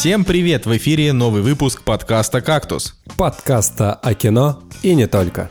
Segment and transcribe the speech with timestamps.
[0.00, 0.64] Всем привет!
[0.64, 2.94] В эфире новый выпуск подкаста «Кактус».
[3.18, 5.50] Подкаста о кино и не только.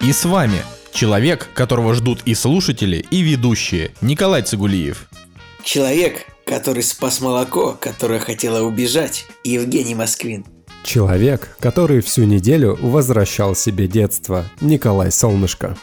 [0.00, 5.08] И с вами человек, которого ждут и слушатели, и ведущие, Николай Цигулиев.
[5.62, 10.44] Человек, который спас молоко, которое хотело убежать, Евгений Москвин.
[10.82, 15.76] Человек, который всю неделю возвращал себе детство, Николай Солнышко.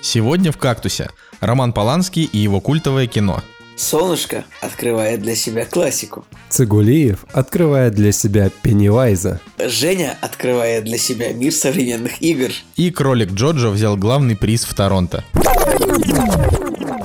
[0.00, 3.42] Сегодня в «Кактусе» Роман Поланский и его культовое кино.
[3.76, 6.24] Солнышко открывает для себя классику.
[6.48, 9.40] Цигулиев открывает для себя Пеннивайза.
[9.58, 12.50] Женя открывает для себя мир современных игр.
[12.76, 15.24] И кролик Джоджо взял главный приз в Торонто.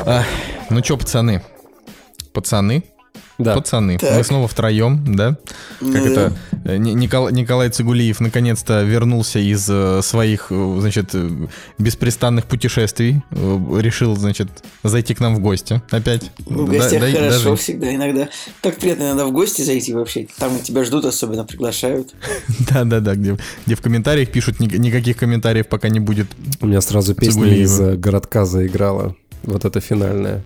[0.06, 0.26] Ах,
[0.70, 1.44] ну чё, пацаны?
[2.34, 2.84] Пацаны?
[3.40, 3.56] Да.
[3.56, 4.18] Пацаны, Так.
[4.18, 5.38] мы снова втроем, да?
[5.80, 6.10] Ну Как да.
[6.10, 6.34] это
[6.66, 11.16] э, Ни- Никол- Николай Цигулиев наконец-то вернулся из э, своих, э, значит,
[11.78, 13.22] беспрестанных путешествий.
[13.32, 14.50] Решил, значит,
[14.84, 16.32] зайти к нам в гости опять.
[16.48, 18.30] Ну, в гостях да- хорошо даже- всегда, иногда.
[18.62, 20.28] Так приятно иногда в гости зайти вообще.
[20.38, 22.10] Там тебя ждут, особенно приглашают.
[22.70, 26.28] Да-да-да, где, где в комментариях пишут, «Ни- никаких комментариев пока не будет.
[26.62, 27.94] У меня сразу песня Цигулиева.
[27.94, 29.16] из городка заиграла.
[29.44, 30.44] Вот это финальная.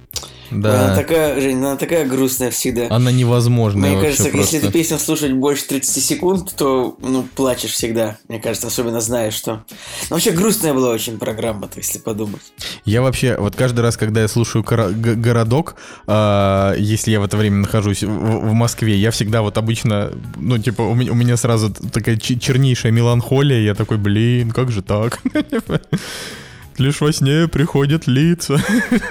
[0.52, 2.88] Она Да, такая, Жень, она такая грустная всегда.
[2.92, 4.56] она невозможная Мне кажется, просто.
[4.58, 8.18] если ты песню слушать больше 30 секунд, то, ну, плачешь всегда.
[8.28, 9.64] Мне кажется, особенно знаешь, что...
[10.10, 12.42] Ну, вообще грустная была очень программа-то, если подумать.
[12.86, 17.58] Я вообще, вот каждый раз, когда я слушаю городок, а, если я в это время
[17.58, 21.72] нахожусь в, в Москве, я всегда вот обычно, ну, типа, у меня, у меня сразу
[21.72, 25.20] такая чернейшая меланхолия, я такой, блин, как же так?
[26.78, 28.60] Лишь во сне приходят лица.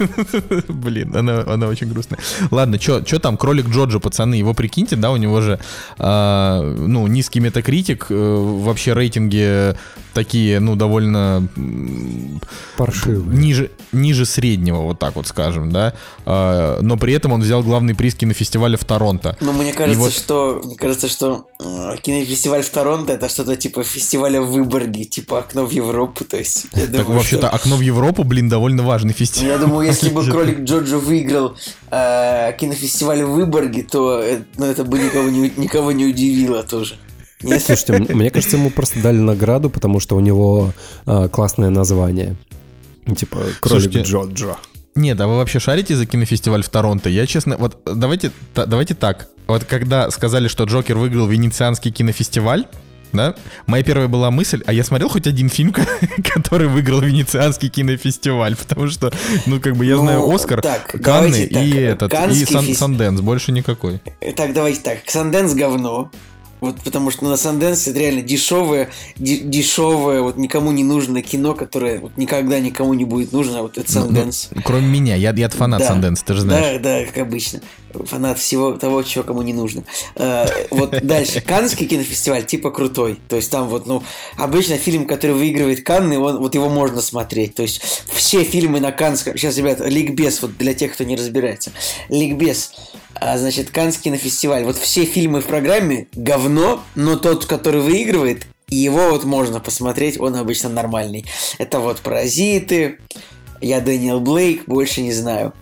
[0.68, 2.18] Блин, она, она очень грустная.
[2.50, 5.60] Ладно, что там, кролик Джоджо, пацаны, его прикиньте, да, у него же,
[5.98, 9.74] а, ну, низкий метакритик, э, вообще рейтинги
[10.12, 12.40] такие, ну, довольно м,
[12.76, 13.34] Паршивая.
[13.36, 15.94] ниже, ниже среднего, вот так вот скажем, да.
[16.26, 19.36] А, но при этом он взял главный приз кинофестиваля в Торонто.
[19.40, 23.82] Ну, мне кажется, вот- что мне кажется, что э, кинофестиваль в Торонто это что-то типа
[23.84, 26.24] фестиваля в Выборге, типа окно в Европу.
[26.24, 29.50] То есть, я Так думаю, вообще-то что- окно в Европу, блин, довольно важный Ну, фестиваль.
[29.50, 31.56] я думаю, если бы кролик Джоджо выиграл
[31.90, 36.96] э, кинофестиваль в Выборге, то э, ну, это бы никого не, никого не удивило тоже.
[37.42, 37.62] Нет?
[37.62, 40.72] Слушайте, м- мне кажется, ему просто дали награду, потому что у него
[41.06, 42.36] а, классное название.
[43.16, 44.56] Типа кролик Слушайте, Джоджо.
[44.94, 47.08] Нет, а вы вообще шарите за кинофестиваль в Торонто?
[47.08, 49.28] Я честно, вот давайте, та- давайте так.
[49.46, 52.66] Вот когда сказали, что Джокер выиграл Венецианский кинофестиваль,
[53.12, 53.34] да,
[53.66, 55.86] моя первая была мысль, а я смотрел хоть один фильм, ко-
[56.34, 59.12] который выиграл Венецианский кинофестиваль, потому что,
[59.46, 62.64] ну, как бы я Ну, знаю Оскар, так, Канны давайте так, и этот, и Сан-
[62.66, 64.00] фес- Санденс, больше никакой.
[64.36, 64.98] Так, давайте так.
[65.06, 66.10] Санденс говно.
[66.62, 71.54] Вот потому что на Санденс это реально дешевое, де- дешевое, вот никому не нужное кино,
[71.54, 74.48] которое вот никогда никому не будет нужно, вот это Ну, ну, Санденс.
[74.64, 75.88] кроме меня, я, я фанат Да.
[75.88, 76.80] Санденс, ты же знаешь.
[76.80, 77.60] Да, да, как обычно.
[77.92, 79.82] Фанат всего того, чего кому не нужно.
[80.14, 81.40] Э, Вот дальше.
[81.40, 83.18] Каннский кинофестиваль типа крутой.
[83.28, 84.02] То есть там вот, ну,
[84.36, 87.56] обычно фильм, который выигрывает Канны, он, вот его можно смотреть.
[87.56, 87.82] То есть
[88.14, 89.36] все фильмы на Каннском...
[89.36, 91.72] Сейчас, ребята, Ликбез, вот для тех, кто не разбирается.
[92.08, 92.72] Ликбез.
[93.24, 94.64] А, значит, Каннский кинофестиваль.
[94.64, 100.34] Вот все фильмы в программе говно, но тот, который выигрывает, его вот можно посмотреть, он
[100.34, 101.24] обычно нормальный.
[101.58, 102.98] Это вот «Паразиты»,
[103.60, 105.52] я Дэниел Блейк, больше не знаю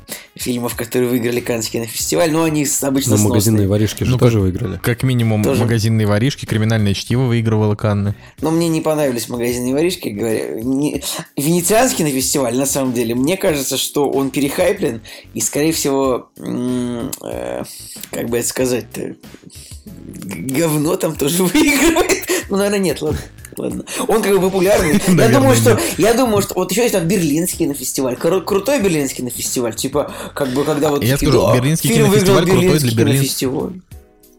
[0.40, 4.78] фильмов, которые выиграли Каннский кинофестиваль, но они обычно Но магазинные воришки же Ну, тоже выиграли.
[4.82, 5.60] Как минимум, Тоже.
[5.60, 8.14] магазинные воришки, криминальное чтиво выигрывало Канны.
[8.40, 10.60] Но мне не понравились магазинные воришки, говоря.
[10.62, 11.02] Не-
[11.36, 15.02] Венецианский на фестиваль, на самом деле, мне кажется, что он перехайплен,
[15.34, 17.62] и, скорее всего, э,
[18.10, 19.16] как бы это сказать-то,
[19.84, 22.26] говно там тоже выигрывает.
[22.48, 23.20] Ну, наверное, нет, ладно.
[23.60, 23.84] Ладно.
[24.08, 25.00] Он как бы популярный.
[25.08, 28.16] Я думаю, что я думаю, что вот еще есть там берлинский на фестиваль.
[28.16, 29.74] Крутой берлинский на фестиваль.
[29.74, 33.72] Типа, как бы когда вот Я скажу, «Да, Берлинский кинофестиваль крутой для Берлинский Берлин- кинофестиваль».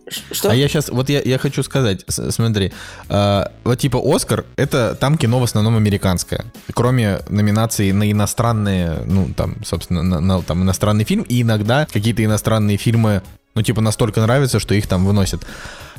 [0.09, 0.49] Ш- Что?
[0.49, 2.73] А я сейчас, вот я, я хочу сказать, смотри,
[3.09, 6.43] э, вот типа Оскар, это там кино в основном американское,
[6.73, 12.25] кроме номинаций на иностранные, ну там, собственно, на, на, там иностранный фильм, и иногда какие-то
[12.25, 13.21] иностранные фильмы,
[13.55, 15.45] ну типа настолько нравятся, что их там выносят.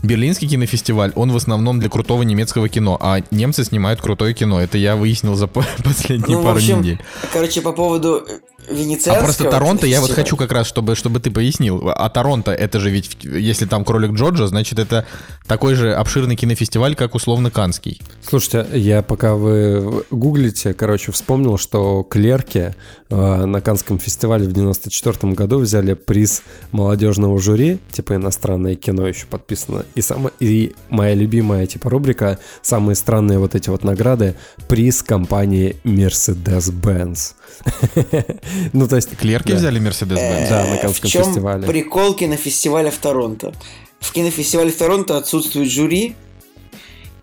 [0.03, 4.61] Берлинский кинофестиваль, он в основном для крутого немецкого кино, а немцы снимают крутое кино.
[4.61, 6.99] Это я выяснил за по- последние Ну, пару общем, недель.
[7.33, 8.41] короче, по поводу э,
[8.75, 9.19] венецианского...
[9.19, 11.89] А просто Торонто, я вот хочу как раз, чтобы, чтобы ты пояснил.
[11.89, 15.07] А Торонто, это же ведь, если там кролик Джорджа, значит, это
[15.47, 18.01] такой же обширный кинофестиваль, как условно Канский.
[18.29, 22.75] Слушайте, я пока вы гуглите, короче, вспомнил, что клерки
[23.09, 29.27] э, на Канском фестивале в 94 году взяли приз молодежного жюри, типа иностранное кино еще
[29.27, 34.37] подписано, и, самое, и моя любимая типа рубрика «Самые странные вот эти вот награды»
[34.69, 37.35] приз компании Mercedes-Benz.
[38.73, 39.17] Ну, то есть...
[39.17, 40.49] Клерки взяли Мерседес-Бенз?
[40.49, 41.67] Да, на Э, Каннском чем фестивале.
[41.67, 43.53] прикол кинофестиваля в Торонто?
[44.03, 46.17] в кинофестивале в Торонто отсутствует жюри,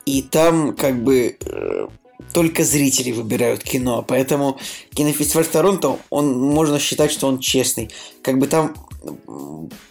[0.06, 1.88] и там как бы э,
[2.33, 4.57] только зрители выбирают кино, поэтому
[4.94, 7.92] кинофестиваль в Торонто, он можно считать, что он честный.
[8.21, 8.75] Как бы там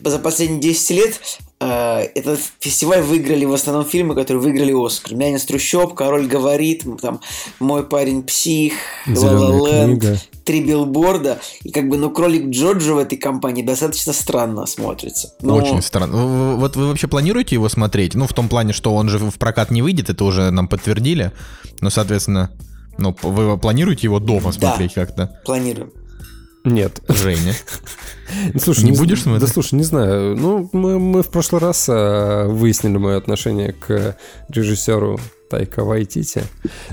[0.04, 1.20] за последние 10 лет
[1.60, 5.14] э, этот фестиваль выиграли в основном фильмы, которые выиграли Оскар.
[5.14, 7.20] «Мянин трущоб», «Король говорит», там
[7.58, 8.74] «Мой парень псих»,
[9.06, 10.04] «Ла Ла Ленд»,
[10.44, 11.40] «Три билборда».
[11.62, 15.34] И как бы, ну, «Кролик Джорджа» в этой компании достаточно странно смотрится.
[15.40, 15.56] Но...
[15.56, 16.56] Очень странно.
[16.56, 18.14] Вот вы вообще планируете его смотреть?
[18.14, 21.32] Ну, в том плане, что он же в прокат не выйдет, это уже нам подтвердили.
[21.80, 22.50] Но, соответственно,
[22.98, 25.40] ну, вы планируете его дома смотреть да, как-то?
[25.44, 25.92] планируем.
[26.64, 27.00] Нет.
[27.08, 27.54] Женя.
[28.58, 29.42] Слушай, не, не будешь смотреть?
[29.42, 30.36] Да слушай, не знаю.
[30.36, 34.16] Ну, мы, мы в прошлый раз а, выяснили мое отношение к
[34.48, 35.18] режиссеру
[35.48, 36.42] Тайка Вайтити.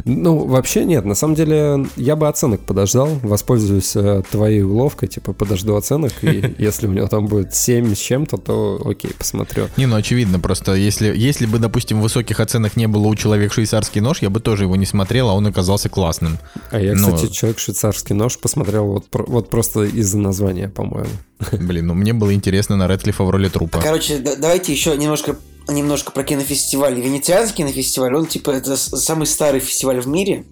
[0.05, 1.05] Ну, вообще нет.
[1.05, 3.09] На самом деле, я бы оценок подождал.
[3.23, 5.09] Воспользуюсь э, твоей уловкой.
[5.09, 6.13] Типа, подожду оценок.
[6.21, 9.67] И если у него там будет 7 с чем-то, то окей, посмотрю.
[9.77, 10.39] Не, ну очевидно.
[10.39, 14.39] Просто если, если бы, допустим, высоких оценок не было у человека швейцарский нож, я бы
[14.39, 16.37] тоже его не смотрел, а он оказался классным.
[16.71, 17.13] А я, Но...
[17.13, 21.09] кстати, человек швейцарский нож посмотрел вот, вот просто из-за названия, по-моему.
[21.51, 23.81] Блин, ну мне было интересно на Редклифа в роли трупа.
[23.81, 25.35] Короче, давайте еще немножко
[25.67, 26.99] немножко про кинофестиваль.
[26.99, 30.45] Венецианский кинофестиваль, он типа это самый старый фестиваль в мире.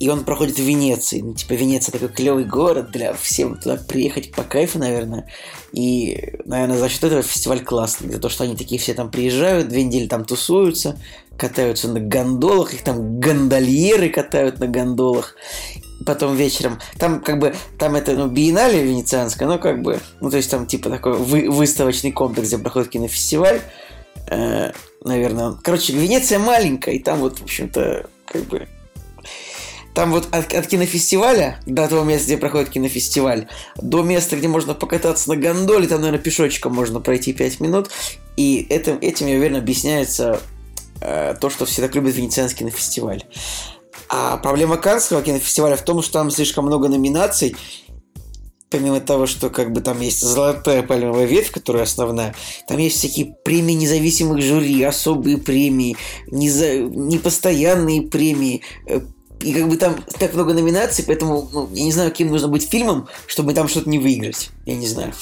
[0.00, 1.20] И он проходит в Венеции.
[1.20, 5.30] Ну, типа, Венеция такой клевый город для всем туда приехать по кайфу, наверное.
[5.72, 8.12] И, наверное, за счет этого фестиваль классный.
[8.12, 10.98] За то, что они такие все там приезжают, две недели там тусуются,
[11.38, 15.36] катаются на гондолах, их там гондольеры катают на гондолах.
[16.04, 20.36] Потом вечером, там как бы, там это, ну, биеннале венецианское, но как бы, ну, то
[20.36, 23.60] есть там типа такой вы, выставочный комплекс, где проходит кинофестиваль
[24.28, 24.72] э,
[25.02, 25.56] наверное.
[25.62, 28.68] Короче, Венеция маленькая, и там вот, в общем-то, как бы...
[29.94, 34.74] Там вот от, от кинофестиваля, до того места, где проходит кинофестиваль, до места, где можно
[34.74, 37.90] покататься на гондоле, там, наверное, пешочком можно пройти 5 минут.
[38.36, 40.40] И этим, этим я уверен, объясняется
[41.00, 43.22] э, то, что все так любят венецианский кинофестиваль.
[44.08, 47.56] А проблема Канского кинофестиваля в том, что там слишком много номинаций,
[48.74, 52.34] помимо того, что как бы там есть золотая пальмовая ветвь, которая основная,
[52.66, 56.74] там есть всякие премии независимых жюри, особые премии, неза...
[56.78, 59.00] непостоянные премии, э,
[59.40, 62.68] и как бы там так много номинаций, поэтому ну, я не знаю, каким нужно быть
[62.68, 64.50] фильмом, чтобы там что-то не выиграть.
[64.66, 65.12] Я не знаю.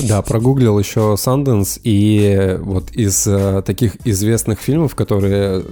[0.00, 5.64] Да, прогуглил еще Sundance, и вот из э, таких известных фильмов, которые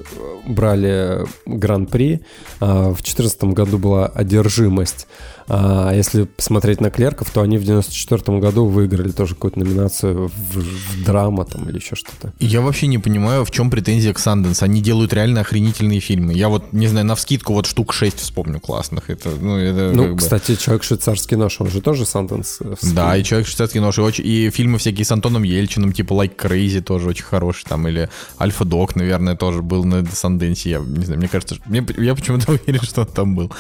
[0.47, 2.21] брали гран-при,
[2.61, 5.09] э, в 2014 году была «Одержимость»,
[5.49, 10.59] а если посмотреть на клерков, то они в 94 году выиграли тоже какую-то номинацию в,
[10.59, 12.33] в драма там или еще что-то.
[12.41, 14.63] Я вообще не понимаю, в чем претензия к Санденс.
[14.63, 16.33] Они делают реально охренительные фильмы.
[16.35, 19.09] Я вот, не знаю, на вскидку вот штук 6 вспомню классных.
[19.09, 20.17] Это, ну, это ну бы...
[20.17, 22.59] кстати, «Человек швейцарский нож», он же тоже Санденс.
[22.83, 24.27] Да, и «Человек швейцарский нож», и, очень...
[24.27, 28.09] и фильмы всякие с Антоном Ельчиным, типа «Like Crazy» тоже очень хороший, там, или
[28.41, 30.71] «Альфа-Док», наверное, тоже был на Санденсе.
[30.71, 33.53] Я не знаю, мне кажется, мне, я почему-то уверен, что он там был.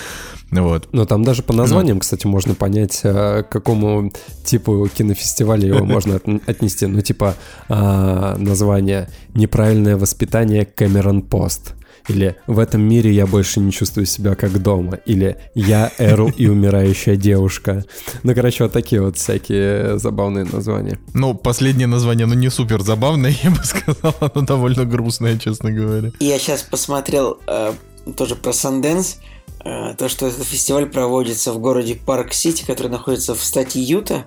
[0.51, 0.89] Вот.
[0.93, 2.01] Но там даже по названиям, ну.
[2.01, 4.13] кстати, можно понять, э, к какому
[4.45, 6.87] типу кинофестиваля его можно отнести.
[6.87, 7.35] Ну, типа
[7.69, 11.75] а, название «Неправильное воспитание Кэмерон Пост».
[12.09, 14.99] Или «В этом мире я больше не чувствую себя как дома».
[15.07, 17.85] Или «Я Эрл и умирающая девушка».
[18.23, 20.99] Ну, короче, вот такие вот всякие забавные названия.
[21.15, 24.15] Ну, последнее название, ну, не супер забавное, я бы сказал.
[24.21, 26.13] Оно довольно грустное, честно говоря.
[26.21, 27.73] Я сейчас посмотрел э,
[28.17, 29.19] тоже про Санденс.
[29.99, 34.25] То, что этот фестиваль проводится в городе Парк-Сити, который находится в штате Юта.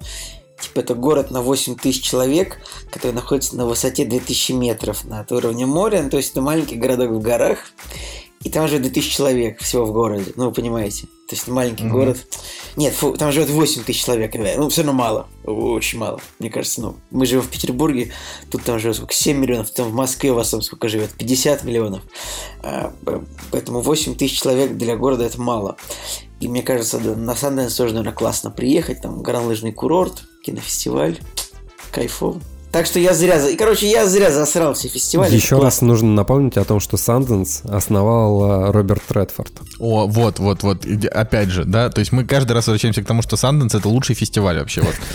[0.60, 2.58] Типа это город на 8 тысяч человек,
[2.91, 6.01] который находится на высоте 2000 метров над уровнем моря.
[6.03, 7.60] Ну, то есть это маленький городок в горах.
[8.43, 10.31] И там живет 2000 человек всего в городе.
[10.36, 11.08] Ну, вы понимаете.
[11.27, 11.91] То есть маленький mm-hmm.
[11.91, 12.17] город.
[12.77, 14.34] Нет, фу, там живет 8 тысяч человек.
[14.34, 15.27] Ну, все равно мало.
[15.43, 16.22] Очень мало.
[16.39, 18.12] Мне кажется, ну, мы живем в Петербурге,
[18.50, 19.13] тут там живет сколько?
[19.13, 19.69] 7 миллионов.
[19.72, 21.12] Там в Москве у вас там сколько живет?
[21.12, 22.01] 50 миллионов.
[22.63, 22.93] А,
[23.51, 25.75] поэтому 8 тысяч человек для города это мало.
[26.39, 29.01] И мне кажется, да, на Санденс тоже, наверное, классно приехать.
[29.01, 31.19] Там горнолыжный курорт, кинофестиваль.
[31.91, 32.41] Кайфово.
[32.72, 33.50] Так что я зря...
[33.50, 35.34] И, короче, я зря засрал все фестивали.
[35.34, 39.52] Еще раз нужно напомнить о том, что Санденс основал э, Роберт Редфорд.
[39.80, 40.86] О, вот, вот, вот.
[41.12, 44.16] Опять же, да, то есть мы каждый раз возвращаемся к тому, что Санденс это лучший
[44.16, 44.82] фестиваль вообще.
[44.82, 44.96] Вот.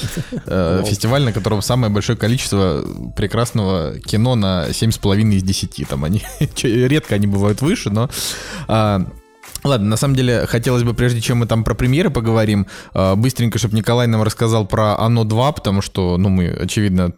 [0.47, 2.85] Э, фестиваль, на котором самое большое количество
[3.17, 5.89] прекрасного кино на 7,5 из 10.
[5.89, 6.23] Там они...
[6.63, 8.11] Редко они бывают выше, но...
[9.65, 13.59] Ладно, на самом деле, хотелось бы, прежде чем мы там про премьеры поговорим, э, быстренько,
[13.59, 17.13] чтобы Николай нам рассказал про Оно 2, потому что, ну, мы, очевидно,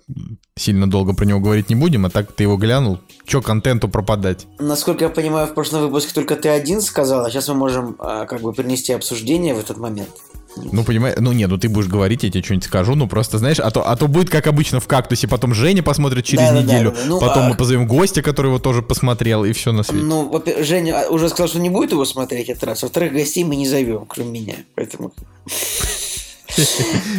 [0.57, 3.01] сильно долго про него говорить не будем, а так ты его глянул.
[3.27, 4.47] Че контенту пропадать?
[4.59, 8.27] Насколько я понимаю, в прошлом выпуске только ты один сказал, а сейчас мы можем а,
[8.27, 10.11] как бы принести обсуждение в этот момент.
[10.57, 13.59] Ну, понимаешь, ну нет, ну ты будешь говорить, я тебе что-нибудь скажу, ну просто, знаешь,
[13.61, 16.91] а то, а то будет, как обычно, в кактусе, потом Женя посмотрит через Да-да-да, неделю,
[16.93, 17.05] да-да.
[17.07, 20.05] Ну, потом а- мы позовем гостя, который его тоже посмотрел, и все на свете.
[20.05, 22.83] Ну, Женя уже сказал, что не будет его смотреть этот раз.
[22.83, 24.55] Во-вторых, гостей мы не зовем, кроме меня.
[24.75, 25.13] Поэтому...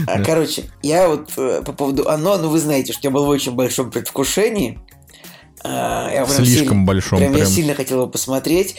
[0.08, 3.30] А, Короче, я вот э, по поводу оно, ну вы знаете, что я был в
[3.30, 4.80] очень большом предвкушении.
[5.64, 8.76] А, Я прям Слишком сильно- большом, Прям я сильно хотел его посмотреть.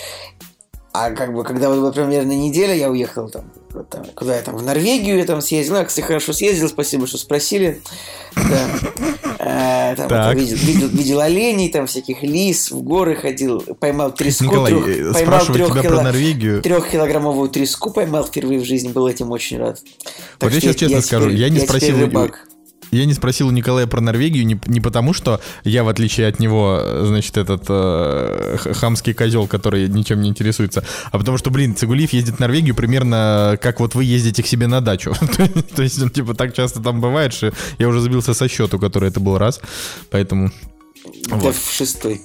[0.92, 4.42] А как бы, когда вот была примерно неделя, я уехал там, вот там, куда я
[4.42, 5.74] там, в Норвегию я там съездил.
[5.74, 7.82] Ну, я, кстати, хорошо съездил, спасибо, что спросили.
[8.34, 8.68] Да.
[9.38, 14.44] Э, там, вот, видел, видел- видел оленей, там, всяких лис, в горы ходил, поймал треску.
[14.44, 16.62] Николай, трёх- э, поймал трёх тебя кило- про Норвегию.
[16.62, 19.80] Трехкилограммовую треску поймал впервые в жизни, был этим очень рад.
[20.38, 22.47] Так Вот я сейчас честно скажу, теперь- я не теперь спросил рыбак.
[22.90, 26.38] Я не спросил у Николая про Норвегию не, не потому, что я, в отличие от
[26.38, 31.76] него, э, значит, этот э, хамский козел, который ничем не интересуется, а потому что, блин,
[31.76, 35.14] Цигулиев ездит в Норвегию примерно как вот вы ездите к себе на дачу.
[35.76, 39.08] То есть, он, типа, так часто там бывает, что я уже забился со счету, который
[39.08, 39.60] это был раз.
[40.10, 40.50] Поэтому...
[41.26, 41.56] Это Вот.
[41.56, 42.22] в шестой.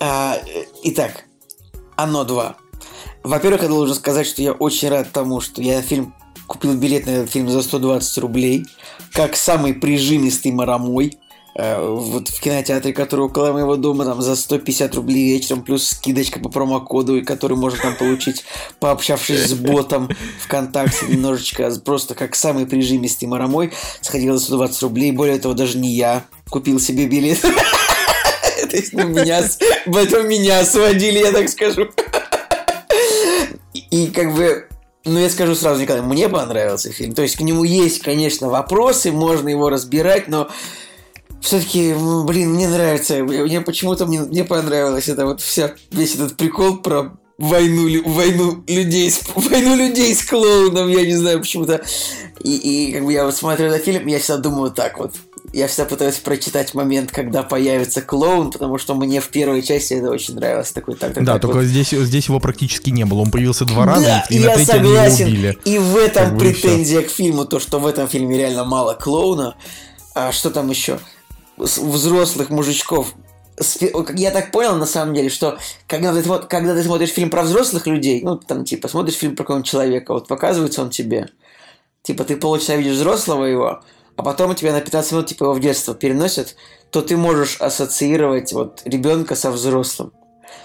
[0.00, 1.24] А, э, итак,
[1.96, 2.56] оно 2.
[3.22, 6.14] Во-первых, я должен сказать, что я очень рад тому, что я фильм
[6.46, 8.66] купил билет на этот фильм за 120 рублей,
[9.12, 11.18] как самый прижимистый марамой.
[11.56, 16.40] э, Вот в кинотеатре, который около моего дома, там за 150 рублей вечером, плюс скидочка
[16.40, 18.44] по промокоду, и который можно там получить,
[18.80, 20.08] пообщавшись с ботом
[20.44, 25.12] ВКонтакте немножечко, просто как самый прижимистый марамой, сходил за 120 рублей.
[25.12, 27.40] Более того, даже не я купил себе билет.
[28.70, 29.42] То есть, меня,
[29.96, 31.88] этом меня сводили, я так скажу.
[33.90, 34.66] И как бы,
[35.04, 37.14] ну, я скажу сразу, Николай, мне понравился фильм.
[37.14, 40.48] То есть, к нему есть, конечно, вопросы, можно его разбирать, но
[41.40, 41.94] все-таки,
[42.24, 43.22] блин, мне нравится.
[43.22, 49.10] Мне почему-то мне, мне понравилось это вот вся, весь этот прикол про войну, войну людей,
[49.10, 51.84] с, войну людей с клоуном, я не знаю почему-то.
[52.40, 52.56] И,
[52.88, 55.14] и как бы я вот смотрю на фильм, я всегда думаю так вот.
[55.54, 60.10] Я всегда пытаюсь прочитать момент, когда появится клоун, потому что мне в первой части это
[60.10, 60.72] очень нравилось.
[60.72, 61.66] Такой, так, так, Да, так только вот.
[61.66, 63.20] здесь, здесь его практически не было.
[63.20, 65.58] Он появился два раза, Да, и на я третий они его убили.
[65.64, 68.64] И в этом Как бы и претензия к фильму, то, что в этом фильме реально
[68.64, 69.54] мало клоуна.
[70.16, 70.98] А что там еще?
[71.56, 73.14] Взрослых мужичков.
[74.12, 77.86] Я так понял, на самом деле, что когда ты, когда ты смотришь фильм про взрослых
[77.86, 81.28] людей, ну, там, типа, смотришь фильм про какого-нибудь человека, вот показывается он тебе,
[82.02, 83.82] типа, ты полчаса видишь взрослого его,
[84.16, 86.56] а потом тебя на 15 минут, типа, его в детство переносят,
[86.90, 90.12] то ты можешь ассоциировать вот ребенка со взрослым.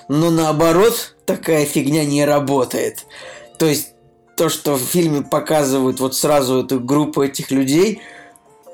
[0.07, 3.05] Но наоборот, такая фигня не работает.
[3.57, 3.93] То есть
[4.35, 8.01] то, что в фильме показывают вот сразу эту группу этих людей,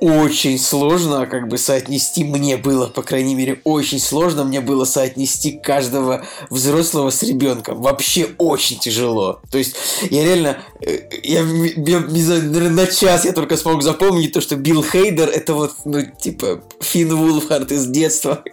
[0.06, 5.52] очень сложно как бы соотнести, мне было, по крайней мере, очень сложно мне было соотнести
[5.54, 7.82] каждого взрослого с ребенком.
[7.82, 9.42] Вообще очень тяжело.
[9.52, 9.76] То есть
[10.10, 14.42] я реально, э, я, я не знаю, наверное, на час я только смог запомнить то,
[14.42, 18.44] что Билл Хейдер это вот, ну, типа, Финн Вулфхард из детства.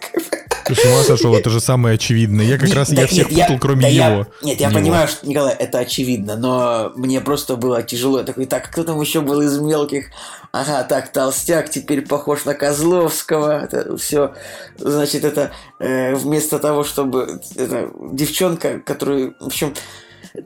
[0.65, 2.45] Ты с ума сошел, это же самое очевидное.
[2.45, 4.27] Я как Не- раз, да я всех нет, я- путал, кроме да я- его.
[4.41, 4.79] нет, я Него.
[4.79, 8.19] понимаю, что, Николай, это очевидно, но мне просто было тяжело.
[8.19, 10.05] Я такой, так, кто там еще был из мелких?
[10.53, 13.63] Ага, так, толстяк теперь похож на Козловского.
[13.63, 14.35] Это все,
[14.77, 17.41] значит, это э, вместо того, чтобы...
[17.55, 19.73] Это девчонка, которую, в общем...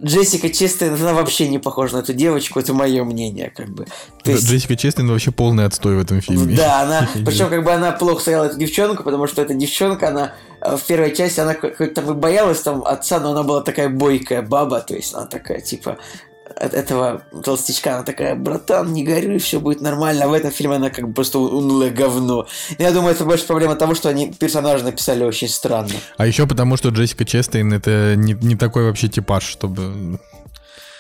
[0.04, 3.86] Джессика Честейн, она вообще не похожа на эту девочку, это мое мнение, как бы.
[4.24, 6.56] То есть- Джессика Честейн вообще полный отстой в этом фильме.
[6.58, 10.34] да, она, причем как бы она плохо сыграла эту девчонку, потому что эта девчонка, она
[10.62, 13.88] э, в первой части, она хоть там и боялась там отца, но она была такая
[13.88, 15.98] бойкая баба, то есть она такая, типа,
[16.56, 20.76] от этого толстячка, она такая, братан, не горюй, все будет нормально, а в этом фильме
[20.76, 22.48] она как бы просто унылое говно.
[22.78, 25.94] Я думаю, это больше проблема того, что они персонажа написали очень странно.
[26.18, 30.20] А еще потому, что Джессика Честейн это не, не такой вообще типаж, чтобы...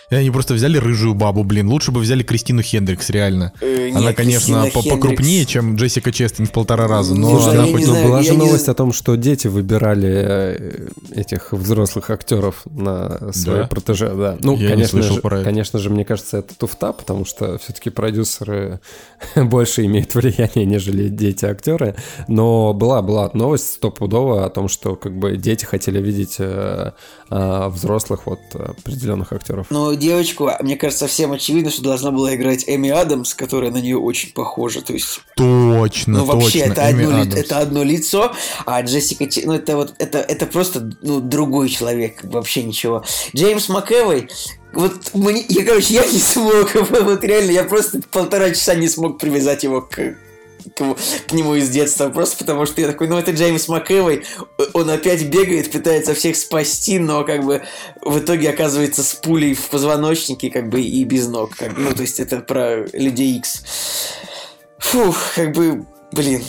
[0.10, 1.68] И они просто взяли рыжую бабу, блин.
[1.68, 3.52] Лучше бы взяли Кристину Хендрикс, реально.
[3.60, 7.58] Э, она, нет, конечно, по- Хендрикс- покрупнее, чем Джессика Честейн в полтора раза, но Слушай,
[7.60, 7.82] она хоть...
[7.82, 8.72] не Ну, знаю, была же не новость знаю.
[8.72, 13.68] о том, что дети выбирали э, этих взрослых актеров на свои Да?
[13.68, 14.14] протеже.
[14.16, 14.38] Да.
[14.40, 15.44] Ну, Я не конечно слышал же, про это.
[15.44, 18.80] конечно же, мне кажется, это туфта, потому что все-таки продюсеры
[19.36, 21.96] больше имеют влияние, нежели дети-актеры.
[22.30, 26.92] Но была, была новость стопудово о том, что как бы дети хотели видеть э,
[27.30, 29.68] э, взрослых вот определенных актеров.
[29.70, 33.98] Но девочку, мне кажется, всем очевидно, что должна была играть Эми Адамс, которая на нее
[33.98, 34.82] очень похожа.
[34.82, 36.72] То есть Точно, Ну, вообще, точно.
[36.74, 38.32] это Эми одно, ли- это одно лицо,
[38.66, 43.04] а Джессика ну, это вот, это, это просто, ну, другой человек, вообще ничего.
[43.36, 44.30] Джеймс МcЭвой,
[44.74, 49.18] вот мне, я, короче, я не смог, вот реально, я просто полтора часа не смог
[49.20, 50.16] привязать его к,
[50.76, 50.96] к,
[51.28, 54.26] к нему из детства, просто потому что я такой, ну это Джеймс МакЭвой,
[54.74, 57.64] он опять бегает, пытается всех спасти, но как бы
[58.02, 62.02] в итоге оказывается с пулей в позвоночнике, как бы и без ног, как, ну то
[62.02, 63.64] есть это про Людей Икс.
[64.80, 66.44] Фух, как бы, блин,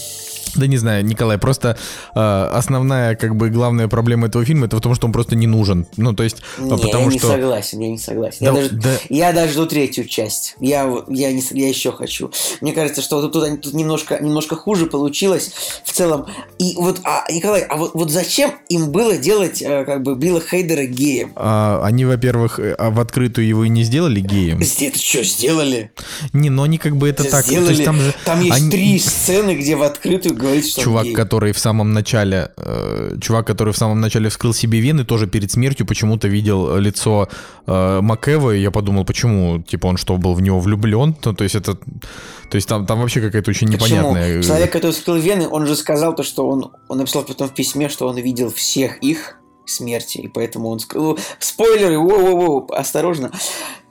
[0.55, 1.77] да не знаю, Николай, просто
[2.15, 5.47] э, основная, как бы, главная проблема этого фильма это в том, что он просто не
[5.47, 5.87] нужен.
[5.97, 7.29] Ну, то есть, не, потому я не что...
[7.29, 8.39] согласен, я не согласен.
[8.41, 8.91] Да, я, даже, да.
[9.09, 10.57] я даже жду третью часть.
[10.61, 12.31] Я, я, не, я еще хочу.
[12.61, 15.53] Мне кажется, что тут, тут, тут немножко, немножко хуже получилось
[15.85, 16.27] в целом.
[16.59, 20.41] И вот, а, Николай, а вот, вот зачем им было делать, э, как бы, Билла
[20.41, 21.33] Хейдера геем?
[21.37, 24.61] А, они, во-первых, э, а в открытую его и не сделали геем.
[24.61, 25.93] Это что, сделали?
[26.33, 27.45] Не, но они как бы это так...
[27.45, 27.67] Сделали.
[27.67, 31.13] То есть, там, же там есть они- три сцены, где в открытую говорит, что Чувак,
[31.15, 35.51] который в самом начале, э, чувак, который в самом начале вскрыл себе вены, тоже перед
[35.51, 37.29] смертью почему-то видел лицо
[37.67, 41.17] э, Макэва, и я подумал, почему, типа, он что, был в него влюблен?
[41.25, 43.87] Ну, то есть это, то есть там, там вообще какая-то очень Почему?
[43.87, 44.39] непонятная...
[44.39, 47.55] э, Человек, который вскрыл вены, он же сказал то, что он, он написал потом в
[47.55, 51.19] письме, что он видел всех их смерти, и поэтому он скрыл...
[51.39, 53.31] Спойлеры, воу-воу-воу, осторожно.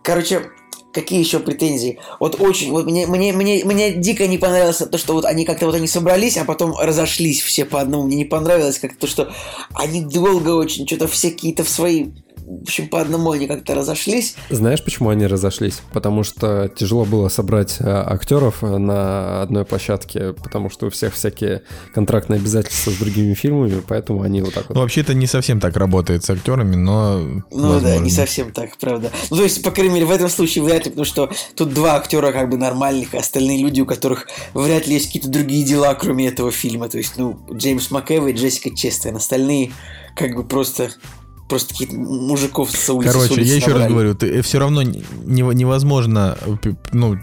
[0.02, 0.42] Короче,
[0.98, 2.00] какие еще претензии?
[2.20, 5.68] Вот очень, вот мне, мне, мне, мне дико не понравилось то, что вот они как-то
[5.68, 8.04] вот они собрались, а потом разошлись все по одному.
[8.04, 9.32] Мне не понравилось как-то то, что
[9.76, 12.08] они долго очень, что-то все какие-то в свои...
[12.48, 14.36] В общем, по одному они как-то разошлись.
[14.50, 15.82] Знаешь, почему они разошлись?
[15.92, 21.14] Потому что тяжело было собрать э, актеров э, на одной площадке, потому что у всех
[21.14, 21.64] всякие
[21.94, 24.82] контрактные обязательства с другими фильмами, поэтому они вот так Ну, вот.
[24.84, 27.20] вообще это не совсем так работает с актерами, но...
[27.20, 28.00] Ну да, возможно.
[28.06, 29.12] не совсем так, правда.
[29.30, 31.96] Ну, то есть, по крайней мере, в этом случае вряд ли, потому что тут два
[31.98, 35.94] актера как бы нормальных, а остальные люди, у которых вряд ли есть какие-то другие дела,
[35.96, 36.88] кроме этого фильма.
[36.88, 39.18] То есть, ну, Джеймс МакЭвой и Джессика Честейн.
[39.18, 39.74] Остальные
[40.16, 40.90] как бы просто
[41.48, 43.12] просто какие-то мужиков с улицы.
[43.12, 47.18] с Короче, улицы я еще раз говорю, ты, все равно не- невозможно, э, ну,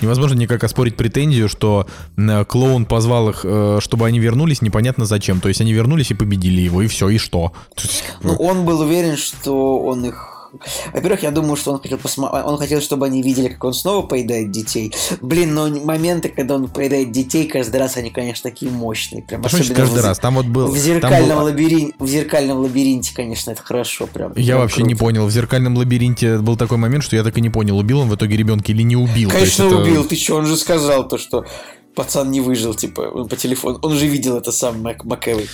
[0.00, 5.40] невозможно никак оспорить претензию, что э, клоун позвал их, э, чтобы они вернулись, непонятно зачем.
[5.40, 7.52] То есть они вернулись и победили его, и все, и что?
[8.22, 10.32] Ну, он был уверен, что он их...
[10.92, 12.44] Во-первых, я думаю, что он хотел посмотреть...
[12.46, 14.92] Он хотел, чтобы они видели, как он снова поедает детей.
[15.20, 19.22] Блин, но моменты, когда он поедает детей, каждый раз они, конечно, такие мощные.
[19.22, 20.18] Прям значит особенно каждый в- раз?
[20.18, 20.68] Там вот был...
[20.68, 24.06] В зеркальном, был- лабиринте, в зеркальном лабиринте, конечно, это хорошо.
[24.06, 25.04] Прям, Я прям вообще не круто.
[25.04, 25.26] понял.
[25.26, 28.14] В зеркальном лабиринте был такой момент, что я так и не понял, убил он в
[28.14, 29.30] итоге ребенка или не убил.
[29.30, 30.04] Конечно, это- убил.
[30.04, 31.44] Ты что, он же сказал то, что
[31.94, 33.78] пацан не выжил, типа, он по телефону.
[33.82, 35.48] Он же видел это сам Мак Макэвой.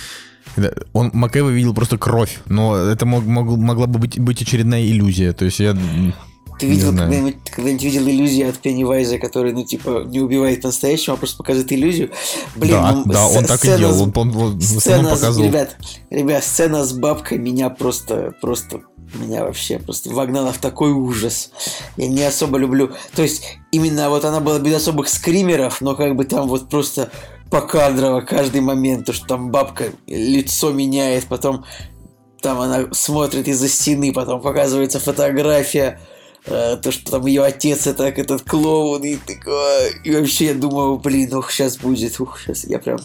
[0.93, 5.33] Он Макэва видел просто кровь, но это мог- мог- могла бы быть, быть очередная иллюзия.
[5.33, 5.75] То есть я...
[6.59, 11.17] Ты видел когда-нибудь, когда-нибудь видел иллюзию от Пеннивайза, который, ну, типа, не убивает по-настоящему, а
[11.17, 12.11] просто показывает иллюзию?
[12.55, 13.93] Блин, да, ну, да, с- он так и делал.
[13.95, 15.47] с- Он, он- он Сцена, с- показывал.
[15.47, 15.75] ребят,
[16.11, 18.81] ребят, сцена с бабкой меня просто, просто,
[19.15, 21.49] меня вообще просто вогнала в такой ужас.
[21.97, 22.91] Я не особо люблю.
[23.15, 27.09] То есть, именно вот она была без особых скримеров, но как бы там вот просто
[27.53, 31.63] покадрово каждый момент, то, что там бабка лицо меняет, потом
[32.41, 35.99] там она смотрит из-за стены, потом показывается фотография,
[36.47, 40.97] э, то, что там ее отец это этот клоун, и такое, и вообще я думаю,
[40.97, 42.97] блин, ух, сейчас будет, ух, сейчас я прям,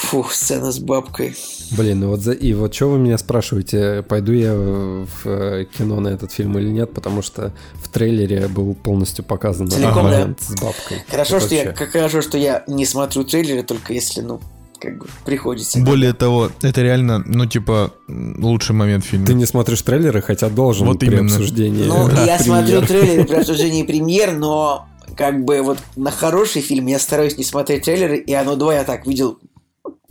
[0.00, 1.36] фух, сцена с бабкой.
[1.72, 2.32] Блин, ну вот за...
[2.32, 6.68] и вот что вы меня спрашиваете, пойду я в э, кино на этот фильм или
[6.68, 10.18] нет, потому что в трейлере был полностью показан Целиком, этот да?
[10.18, 11.02] момент с бабкой.
[11.08, 14.40] Хорошо, что я, как хорошо, что я не смотрю трейлеры, только если, ну,
[14.78, 15.78] как бы приходится.
[15.80, 19.26] Более того, это реально, ну, типа, лучший момент фильма.
[19.26, 21.26] Ты не смотришь трейлеры, хотя должен Вот при именно.
[21.26, 21.84] обсуждении.
[21.84, 22.42] Ну, э, я премьер.
[22.42, 27.44] смотрю трейлеры при обсуждении премьер, но как бы вот на хороший фильм я стараюсь не
[27.44, 29.38] смотреть трейлеры, и оно два я так видел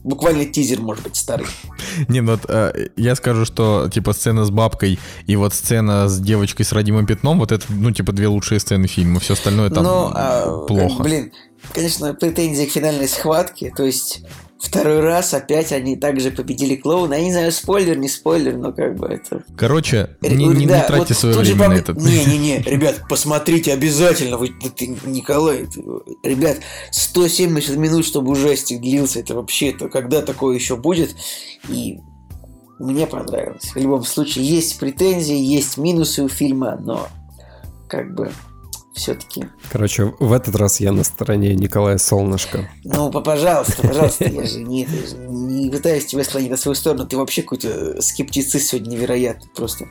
[0.08, 1.48] буквально тизер, может быть, старый.
[2.08, 6.20] Не, ну вот э, я скажу, что типа сцена с бабкой и вот сцена с
[6.20, 9.20] девочкой с родимым пятном, вот это, ну, типа, две лучшие сцены фильма.
[9.20, 11.04] Все остальное там Но, а, плохо.
[11.04, 11.32] Блин,
[11.74, 14.24] конечно, претензии к финальной схватке, то есть
[14.60, 17.14] второй раз опять они также победили клоуна.
[17.16, 19.44] Я не знаю, спойлер, не спойлер, но как бы это...
[19.56, 21.98] Короче, Ре- не, не- не да, тратьте вот свое время на пом- этот.
[21.98, 24.38] Не-не-не, ребят, посмотрите обязательно.
[24.38, 25.84] Вы, да ты, Николай, ты-
[26.24, 26.58] ребят,
[26.92, 29.20] 170 минут, чтобы ужастик длился.
[29.20, 31.16] Это вообще, это когда такое еще будет?
[31.70, 32.00] И
[32.80, 33.72] мне понравилось.
[33.74, 37.08] В любом случае, есть претензии, есть минусы у фильма, но
[37.88, 38.32] как бы
[38.98, 39.46] все-таки...
[39.72, 42.70] Короче, в этот раз я на стороне Николая Солнышко.
[42.84, 44.88] Ну, по- пожалуйста, пожалуйста, я же не,
[45.28, 47.08] не пытаюсь тебя склонить на свою сторону.
[47.08, 49.50] Ты вообще какой-то скептицизм сегодня невероятный.
[49.56, 49.86] Просто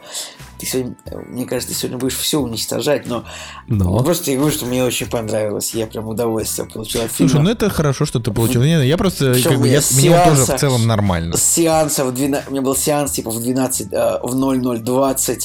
[0.58, 0.96] ты сегодня,
[1.28, 3.24] мне кажется, ты сегодня будешь все уничтожать, но
[3.68, 5.74] Но просто я говорю, что мне очень понравилось.
[5.74, 7.30] Я прям удовольствие получил от фильма.
[7.30, 8.62] Слушай, ну это хорошо, что ты получил.
[8.62, 11.36] Не, я просто, Причем как бы, я я, с мне тоже сеанса- в целом нормально.
[11.36, 12.48] Сеанса в 12...
[12.48, 15.40] У меня был сеанс типа в 12, э, в 00.20.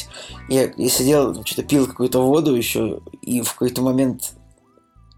[0.49, 4.31] Я, я сидел, что-то пил какую-то воду еще, и в какой-то момент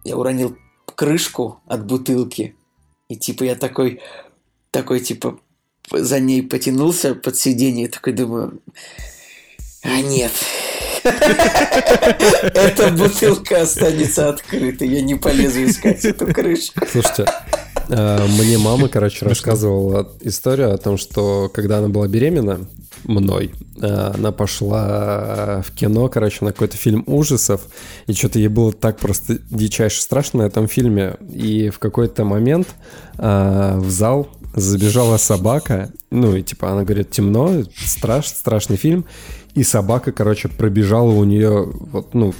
[0.03, 0.57] я уронил
[0.95, 2.55] крышку от бутылки.
[3.09, 4.01] И типа я такой,
[4.71, 5.39] такой типа
[5.91, 8.61] за ней потянулся под сиденье, такой думаю,
[9.83, 10.31] а нет,
[11.03, 16.85] эта бутылка останется открытой, я не полезу искать эту крышку.
[16.89, 17.25] Слушайте,
[17.89, 22.61] э, мне мама, короче, рассказывала историю о том, что когда она была беременна
[23.03, 27.61] мной, э, она пошла в кино, короче, на какой-то фильм ужасов,
[28.07, 32.67] и что-то ей было так просто дичайше страшно на этом фильме, и в какой-то момент
[33.17, 39.05] э, в зал забежала собака, ну и типа она говорит, темно, страш, страшный фильм,
[39.55, 42.33] и собака, короче, пробежала у нее вот, ну,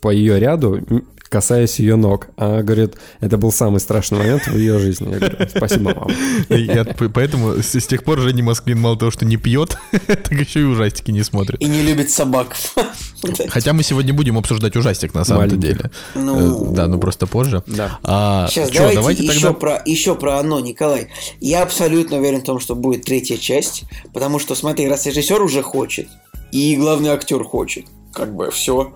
[0.00, 0.80] по ее ряду,
[1.28, 2.28] касаясь ее ног.
[2.36, 5.10] А говорит, это был самый страшный момент в ее жизни.
[5.12, 6.10] Я говорю, спасибо, мама.
[6.48, 10.60] Я, поэтому с, с тех пор Женя Москвин мало того, что не пьет, так еще
[10.60, 11.60] и ужастики не смотрит.
[11.60, 12.56] И не любит собак.
[13.48, 15.90] Хотя мы сегодня будем обсуждать ужастик на самом деле.
[16.14, 17.62] Ну, э, да, ну просто позже.
[17.66, 17.98] Да.
[18.02, 19.52] А, Сейчас чё, давайте, давайте еще, тогда...
[19.54, 21.08] про, еще про оно, Николай.
[21.40, 25.62] Я абсолютно уверен в том, что будет третья часть, потому что, смотри, раз режиссер уже
[25.62, 26.08] хочет,
[26.52, 27.86] и главный актер хочет,
[28.18, 28.92] как бы все.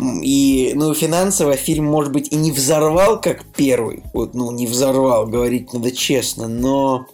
[0.00, 4.02] И, ну, финансово фильм, может быть, и не взорвал, как первый.
[4.14, 7.06] Вот, ну, не взорвал, говорить надо честно, но...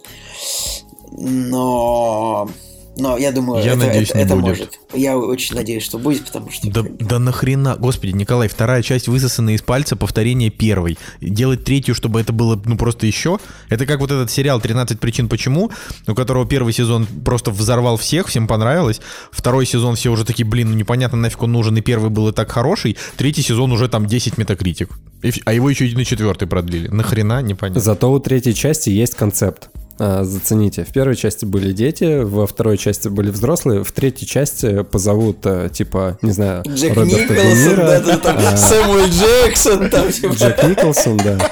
[1.11, 2.47] Но
[2.97, 4.45] но я думаю, я это, надеюсь, это, не это будет.
[4.47, 4.79] может.
[4.93, 6.69] Я очень надеюсь, что будет, потому что...
[6.69, 7.75] Да, да нахрена?
[7.77, 10.97] Господи, Николай, вторая часть высосана из пальца, повторение первой.
[11.21, 13.39] Делать третью, чтобы это было, ну, просто еще.
[13.69, 15.71] Это как вот этот сериал «13 причин почему»,
[16.07, 19.01] у которого первый сезон просто взорвал всех, всем понравилось.
[19.31, 22.31] Второй сезон все уже такие, блин, ну непонятно, нафиг он нужен, и первый был и
[22.33, 22.97] так хороший.
[23.17, 24.89] Третий сезон уже там 10 метакритик.
[25.45, 26.87] а его еще и на четвертый продлили.
[26.87, 27.41] Нахрена?
[27.41, 27.81] Непонятно.
[27.81, 29.69] Зато у третьей части есть концепт.
[30.01, 30.85] А, зацените.
[30.85, 35.69] В первой части были дети, во второй части были взрослые, в третьей части позовут, э,
[35.73, 40.33] типа, не знаю, Джек Роберта Николсон, да, да, там, а, Сэмюэл Джексон, там, типа.
[40.33, 41.51] Джек Николсон, да.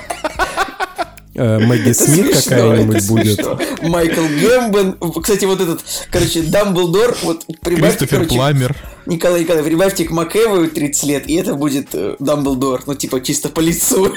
[1.35, 3.45] Э, Мэгги Смит какая-нибудь будет.
[3.83, 4.97] Майкл Гэмбен.
[5.21, 8.75] Кстати, вот этот, короче, Дамблдор, вот прибавьте, Кристофер короче, Пламер.
[9.05, 13.49] Николай Николаевич, прибавьте к МакЭвою 30 лет, и это будет э, Дамблдор, ну, типа, чисто
[13.49, 14.11] по лицу.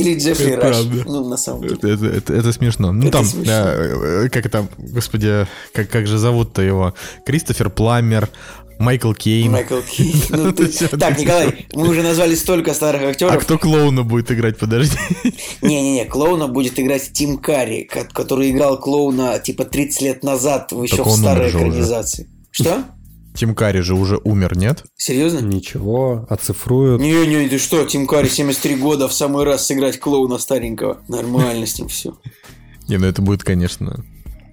[0.00, 0.76] Или Джеффри это Раш.
[0.76, 1.04] Правда.
[1.06, 1.74] Ну, на самом деле.
[1.74, 2.92] Это, это, это, это смешно.
[2.92, 3.52] Ну, это там, смешно.
[3.52, 6.94] Э, как там, господи, как, как же зовут-то его?
[7.24, 8.28] Кристофер Пламер,
[8.78, 9.50] Майкл Кейн.
[9.50, 10.14] Майкл Кейн.
[10.30, 10.68] Ну, ты...
[10.68, 13.34] Так, Николай, мы уже назвали столько старых актеров.
[13.34, 14.96] А кто клоуна будет играть, подожди?
[15.62, 21.10] Не-не-не, клоуна будет играть Тим Карри, который играл клоуна типа 30 лет назад еще в
[21.10, 22.28] старой экранизации.
[22.50, 22.84] Что?
[23.38, 24.82] Тим Карри же уже умер, нет?
[24.96, 25.38] Серьезно?
[25.38, 27.00] Ничего, оцифруют.
[27.00, 31.02] Не-не, ты что, Тим Карри 73 года в самый раз сыграть клоуна старенького.
[31.06, 32.18] Нормально с ним все.
[32.88, 34.04] Не, ну это будет, конечно...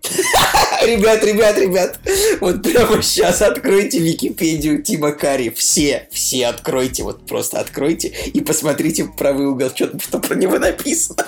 [0.86, 2.00] Ребят, ребят, ребят,
[2.42, 5.50] вот прямо сейчас откройте Википедию Тима Карри.
[5.50, 10.60] Все, все откройте, вот просто откройте и посмотрите в правый угол, что, что про него
[10.60, 11.26] написано.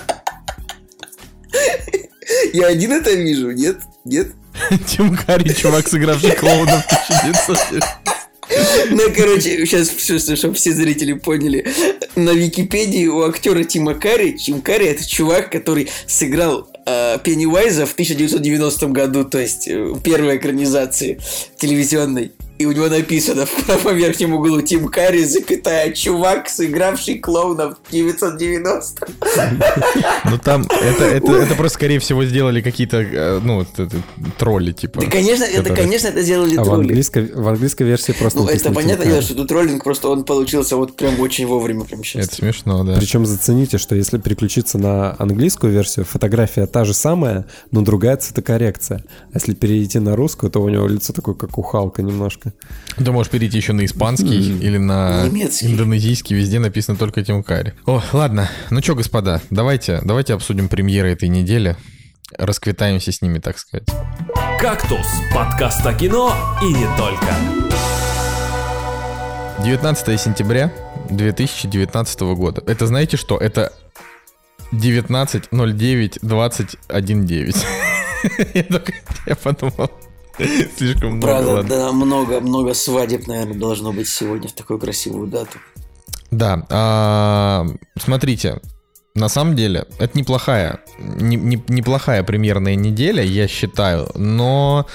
[2.52, 3.78] Я один это вижу, нет?
[4.04, 4.28] Нет?
[4.86, 7.84] Тим Карри, чувак, сыгравший клоуна в 1900
[8.90, 9.90] ну, короче, сейчас,
[10.38, 11.66] чтобы все зрители поняли.
[12.16, 17.92] На Википедии у актера Тима Карри, Тим Карри это чувак, который сыграл э, Пеннивайза в
[17.92, 21.20] 1990 году, то есть э, первой экранизации
[21.58, 27.70] телевизионной и у него написано в правом верхнем углу Тим Карри, запятая, чувак, сыгравший клоуна
[27.70, 29.06] в 990.
[30.24, 33.64] Ну там, это, это, это просто, скорее всего, сделали какие-то, э, ну,
[34.38, 35.00] тролли, типа.
[35.00, 36.68] Да, конечно, это, конечно, это сделали а тролли.
[36.68, 40.24] В английской, в английской версии просто Ну, это понятно, дело, что тут троллинг, просто он
[40.24, 42.26] получился вот прям очень вовремя, прям сейчас.
[42.26, 42.96] Это смешно, да.
[42.96, 49.04] Причем зацените, что если переключиться на английскую версию, фотография та же самая, но другая цветокоррекция.
[49.32, 52.47] А если перейти на русскую, то у него лицо такое, как у Халка немножко.
[52.96, 54.60] Ты можешь перейти еще на испанский mm.
[54.60, 55.66] или на Немецкий.
[55.66, 57.74] индонезийский, везде написано только Тим Карри.
[57.86, 58.50] О, ладно.
[58.70, 61.76] Ну что, господа, давайте, давайте обсудим премьеры этой недели.
[62.36, 63.88] Расквитаемся с ними, так сказать.
[64.60, 67.34] «Кактус»— подкаст о кино и не только.
[69.64, 70.72] 19 сентября
[71.10, 72.62] 2019 года.
[72.66, 73.38] Это знаете что?
[73.38, 73.72] Это
[74.72, 77.64] 19.09.21.9.
[78.54, 78.92] я только
[79.26, 79.90] я подумал.
[80.76, 81.26] Слишком много.
[81.26, 81.68] Правда, ладно.
[81.68, 85.58] да, много, много свадеб, наверное, должно быть сегодня в такую красивую дату.
[86.30, 87.66] Да, а,
[87.98, 88.60] смотрите,
[89.14, 94.86] на самом деле, это неплохая, не, не, неплохая премьерная неделя, я считаю, но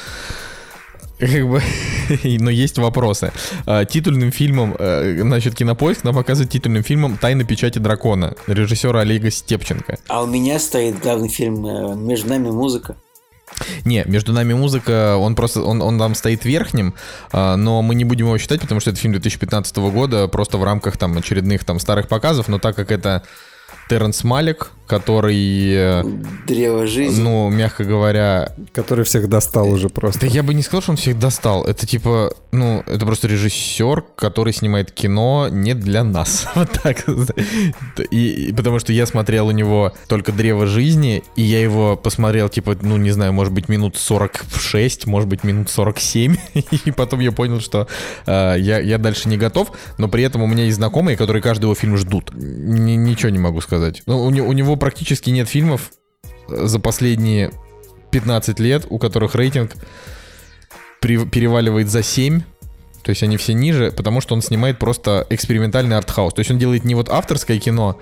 [1.20, 1.62] как бы,
[2.24, 3.32] но есть вопросы.
[3.66, 9.32] А, титульным фильмом, э, значит, Кинопоиск нам показывает титульным фильмом «Тайна печати дракона» режиссера Олега
[9.32, 9.98] Степченко.
[10.08, 12.96] А у меня стоит главный фильм э, «Между нами музыка».
[13.86, 16.94] Не, между нами музыка, он просто, он, он там стоит верхним,
[17.32, 20.64] а, но мы не будем его считать, потому что это фильм 2015 года, просто в
[20.64, 23.24] рамках там очередных там старых показов, но так как это
[23.94, 26.04] Терренс Малик, который, э,
[26.48, 27.22] Древо жизни.
[27.22, 30.22] ну, мягко говоря, Который всех достал уже просто.
[30.22, 31.64] да я бы не сказал, что он всех достал.
[31.64, 36.48] Это типа, ну, это просто режиссер, который снимает кино не для нас.
[36.56, 37.06] Вот так.
[38.12, 42.50] И, и потому что я смотрел у него только «Древо жизни», и я его посмотрел,
[42.50, 46.36] типа, ну, не знаю, может быть, минут 46, может быть, минут 47.
[46.86, 47.88] И потом я понял, что
[48.26, 51.66] э, я, я дальше не готов, но при этом у меня есть знакомые, которые каждый
[51.66, 52.32] его фильм ждут.
[52.34, 53.83] Ни- ничего не могу сказать.
[54.06, 55.92] Ну, у, у него практически нет фильмов
[56.50, 57.52] э, за последние
[58.12, 59.74] 15 лет, у которых рейтинг
[61.02, 62.42] переваливает за 7.
[63.04, 66.34] То есть они все ниже, потому что он снимает просто экспериментальный артхаус.
[66.34, 68.00] То есть он делает не вот авторское кино,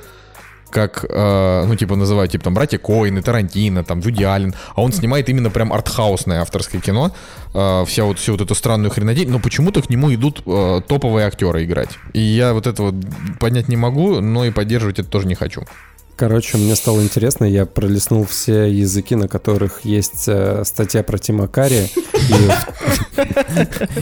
[0.71, 4.91] как, э, ну, типа, называют, типа, там, братья Коины, Тарантино, там, Вуди Аллен, а он
[4.91, 7.11] снимает именно прям артхаусное авторское кино,
[7.53, 11.27] э, вся вот, всю вот эту странную хренотень, но почему-то к нему идут э, топовые
[11.27, 11.89] актеры играть.
[12.13, 12.95] И я вот это вот
[13.39, 15.63] понять не могу, но и поддерживать это тоже не хочу.
[16.15, 21.47] Короче, мне стало интересно, я пролистнул все языки, на которых есть э, статья про Тима
[21.47, 21.89] Карри,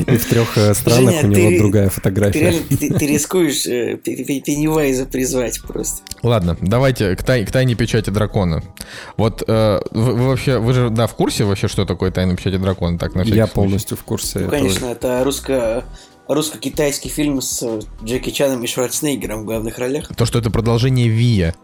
[0.08, 2.54] и, в трех э, странах у него другая фотография.
[2.70, 6.02] ты, рискуешь э, Пен- Пен- Пеннивайза призвать просто.
[6.22, 8.64] Ладно, давайте к, тай- к тайне печати дракона.
[9.18, 12.98] Вот э, вы, вообще, вы же, да, в курсе вообще, что такое тайна печати дракона?
[12.98, 14.40] Так, на Я полностью в курсе.
[14.40, 15.84] Ну, конечно, это русско
[16.28, 17.66] русско-китайский фильм с
[18.04, 20.08] Джеки Чаном и Шварценеггером в главных ролях.
[20.16, 21.56] То, что это продолжение Вия.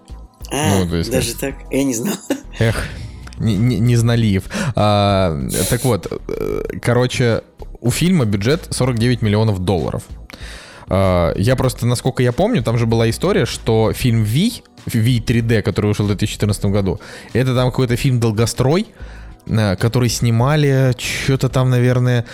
[0.51, 1.55] А, Ну, есть даже так?
[1.71, 2.15] Я не знал.
[2.59, 2.87] Эх,
[3.39, 4.43] не, не, не зналиев.
[4.75, 5.37] А,
[5.69, 7.41] так вот, э, короче,
[7.81, 10.03] у фильма бюджет 49 миллионов долларов.
[10.87, 15.61] А, я просто, насколько я помню, там же была история, что фильм «Ви», «Ви 3D»,
[15.61, 16.99] который вышел в 2014 году,
[17.33, 18.87] это там какой-то фильм «Долгострой»,
[19.47, 22.25] э, который снимали что-то там, наверное,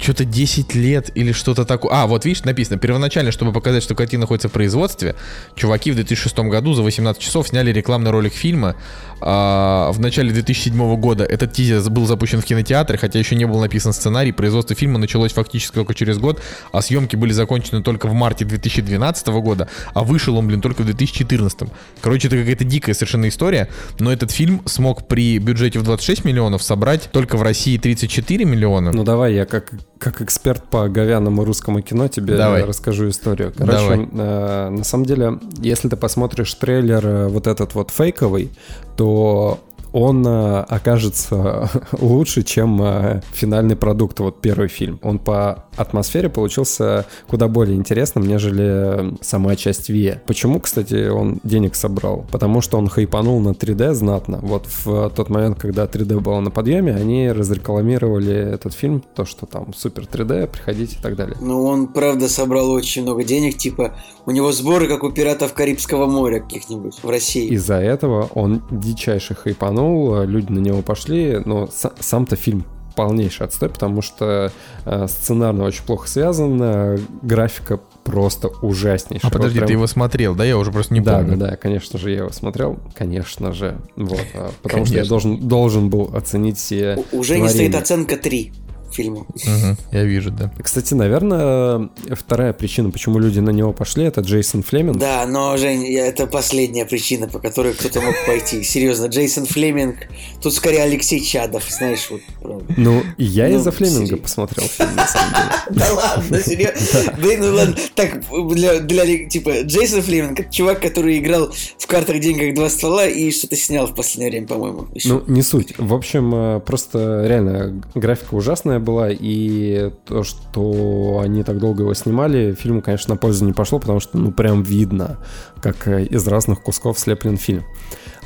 [0.00, 1.92] что-то 10 лет или что-то такое.
[1.92, 5.14] А, вот видишь, написано, первоначально, чтобы показать, что картина находится в производстве,
[5.54, 8.76] чуваки в 2006 году за 18 часов сняли рекламный ролик фильма.
[9.20, 13.60] А, в начале 2007 года этот тизер был запущен в кинотеатре, хотя еще не был
[13.60, 14.32] написан сценарий.
[14.32, 16.42] Производство фильма началось фактически только через год,
[16.72, 20.86] а съемки были закончены только в марте 2012 года, а вышел он, блин, только в
[20.86, 21.70] 2014.
[22.00, 23.68] Короче, это какая-то дикая совершенно история,
[23.98, 28.92] но этот фильм смог при бюджете в 26 миллионов собрать только в России 34 миллиона.
[28.92, 32.64] Ну давай, я как, как эксперт по говяному русскому кино тебе Давай.
[32.64, 33.52] расскажу историю.
[33.56, 34.08] Короче, Давай.
[34.12, 38.50] э, на самом деле, если ты посмотришь трейлер э, вот этот вот фейковый,
[38.96, 39.60] то
[39.94, 44.98] он э, окажется лучше, чем э, финальный продукт, вот первый фильм.
[45.02, 50.20] Он по атмосфере получился куда более интересным, нежели э, сама часть Вия.
[50.26, 52.26] Почему, кстати, он денег собрал?
[52.32, 54.40] Потому что он хайпанул на 3D знатно.
[54.42, 59.46] Вот в тот момент, когда 3D было на подъеме, они разрекламировали этот фильм, то, что
[59.46, 61.36] там супер 3D, приходите и так далее.
[61.40, 63.94] Ну, он, правда, собрал очень много денег, типа,
[64.26, 67.46] у него сборы, как у пиратов Карибского моря каких-нибудь в России.
[67.50, 69.83] Из-за этого он дичайше хайпанул,
[70.22, 72.64] э, люди на него пошли, но са- сам-то фильм
[72.96, 74.52] полнейший отстой, потому что
[74.84, 79.30] э, сценарно очень плохо связан, графика просто ужаснейшая.
[79.30, 80.44] А подожди, Вот ты прям- его смотрел, да?
[80.44, 81.36] Я уже просто не да, помню.
[81.36, 85.08] да, да, конечно же, я его смотрел, конечно же, вот, а, потому что я Конечно.
[85.08, 87.78] должен, должен был оценить все Уже не стоит творения.
[87.80, 88.52] оценка 3
[88.94, 89.26] фильму.
[89.46, 90.50] Мгм, я вижу, да.
[90.62, 94.98] Кстати, наверное, вторая причина, почему люди на него пошли, это Джейсон Флеминг.
[94.98, 98.62] Да, но, Жень, это последняя причина, по которой кто-то мог пойти.
[98.62, 99.96] Серьезно, Джейсон Флеминг,
[100.42, 102.20] тут скорее Алексей Чадов, знаешь, вот.
[102.40, 102.74] правда.
[102.76, 104.16] Ну, я Ну, из-за Флеминга серьезно.
[104.22, 105.44] посмотрел фильм, на самом деле.
[105.70, 107.14] Да ладно, серьезно?
[107.18, 107.76] Блин, ну ладно.
[107.94, 108.20] Так,
[108.54, 113.56] для, типа, Джейсон Флеминг, это чувак, который играл в картах деньгах два ствола и что-то
[113.56, 114.86] снял в последнее время, по-моему.
[115.04, 115.74] Ну, не суть.
[115.78, 121.94] В общем, э, просто реально графика ужасная была, и то, что они так долго его
[121.94, 125.18] снимали, фильму, конечно, на пользу не пошло, потому что, ну, прям видно,
[125.60, 127.64] как э, из разных кусков слеплен фильм.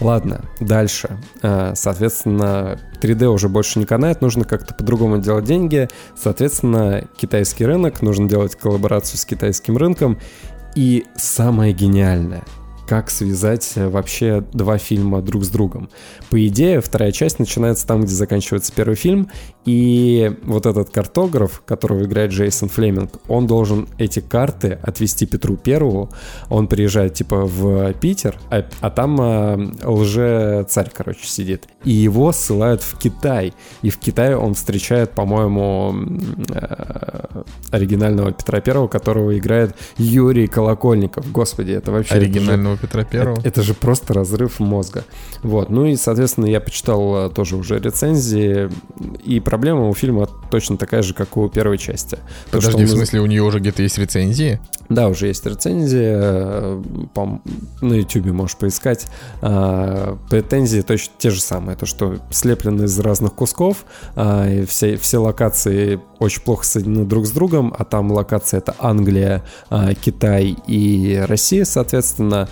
[0.01, 1.19] Ладно, дальше.
[1.43, 5.89] Э, Соответственно, 3D уже больше не канает, нужно как-то по-другому делать деньги.
[6.17, 10.19] Соответственно, китайский рынок, нужно делать коллаборацию с китайским рынком.
[10.75, 12.45] И самое гениальное,
[12.89, 15.91] как связать э, вообще два фильма друг с другом.
[16.31, 19.31] По идее, вторая часть начинается там, где заканчивается первый фильм,
[19.69, 26.09] И вот этот картограф, которого играет Джейсон Флеминг, он должен эти карты отвести Петру Первому.
[26.49, 31.69] Он приезжает типа в Питер, а, а там э, лже-царь, короче, сидит.
[31.85, 33.53] И его ссылают в Китай.
[33.83, 35.95] И в Китае он встречает, по-моему,
[36.49, 41.31] э, оригинального Петра Первого, которого играет Юрий Колокольников.
[41.31, 42.15] Господи, это вообще...
[42.15, 43.39] Оригинального это же, Петра Первого.
[43.41, 45.05] Это, это же просто разрыв мозга.
[45.43, 45.69] Вот.
[45.69, 48.71] Ну и, соответственно, я почитал э, тоже уже рецензии.
[49.23, 52.17] И проблема у фильма точно такая же, как у первой части.
[52.53, 54.61] Подожди, в смысле, у нее уже где-то есть рецензии?
[54.89, 56.13] Да, уже есть рецензии.
[56.15, 57.41] Э, по,
[57.83, 59.09] на YouTube можешь поискать.
[59.43, 61.77] А, претензии точно те же самые.
[61.77, 63.85] То, что слеплены из разных кусков.
[64.15, 67.75] А, все, все локации очень плохо соединены друг с другом.
[67.77, 72.49] А там локация это Англия, а, Китай и Россия, соответственно.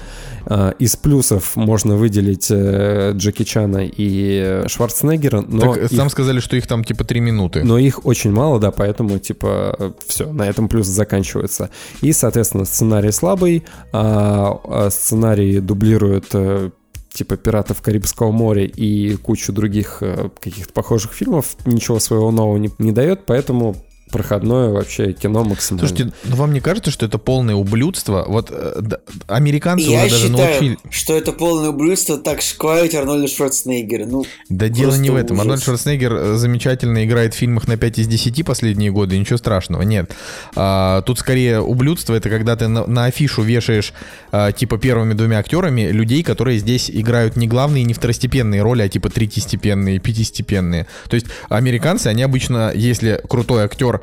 [0.79, 5.41] Из плюсов можно выделить э, Джеки Чана и Шварценеггера.
[5.41, 5.91] Но так, их...
[5.91, 7.65] сам сказали, что их там типа три минуты.
[7.65, 11.71] Но их очень мало, да, поэтому типа все, на этом плюс заканчивается.
[12.01, 16.71] И, соответственно, сценарий слабый, а, а сценарий дублирует э,
[17.17, 22.71] типа «Пиратов Карибского моря» и кучу других э, каких-то похожих фильмов, ничего своего нового не,
[22.79, 23.77] не дает, поэтому
[24.11, 25.89] проходное вообще кино максимально.
[25.89, 28.25] Слушайте, ну вам не кажется, что это полное ублюдство?
[28.27, 30.79] Вот э, да, американцы Я уже даже считаю, научили...
[30.91, 34.07] что это полное ублюдство так шкварить Арнольда Шварценеггера.
[34.07, 35.37] Ну, да дело не в этом.
[35.37, 35.41] Ужас.
[35.41, 39.83] Арнольд Шварценеггер э, замечательно играет в фильмах на 5 из 10 последние годы, ничего страшного,
[39.83, 40.13] нет.
[40.55, 43.93] А, тут скорее ублюдство, это когда ты на, на афишу вешаешь
[44.31, 48.89] а, типа первыми двумя актерами людей, которые здесь играют не главные, не второстепенные роли, а
[48.89, 50.87] типа третьестепенные, пятистепенные.
[51.09, 53.96] То есть американцы, они обычно, если крутой актер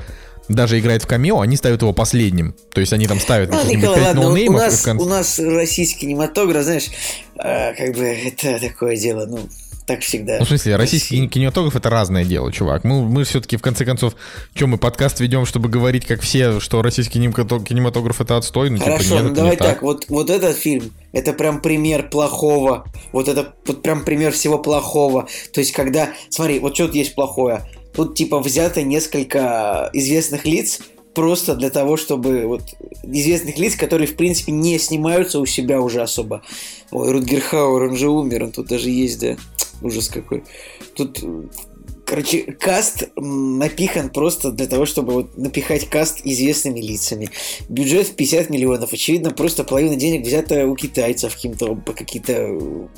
[0.49, 2.55] даже играет в камео, они ставят его последним.
[2.73, 5.05] То есть они там ставят ну, Николай, ладно, у нас, в конце.
[5.05, 6.89] у нас российский кинематограф, знаешь,
[7.35, 9.47] э, как бы это такое дело, ну,
[9.85, 10.37] так всегда.
[10.39, 12.83] Ну, в смысле, российский кинематограф это разное дело, чувак.
[12.83, 14.15] Мы, мы все-таки, в конце концов,
[14.53, 18.69] чем мы подкаст ведем, чтобы говорить, как все, что российский кинематограф это отстой.
[18.69, 19.67] Ну, Хорошо, типа, нет, ну давай так.
[19.67, 22.85] так, вот, вот этот фильм, это прям пример плохого.
[23.11, 25.27] Вот это вот прям пример всего плохого.
[25.53, 30.79] То есть, когда, смотри, вот что тут есть плохое Тут типа взято несколько известных лиц
[31.13, 32.61] просто для того, чтобы вот
[33.03, 36.41] известных лиц, которые в принципе не снимаются у себя уже особо.
[36.91, 39.37] Ой, Рутгер Хауэр, он же умер, он тут даже есть, да.
[39.81, 40.43] Ужас какой.
[40.95, 41.23] Тут
[42.05, 47.29] Короче, каст напихан просто для того, чтобы вот напихать каст известными лицами.
[47.69, 48.91] Бюджет в 50 миллионов.
[48.91, 52.89] Очевидно, просто половина денег взята у китайцев каким-то какие-то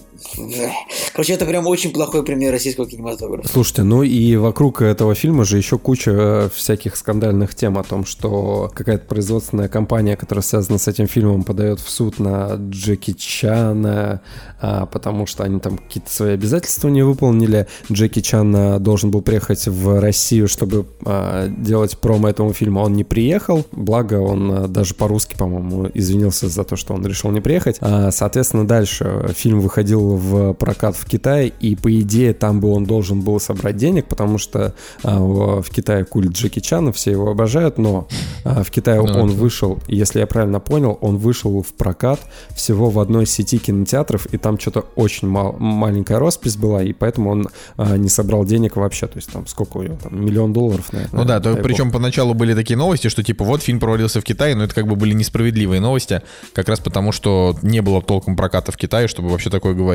[1.14, 3.48] Короче, это прям очень плохой пример российского кинематографа.
[3.48, 8.06] Слушайте, ну и вокруг этого фильма же еще куча э, всяких скандальных тем о том,
[8.06, 14.22] что какая-то производственная компания, которая связана с этим фильмом, подает в суд на Джеки Чана,
[14.62, 17.68] а, потому что они там какие-то свои обязательства не выполнили.
[17.92, 22.82] Джеки Чан а, должен был приехать в Россию, чтобы а, делать промо этому фильму.
[22.82, 27.42] Он не приехал, благо он даже по-русски, по-моему, извинился за то, что он решил не
[27.42, 27.80] приехать.
[28.12, 33.22] Соответственно, дальше фильм выходил в прокат в Китае, и по идее там бы он должен
[33.22, 38.08] был собрать денег, потому что в Китае культ Джеки Чана, все его обожают, но
[38.44, 42.20] в Китае ну, он вышел, если я правильно понял, он вышел в прокат
[42.56, 47.32] всего в одной сети кинотеатров, и там что-то очень мал, маленькая роспись была, и поэтому
[47.32, 49.08] он а, не собрал денег вообще.
[49.08, 51.20] То есть там сколько у него, там миллион долларов, наверное.
[51.20, 54.56] Ну да, то, причем поначалу были такие новости, что типа вот фильм провалился в Китае,
[54.56, 56.22] но это как бы были несправедливые новости,
[56.54, 59.95] как раз потому, что не было толком проката в Китае, чтобы вообще такое говорить.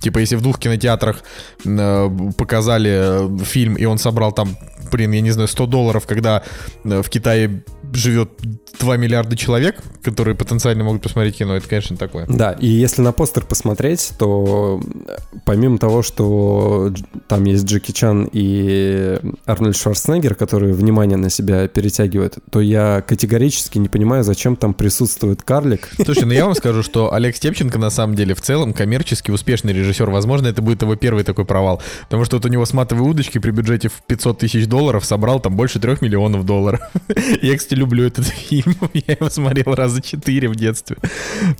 [0.00, 1.22] Типа если в двух кинотеатрах
[1.64, 4.56] э, показали фильм, и он собрал там,
[4.90, 6.42] блин, я не знаю, 100 долларов, когда
[6.84, 8.30] э, в Китае живет
[8.78, 12.26] 2 миллиарда человек, которые потенциально могут посмотреть кино, это, конечно, такое.
[12.28, 16.92] Да, и если на постер посмотреть, то э, помимо того, что
[17.28, 23.78] там есть Джеки Чан и Арнольд Шварценеггер, которые внимание на себя перетягивают, то я категорически
[23.78, 25.88] не понимаю, зачем там присутствует карлик.
[26.04, 29.72] Слушай, ну я вам скажу, что Олег Степченко на самом деле в целом коммерчески успешный
[29.72, 30.10] режиссер.
[30.10, 31.82] Возможно, это будет его первый такой провал.
[32.02, 35.40] Потому что вот у него с матовой удочки при бюджете в 500 тысяч долларов собрал
[35.40, 36.80] там больше 3 миллионов долларов.
[37.42, 38.76] Я, кстати, люблю этот фильм.
[38.92, 40.96] Я его смотрел раза четыре в детстве.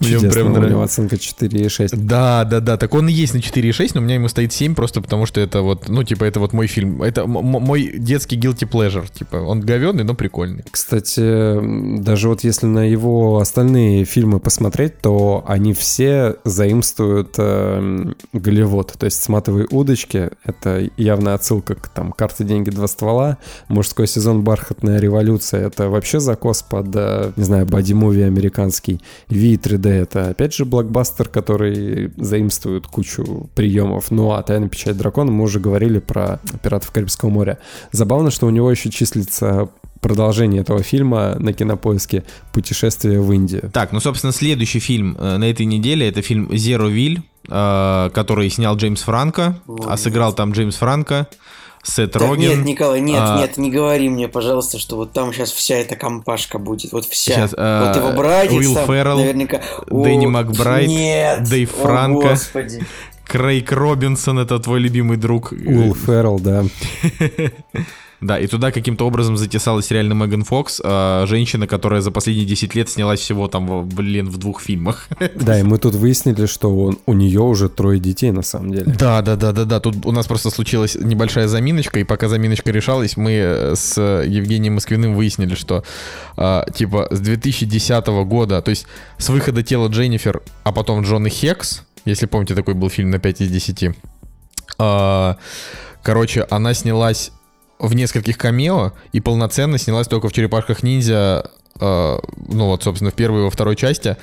[0.00, 0.60] Мне прям нравится.
[0.60, 1.90] У него оценка 4,6.
[1.96, 2.76] Да, да, да.
[2.76, 5.40] Так он и есть на 4,6, но у меня ему стоит 7 просто потому, что
[5.40, 7.02] это вот, ну, типа, это вот мой фильм.
[7.02, 9.06] Это мой детский guilty pleasure.
[9.12, 10.64] Типа, он говенный, но прикольный.
[10.70, 17.59] Кстати, даже вот если на его остальные фильмы посмотреть, то они все заимствуют э,
[18.32, 18.92] Голливуд.
[18.98, 23.38] То есть «Сматывай удочки»— это явная отсылка к там «Карты, деньги, два ствола».
[23.68, 24.42] «Мужской сезон.
[24.42, 29.00] Бархатная революция»— это вообще закос под, э, не знаю, боди-муви американский.
[29.28, 34.10] V3D— это опять же блокбастер, который заимствует кучу приемов.
[34.10, 37.58] Ну а «Тайна печать дракона» мы уже говорили про «Пиратов Карибского моря».
[37.92, 39.68] Забавно, что у него еще числится
[40.00, 43.70] продолжение этого фильма на кинопоиске «Путешествие в Индию».
[43.72, 48.50] Так, ну, собственно, следующий фильм э, на этой неделе это фильм «Зеро Виль», э, который
[48.50, 51.28] снял Джеймс Франко, а сыграл там Джеймс Франко,
[51.82, 52.58] Сет Роген.
[52.58, 55.96] нет, Николай, нет, а, нет, не говори мне, пожалуйста, что вот там сейчас вся эта
[55.96, 57.34] компашка будет, вот вся.
[57.34, 59.62] Сейчас, а, вот его братец Уилл там, Феррелл, наверняка.
[59.86, 62.28] Дэнни О, Макбрайт, нет, Дэйв о, Франко.
[62.28, 62.84] господи.
[63.26, 65.52] Крейг Робинсон, это твой любимый друг.
[65.52, 66.64] Уилл Феррелл, да.
[68.20, 72.74] Да, и туда каким-то образом затесалась реально Меган Фокс, а, женщина, которая за последние 10
[72.74, 75.08] лет снялась всего там, блин, в двух фильмах.
[75.40, 78.94] Да, и мы тут выяснили, что он, у нее уже трое детей на самом деле.
[78.98, 79.80] Да, да, да, да, да.
[79.80, 84.74] Тут у нас просто случилась небольшая заминочка, и пока заминочка решалась, мы э, с Евгением
[84.74, 85.82] Москвиным выяснили, что
[86.36, 88.86] а, типа с 2010 года, то есть
[89.18, 93.18] с выхода тела Дженнифер, а потом Джон и Хекс, если помните, такой был фильм на
[93.18, 93.96] 5 из 10.
[94.78, 95.36] а,
[96.02, 97.32] короче, она снялась
[97.80, 103.14] в нескольких камео и полноценно снялась только в «Черепашках ниндзя», а, ну вот, собственно, в
[103.14, 104.16] первой и во второй части.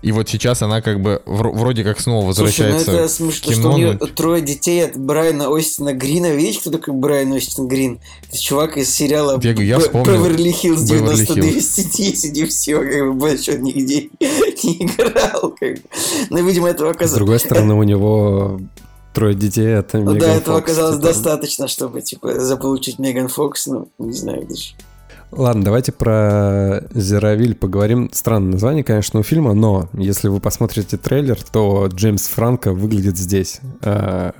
[0.00, 3.10] И вот сейчас она как бы вро- вроде как снова Слушай, ну возвращается это в
[3.10, 3.60] смешно, кино.
[3.60, 6.32] что у нее но- трое детей от Брайана Остина Грина.
[6.36, 7.98] Видите, кто такой Брайан Остин Грин?
[8.28, 9.78] Это чувак из сериала Я я.
[9.78, 15.54] Беверли Хиллз Беверли 90-210, и все, как бы больше он нигде не играл.
[15.58, 15.82] Как бы.
[16.30, 17.14] Но, видимо, этого С оказалось...
[17.18, 18.60] другой стороны, у него
[19.18, 21.08] трое детей, это Ну Меган да, этого Фокс, оказалось типа.
[21.08, 24.74] достаточно, чтобы, типа, заполучить Меган Фокс, ну, не знаю даже.
[25.32, 28.10] Ладно, давайте про Зеровиль поговорим.
[28.12, 33.60] Странное название, конечно, у фильма, но если вы посмотрите трейлер, то Джеймс Франко выглядит здесь
[33.82, 34.30] э,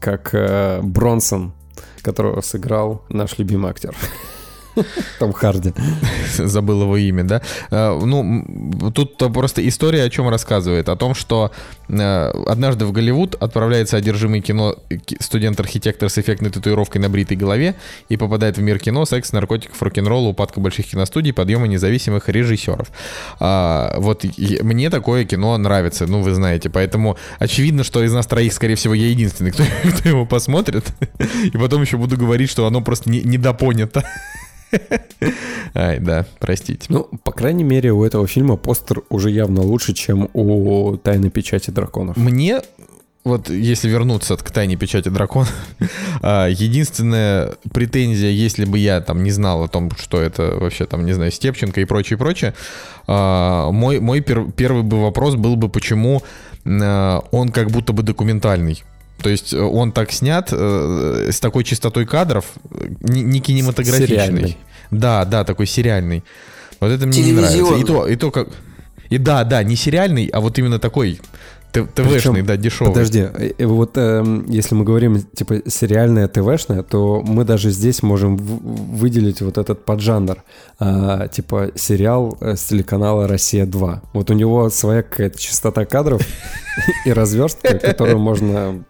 [0.00, 1.52] как э, Бронсон,
[2.00, 3.94] которого сыграл наш любимый актер.
[5.18, 5.72] Том Харди.
[6.36, 7.42] забыл его имя, да?
[7.70, 10.88] Э, Ну, тут просто история о чем рассказывает.
[10.88, 11.50] О том, что
[11.88, 17.74] э, однажды в Голливуд отправляется одержимый кино ки- студент-архитектор с эффектной татуировкой на бритой голове
[18.08, 22.88] и попадает в мир кино, секс, наркотиков, рок-н-ролла, упадка больших киностудий, подъема независимых режиссеров.
[23.40, 24.24] А, вот
[24.62, 26.70] мне такое кино нравится, ну, вы знаете.
[26.70, 29.64] Поэтому очевидно, что из нас троих, скорее всего, я единственный, кто,
[29.98, 30.84] кто его посмотрит.
[31.44, 34.02] И потом еще буду говорить, что оно просто не- недопонято.
[35.74, 36.86] Ай, да, простите.
[36.88, 41.70] Ну, по крайней мере, у этого фильма постер уже явно лучше, чем у «Тайной печати
[41.70, 42.16] драконов».
[42.16, 42.60] Мне,
[43.24, 45.48] вот если вернуться к тайне печати дракона,
[46.22, 51.12] единственная претензия, если бы я там не знал о том, что это вообще там, не
[51.12, 52.54] знаю, Степченко и прочее, прочее,
[53.06, 56.22] а, мой, мой пер- первый бы вопрос был бы, почему
[56.64, 58.82] а, он как будто бы документальный.
[59.22, 64.06] То есть э, он так снят э, с такой частотой кадров, э, не, не кинематографичный.
[64.06, 64.58] Сериальный.
[64.90, 66.24] Да, да, такой сериальный.
[66.80, 67.76] Вот это мне не нравится.
[67.76, 68.48] И то, и то как...
[69.08, 71.20] И да, да, не сериальный, а вот именно такой
[71.72, 72.92] ТВшный, да, дешевый.
[72.92, 78.02] Подожди, э, э, вот эм, если мы говорим типа сериальное ТВшное, то мы даже здесь
[78.02, 80.42] можем выделить вот этот поджанр,
[80.78, 84.02] а, типа сериал э, с телеканала Россия 2.
[84.12, 86.22] Вот у него своя какая-то частота кадров
[87.06, 88.84] и разверстка, которую можно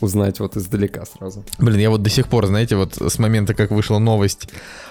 [0.00, 1.44] узнать вот издалека сразу.
[1.58, 4.48] Блин, я вот до сих пор, знаете, вот с момента, как вышла новость,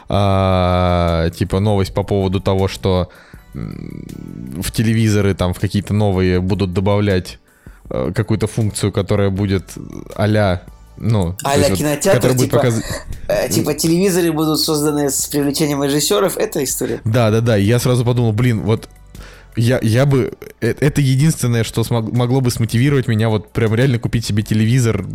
[0.09, 3.09] а, типа новость по поводу того, что
[3.53, 7.39] в телевизоры там в какие-то новые будут добавлять
[7.89, 9.63] э, какую-то функцию, которая будет
[10.15, 10.61] а-ля,
[10.97, 12.85] ну, А-ля есть вот, кинотеатр, которая будет типа- показывать...
[13.27, 17.01] Э, типа телевизоры будут созданы с привлечением режиссеров, это история.
[17.03, 17.55] Да, да, да.
[17.55, 18.89] Я сразу подумал, блин, вот
[19.57, 20.31] я, я бы...
[20.61, 25.05] э, Это единственное, что смог- могло бы смотивировать меня вот прям реально купить себе телевизор.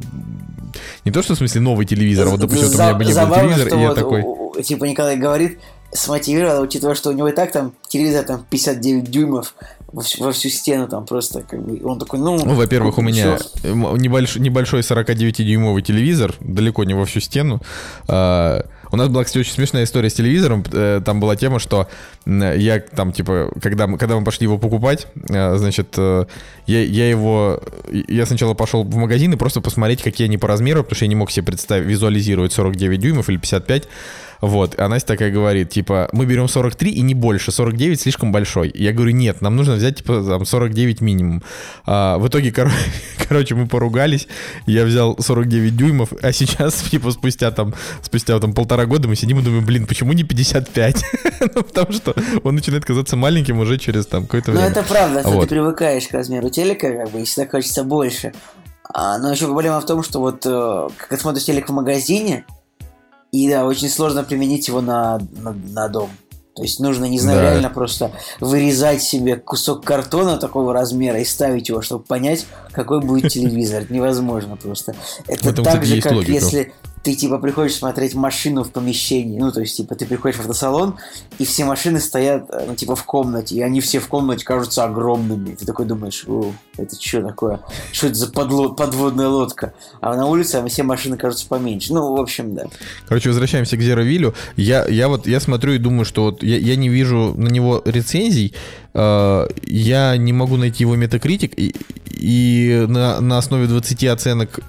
[1.05, 3.11] Не то, что в смысле новый телевизор, а вот, допустим, вот у меня бы не
[3.11, 4.63] был Забавно, телевизор, что и я вот, такой...
[4.63, 5.59] типа Николай говорит,
[5.93, 9.55] смотивировал, учитывая, что у него и так там телевизор там 59 дюймов
[9.93, 11.79] во всю, во всю стену там просто как бы.
[11.87, 12.39] Он такой, ну...
[12.43, 13.69] Ну, во-первых, у меня всё.
[13.69, 17.61] м- небольш- небольшой 49-дюймовый телевизор, далеко не во всю стену.
[18.09, 20.63] А, У нас была, кстати, очень смешная история с телевизором.
[20.73, 21.89] Э, Там была тема, что
[22.27, 26.27] я там, типа, когда когда мы пошли его покупать, э, значит, э,
[26.67, 27.61] я, я его...
[27.91, 31.09] Я сначала пошел в магазин и просто посмотреть, какие они по размеру, потому что я
[31.09, 33.89] не мог себе представить, визуализировать 49 дюймов или 55.
[34.43, 38.73] Вот, а Настя такая говорит, типа, мы берем 43 и не больше, 49 слишком большой.
[38.75, 41.45] Я говорю, нет, нам нужно взять, типа, там, 49 минимум.
[41.87, 42.73] А, в итоге, кор-
[43.29, 44.27] короче, мы поругались,
[44.67, 47.73] я взял 49 дюймов, а сейчас, типа, спустя там,
[48.03, 51.05] спустя там полтора года мы сидим и думаем, блин, почему не 55?
[51.55, 52.15] Ну, потому что
[52.45, 54.71] он начинает казаться маленьким уже через там какое-то Ну, время.
[54.71, 55.43] это правда, Вот.
[55.43, 58.33] ты привыкаешь к размеру телека, как бы, и всегда хочется больше.
[58.95, 62.45] А, но еще проблема в том, что вот э, когда смотришь телек в магазине,
[63.33, 66.11] и да, очень сложно применить его на, на, на дом.
[66.55, 67.43] То есть нужно, не знаю, Да.
[67.51, 73.33] реально просто вырезать себе кусок картона такого размера и ставить его, чтобы понять, какой будет
[73.33, 73.83] телевизор.
[73.83, 74.95] Это невозможно просто.
[75.27, 76.33] Это так же, как логика.
[76.33, 76.73] если
[77.03, 80.97] ты типа приходишь смотреть машину в помещении, ну то есть типа ты приходишь в автосалон,
[81.39, 84.85] и все машины стоят, э, ну типа в комнате, и они все в комнате кажутся
[84.85, 85.55] огромными.
[85.55, 87.61] Ты такой думаешь, о, это что такое?
[87.93, 89.75] Что это за подло- подводная лодка?
[90.01, 91.93] А на улице все машины кажутся поменьше.
[91.93, 92.67] Ну, в общем, да.
[93.09, 94.35] Короче, возвращаемся к Zero Виллю.
[94.57, 97.83] Я, я вот я смотрю и думаю, что вот я, я не вижу на него
[97.85, 98.55] рецензий,
[98.95, 101.75] э, я не могу найти его метакритик, и,
[102.07, 104.61] и на, на основе 20 оценок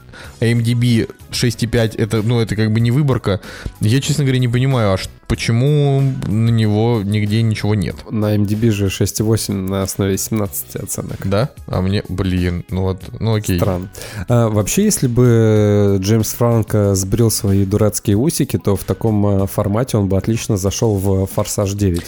[0.44, 3.40] AMDB 6.5 это, ну, это как бы не выборка.
[3.80, 7.96] Я, честно говоря, не понимаю, а почему на него нигде ничего нет.
[8.12, 11.26] На MDB же 6,8 на основе 17 оценок.
[11.26, 11.50] Да?
[11.68, 13.58] А мне, блин, ну вот, ну окей.
[13.58, 13.90] Странно.
[14.28, 19.98] А, вообще, если бы Джеймс Франко сбрил свои дурацкие усики, то в таком а, формате
[19.98, 22.04] он бы отлично зашел в «Форсаж 9».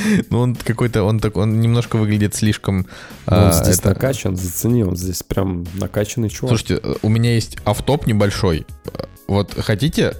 [0.30, 2.86] Ну он какой-то, он так, он немножко выглядит слишком...
[3.26, 6.50] Но он а, здесь это- накачан, зацени, он здесь прям накачанный чувак.
[6.58, 8.66] Слушайте, у меня есть автоп небольшой.
[9.28, 10.14] Вот хотите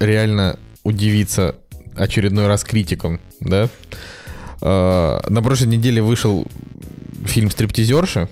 [0.00, 1.56] реально удивиться
[1.94, 3.68] очередной раз критиком, да?
[4.60, 6.46] Э, На прошлой неделе вышел
[7.24, 8.28] фильм «Стриптизерши»,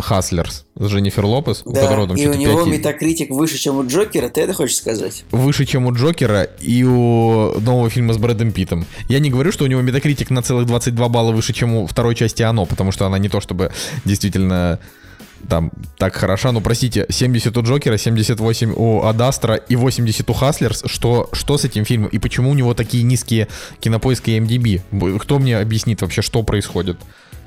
[0.00, 3.78] «Хаслерс» с Дженнифер Лопес, у Да, которого там и у него 5 метакритик выше, чем
[3.78, 5.24] у Джокера, ты это хочешь сказать?
[5.30, 8.86] выше, чем у Джокера и у нового фильма с Брэдом Питтом.
[9.08, 12.14] Я не говорю, что у него метакритик на целых 22 балла выше, чем у второй
[12.14, 13.72] части «Оно», потому что она не то чтобы
[14.04, 14.78] действительно
[15.48, 20.84] там так хороша, но простите, 70 у Джокера, 78 у Адастра и 80 у Хаслерс.
[20.86, 23.48] Что, что с этим фильмом и почему у него такие низкие
[23.80, 25.18] кинопоиски и MDB?
[25.18, 26.98] Кто мне объяснит вообще, что происходит?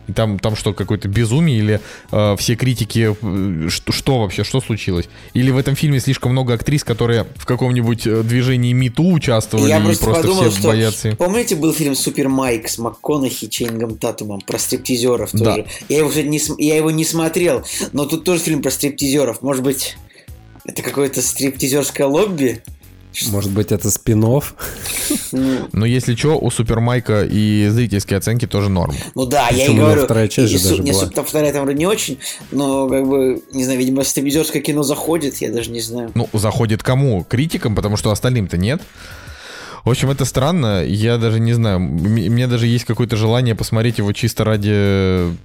[0.08, 1.80] И там, там что, какое-то безумие или
[2.12, 5.08] э, все критики, э, что, что вообще, что случилось?
[5.34, 9.80] Или в этом фильме слишком много актрис, которые в каком-нибудь э, движении МИТУ участвовали Я
[9.80, 10.68] и просто, просто подумал, все что...
[10.68, 11.16] боятся.
[11.18, 15.56] Помните, был фильм «Супер Майк» с МакКонахи и Чейнингом Татумом про стриптизеров Да.
[15.56, 15.68] тоже?
[15.90, 19.42] Я, его, кстати, не, я его не смотрел, но тут тоже фильм про стриптизеров.
[19.42, 19.98] Может быть,
[20.66, 22.62] это какое-то стриптизерское лобби?
[23.32, 24.40] Может быть, это спин Ну,
[25.72, 28.94] Но если что, у Супермайка и зрительские оценки тоже норм.
[29.16, 30.04] ну да, я и говорю.
[30.06, 31.06] вторая часть же даже была.
[31.08, 32.20] там вторая там вроде не очень,
[32.52, 36.12] но как бы, не знаю, видимо, стриптизерское кино заходит, я даже не знаю.
[36.16, 37.24] Ну, заходит кому?
[37.24, 38.82] Критикам, потому что остальным-то нет.
[39.84, 40.84] В общем, это странно.
[40.86, 41.78] Я даже не знаю.
[41.78, 45.36] м- У меня даже есть какое-то желание посмотреть его чисто ради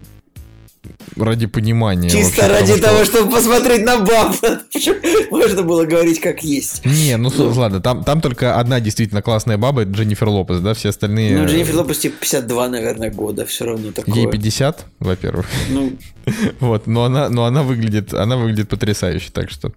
[1.16, 2.08] ради понимания.
[2.10, 4.34] Чисто вообще, ради того, что- чтобы посмотреть на баб.
[5.30, 6.84] Можно было говорить как есть.
[6.84, 10.74] Не, ну с- ладно, там, там только одна действительно классная баба, это Дженнифер Лопес, да,
[10.74, 11.38] все остальные...
[11.38, 14.14] Ну, Дженнифер Лопес, типа, 52, наверное, года, все равно такое.
[14.14, 15.46] Ей 50, во-первых.
[15.70, 15.92] Ну,
[16.60, 19.72] Вот, но она, но она выглядит, она выглядит потрясающе, так что.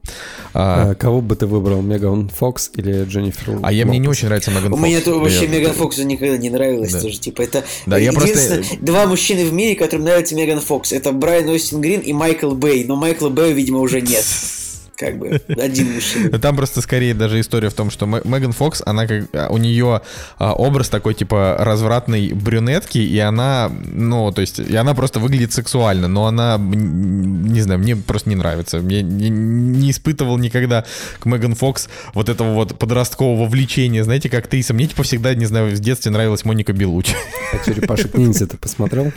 [0.53, 4.19] А, А, кого бы ты выбрал, Меган Фокс или Дженнифер а я мне не Лопес?
[4.19, 4.81] очень нравится Меган Фокс.
[4.83, 6.99] меня то вообще Я- Меган Фоксу никогда не нравилось Да.
[7.01, 7.17] тоже.
[7.19, 10.91] Типа, это Да, я просто- два мужчины в мире, которым нравится Меган Фокс.
[11.01, 12.83] Это Брайан Остин Грин и Майкл Бэй.
[12.83, 14.23] Но Майкла Бэя, видимо, уже нет.
[14.95, 16.29] Как бы, один мужчина.
[16.31, 19.57] Ну, Там просто скорее даже история в том, что Меган Фокс, она как а, у
[19.57, 20.01] нее
[20.37, 25.53] а, образ такой типа развратной брюнетки, и она, ну, то есть, и она просто выглядит
[25.53, 28.77] сексуально, но она, не знаю, мне просто не нравится.
[28.77, 30.85] Я не, не испытывал никогда
[31.19, 34.75] к Меган Фокс вот этого вот подросткового влечения, знаете, как актриса.
[34.75, 37.15] Мне типа всегда, не знаю, в детстве нравилась Моника Белучи.
[37.53, 39.11] А черепашек ниндзя ты посмотрел?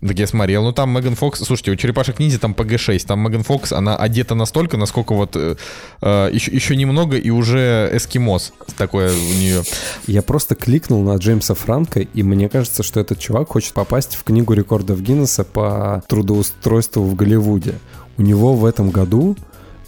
[0.00, 0.64] Так я смотрел.
[0.64, 3.06] Ну там Меган Фокс, слушайте, у черепашек ниндзя там ПГ-6.
[3.06, 5.56] Там Меган Фокс, она одета настолько, насколько вот э,
[6.00, 9.62] э, еще, еще немного и уже эскимос такое у нее.
[10.06, 14.24] Я просто кликнул на Джеймса Франка, и мне кажется, что этот чувак хочет попасть в
[14.24, 17.74] книгу рекордов Гиннесса по трудоустройству в Голливуде.
[18.16, 19.36] У него в этом году,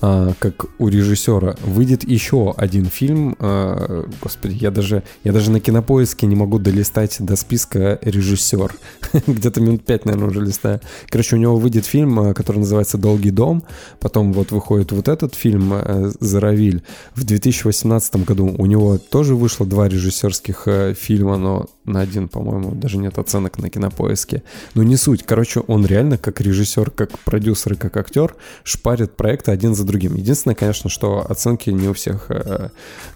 [0.03, 3.36] как у режиссера, выйдет еще один фильм.
[3.38, 8.74] а, господи, я даже, я даже на кинопоиске не могу долистать до списка режиссер.
[9.28, 10.80] Где-то минут пять, наверное, уже листаю.
[11.09, 13.62] Короче, у него выйдет фильм, а, который называется «Долгий дом».
[14.00, 15.72] Потом вот выходит вот этот фильм
[16.18, 16.82] «Заравиль».
[17.14, 22.98] В 2018 году у него тоже вышло два режиссерских фильма, но на один, по-моему, даже
[22.98, 24.42] нет оценок на кинопоиске.
[24.74, 25.22] Ну, не суть.
[25.22, 28.34] Короче, он реально как режиссер, как продюсер и как актер
[28.64, 29.91] шпарит проекты один за другим.
[29.99, 32.70] Единственное, конечно, что оценки не у всех э,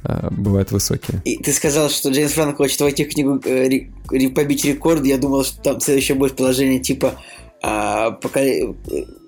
[0.05, 1.21] э, бывают высокие.
[1.25, 3.69] И ты сказал, что Джеймс Франк хочет войти в книгу э,
[4.11, 5.05] ре- побить рекорд.
[5.05, 7.15] Я думал, что там следующее будет положение типа
[7.63, 8.75] а, э,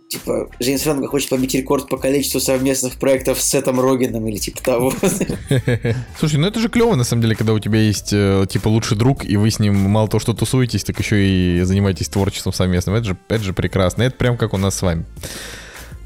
[0.09, 4.63] Типа, Джеймс Франко хочет побить рекорд по количеству совместных проектов с Сетом Рогином или типа
[4.63, 4.93] того.
[6.19, 8.97] Слушай, ну это же клево, на самом деле, когда у тебя есть, э, типа, лучший
[8.97, 12.95] друг, и вы с ним мало того, что тусуетесь, так еще и занимаетесь творчеством совместным.
[12.95, 14.03] Это же, это же прекрасно.
[14.03, 15.05] Это прям как у нас с вами.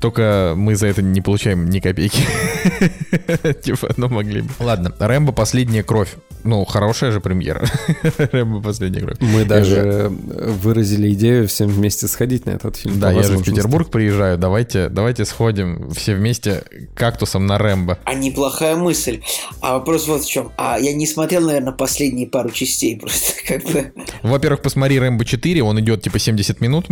[0.03, 2.23] Только мы за это не получаем ни копейки.
[3.63, 4.49] Типа, ну могли бы.
[4.59, 6.17] Ладно, Рэмбо «Последняя кровь».
[6.43, 7.65] Ну, хорошая же премьера.
[8.19, 9.19] Рэмбо «Последняя кровь».
[9.21, 12.99] Мы даже выразили идею всем вместе сходить на этот фильм.
[12.99, 14.39] Да, я же в Петербург приезжаю.
[14.39, 16.65] Давайте, давайте сходим все вместе
[16.97, 17.99] кактусом на Рэмбо.
[18.03, 19.21] А неплохая мысль.
[19.61, 20.51] А вопрос вот в чем.
[20.57, 23.93] А я не смотрел, наверное, последние пару частей просто как бы.
[24.25, 26.89] Во-первых, посмотри Рэмбо 4, он идет типа 70 минут.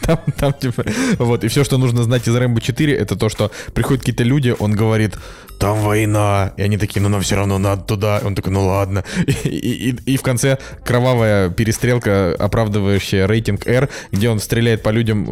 [0.00, 0.86] там, там типа,
[1.18, 4.54] вот, и все, что нужно знать из Рэмбо 4, это то, что приходят какие-то люди,
[4.58, 5.14] он говорит,
[5.58, 6.52] там война.
[6.56, 8.18] И они такие, ну нам все равно надо туда.
[8.18, 9.04] И он такой, ну ладно.
[9.44, 15.26] И, и, и в конце кровавая перестрелка, оправдывающая рейтинг R, где он стреляет по людям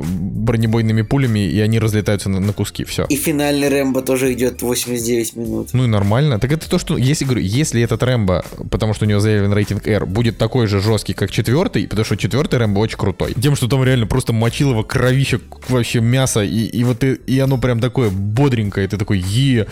[0.45, 2.85] бронебойными пулями, и они разлетаются на, на куски.
[2.85, 3.07] Все.
[3.09, 5.68] И финальный Рэмбо тоже идет 89 минут.
[5.72, 6.39] Ну и нормально.
[6.39, 9.87] Так это то, что, если говорю, если этот Рэмбо, потому что у него заявлен рейтинг
[9.87, 13.35] R, будет такой же жесткий, как четвертый, потому что четвертый Рэмбо очень крутой.
[13.35, 17.39] Тем, что там реально просто мочил его кровище, вообще мясо, и, и вот и, и
[17.39, 19.66] оно прям такое бодренькое, и ты такой, е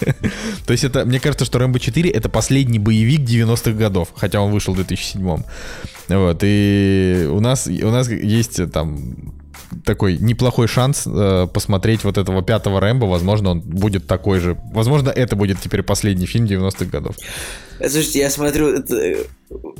[0.66, 4.52] То есть это, мне кажется, что Рэмбо 4 это последний боевик 90-х годов, хотя он
[4.52, 5.42] вышел в 2007
[6.08, 9.34] Вот, и у нас, у нас есть там
[9.84, 13.06] такой неплохой шанс э, посмотреть вот этого пятого Рэмбо.
[13.06, 14.56] Возможно, он будет такой же.
[14.72, 17.16] Возможно, это будет теперь последний фильм 90-х годов.
[17.78, 19.16] Слушайте, я смотрю, это,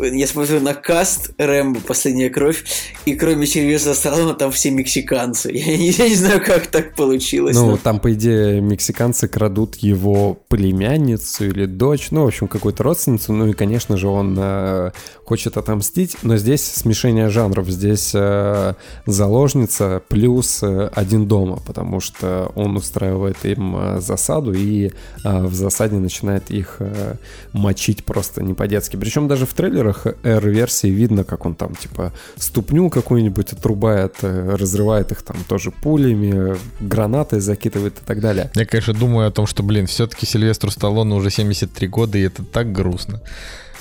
[0.00, 2.64] я смотрю на каст Рэмбо «Последняя кровь»,
[3.04, 5.50] и кроме Сильвестра Сталлоне там все мексиканцы.
[5.52, 7.56] Я не, я не знаю, как так получилось.
[7.56, 7.76] Ну, но...
[7.76, 13.48] там, по идее, мексиканцы крадут его племянницу или дочь, ну, в общем, какую-то родственницу, ну
[13.48, 14.92] и, конечно же, он э,
[15.24, 18.74] хочет отомстить, но здесь смешение жанров, здесь э,
[19.06, 24.92] заложница плюс э, один дома, потому что он устраивает им э, засаду и
[25.24, 27.16] э, в засаде начинает их э,
[27.52, 28.96] мочить просто не по-детски.
[28.96, 35.10] Причем даже в трейлерах R-версии видно, как он там типа ступню какую-нибудь отрубает, э, разрывает
[35.10, 38.52] их там тоже пулями, гранатой закидывает и так далее.
[38.54, 42.44] Я, конечно, думаю о том, что, блин, все-таки Сильвестру Сталлоне уже 73 года, и это
[42.44, 43.20] так грустно.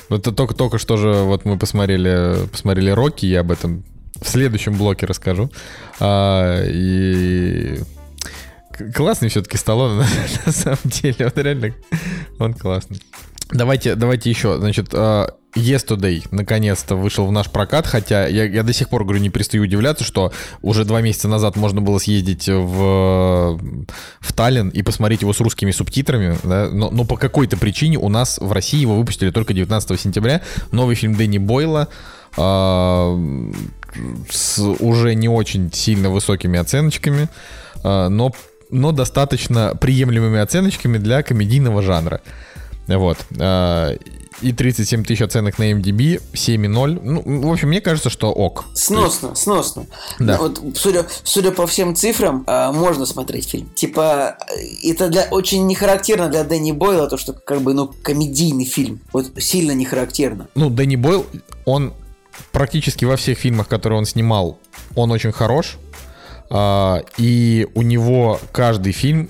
[0.09, 3.84] Это только, только что же вот мы посмотрели, посмотрели Рокки, я об этом
[4.19, 5.51] в следующем блоке расскажу.
[5.99, 7.80] А, и
[8.95, 10.07] классный все-таки Сталлоне, на,
[10.47, 11.28] на самом деле.
[11.28, 11.73] Он реально,
[12.39, 12.99] он классный.
[13.52, 14.58] Давайте, давайте еще.
[14.58, 19.20] Значит, uh, Yesterday наконец-то вышел в наш прокат, хотя я, я до сих пор, говорю,
[19.20, 20.32] не перестаю удивляться, что
[20.62, 23.60] уже два месяца назад можно было съездить в,
[24.20, 26.70] в Таллин и посмотреть его с русскими субтитрами, да?
[26.72, 30.41] но, но по какой-то причине у нас в России его выпустили только 19 сентября.
[30.72, 31.88] Новый фильм Дэнни Бойла
[32.36, 33.56] uh,
[34.30, 37.30] с уже не очень сильно высокими оценочками,
[37.84, 38.34] uh, но,
[38.70, 42.22] но достаточно приемлемыми оценочками для комедийного жанра.
[42.88, 43.17] Вот.
[43.39, 43.95] А,
[44.41, 46.99] и 37 тысяч оценок на MDB, 7,0.
[47.03, 48.65] Ну, в общем, мне кажется, что ок.
[48.73, 49.41] Сносно, есть...
[49.41, 49.88] сносно.
[50.19, 50.38] Да.
[50.38, 53.69] Вот, судя, судя по всем цифрам, а, можно смотреть фильм.
[53.75, 54.38] Типа,
[54.83, 59.01] это для, очень не характерно для Дэнни Бойла, то, что как бы, ну, комедийный фильм.
[59.11, 60.47] Вот сильно не характерно.
[60.55, 61.25] Ну, Дэнни Бойл,
[61.65, 61.93] он
[62.51, 64.59] практически во всех фильмах, которые он снимал,
[64.95, 65.77] он очень хорош.
[66.49, 69.29] Uh, и у него каждый фильм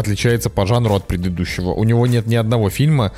[0.00, 1.70] отличается по жанру от предыдущего.
[1.70, 3.12] У него нет ни одного фильма,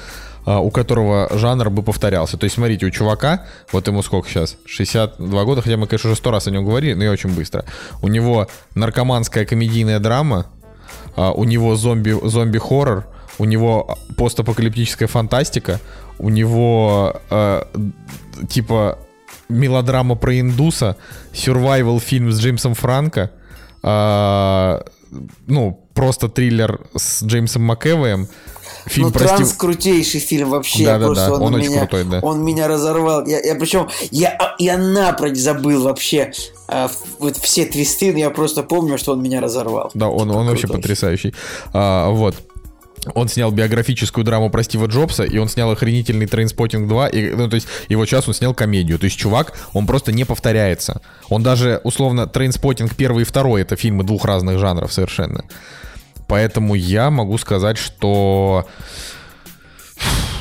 [0.45, 2.37] а, у которого жанр бы повторялся.
[2.37, 4.57] То есть, смотрите, у чувака, вот ему сколько сейчас?
[4.67, 7.65] 62 года, хотя мы, конечно, уже сто раз о нем говорили, но я очень быстро.
[8.03, 10.47] У него наркоманская комедийная драма,
[11.17, 13.07] а, у него зомби, зомби-хоррор,
[13.39, 15.81] у него постапокалиптическая фантастика,
[16.19, 17.63] у него э,
[18.49, 18.99] типа
[19.49, 20.97] мелодрама про индуса,
[21.33, 23.31] survival фильм с Джеймсом Франко,
[23.83, 24.81] э,
[25.47, 28.29] ну, просто триллер с Джеймсом МакЭвоем.
[28.87, 29.37] Фильм, ну, прости...
[29.37, 30.85] транс крутейший фильм вообще.
[30.85, 32.19] Да, да, да, он, он очень меня, крутой, да.
[32.21, 33.25] Он меня разорвал.
[33.27, 36.33] Я, я причем, я, я напрочь забыл вообще
[36.67, 36.91] а,
[37.21, 39.91] вот все твисты, но я просто помню, что он меня разорвал.
[39.95, 41.33] Да, он, он вообще потрясающий.
[41.73, 42.35] А, вот.
[43.15, 47.49] Он снял биографическую драму про Стива Джобса, и он снял охренительный Trainspotting 2, и, ну,
[47.49, 48.99] то есть сейчас он снял комедию.
[48.99, 51.01] То есть чувак, он просто не повторяется.
[51.29, 55.45] Он даже, условно, Trainspotting первый и второй, это фильмы двух разных жанров совершенно.
[56.29, 58.67] Поэтому я могу сказать, что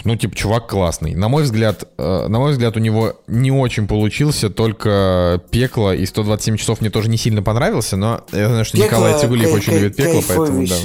[0.04, 1.16] ну, типа, чувак классный.
[1.16, 6.06] На мой взгляд, э, на мой взгляд, у него не очень получился, только пекло и
[6.06, 9.74] 127 часов мне тоже не сильно понравился, но я знаю, что пекло, Николай Цигулиев очень
[9.74, 10.76] любит пекло, поэтому да.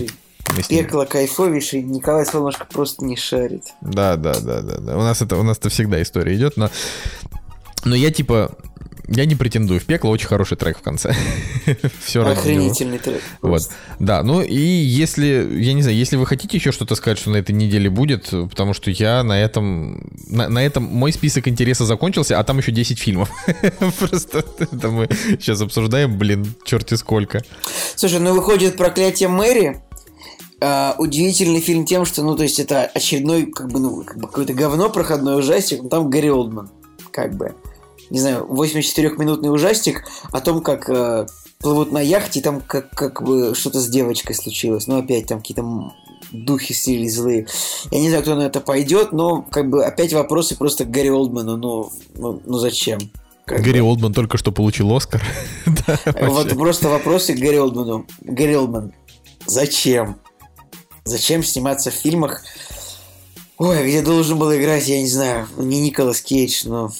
[0.68, 3.64] Пекло кайфовейший, Николай Солнышко просто не шарит.
[3.80, 4.96] Да, да, да, да, да.
[4.96, 6.70] У нас это, у нас это всегда история идет, но,
[7.84, 8.56] но я типа
[9.08, 9.78] Я не претендую.
[9.80, 11.14] В пекло очень хороший трек в конце.
[12.04, 12.26] Все.
[12.26, 13.22] Охренительный трек.
[13.40, 13.62] Вот.
[14.00, 17.36] Да, ну и если, я не знаю, если вы хотите еще что-то сказать, что на
[17.36, 22.38] этой неделе будет, потому что я на этом, на, на этом мой список интереса закончился,
[22.38, 23.30] а там еще 10 фильмов.
[23.98, 27.42] Просто это мы сейчас обсуждаем, блин, черти сколько.
[27.94, 29.82] Слушай, ну выходит «Проклятие Мэри»,
[30.60, 34.26] а, удивительный фильм тем, что, ну, то есть это очередной, как бы, ну, как бы
[34.26, 36.70] какое-то говно проходной ужастик, но там Гарри Олдман,
[37.10, 37.54] как бы.
[38.08, 41.26] Не знаю, 84-минутный ужастик о том, как э,
[41.58, 44.86] плывут на яхте, и там как, как бы что-то с девочкой случилось.
[44.86, 45.92] Ну, опять там какие-то
[46.32, 47.46] духи слили злые.
[47.90, 51.08] Я не знаю, кто на это пойдет, но как бы опять вопросы просто к Гарри
[51.08, 51.56] Олдману.
[51.56, 52.98] Ну, ну, ну зачем?
[53.44, 53.88] Как Гарри бы.
[53.88, 55.22] Олдман только что получил Оскар.
[55.86, 58.06] Да, Вот просто вопросы к Гарри Олдману.
[58.22, 58.92] Гарри Олдман,
[59.46, 60.16] зачем?
[61.06, 62.42] Зачем сниматься в фильмах,
[63.58, 66.90] ой, где должен был играть, я не знаю, не Николас Кейдж, но...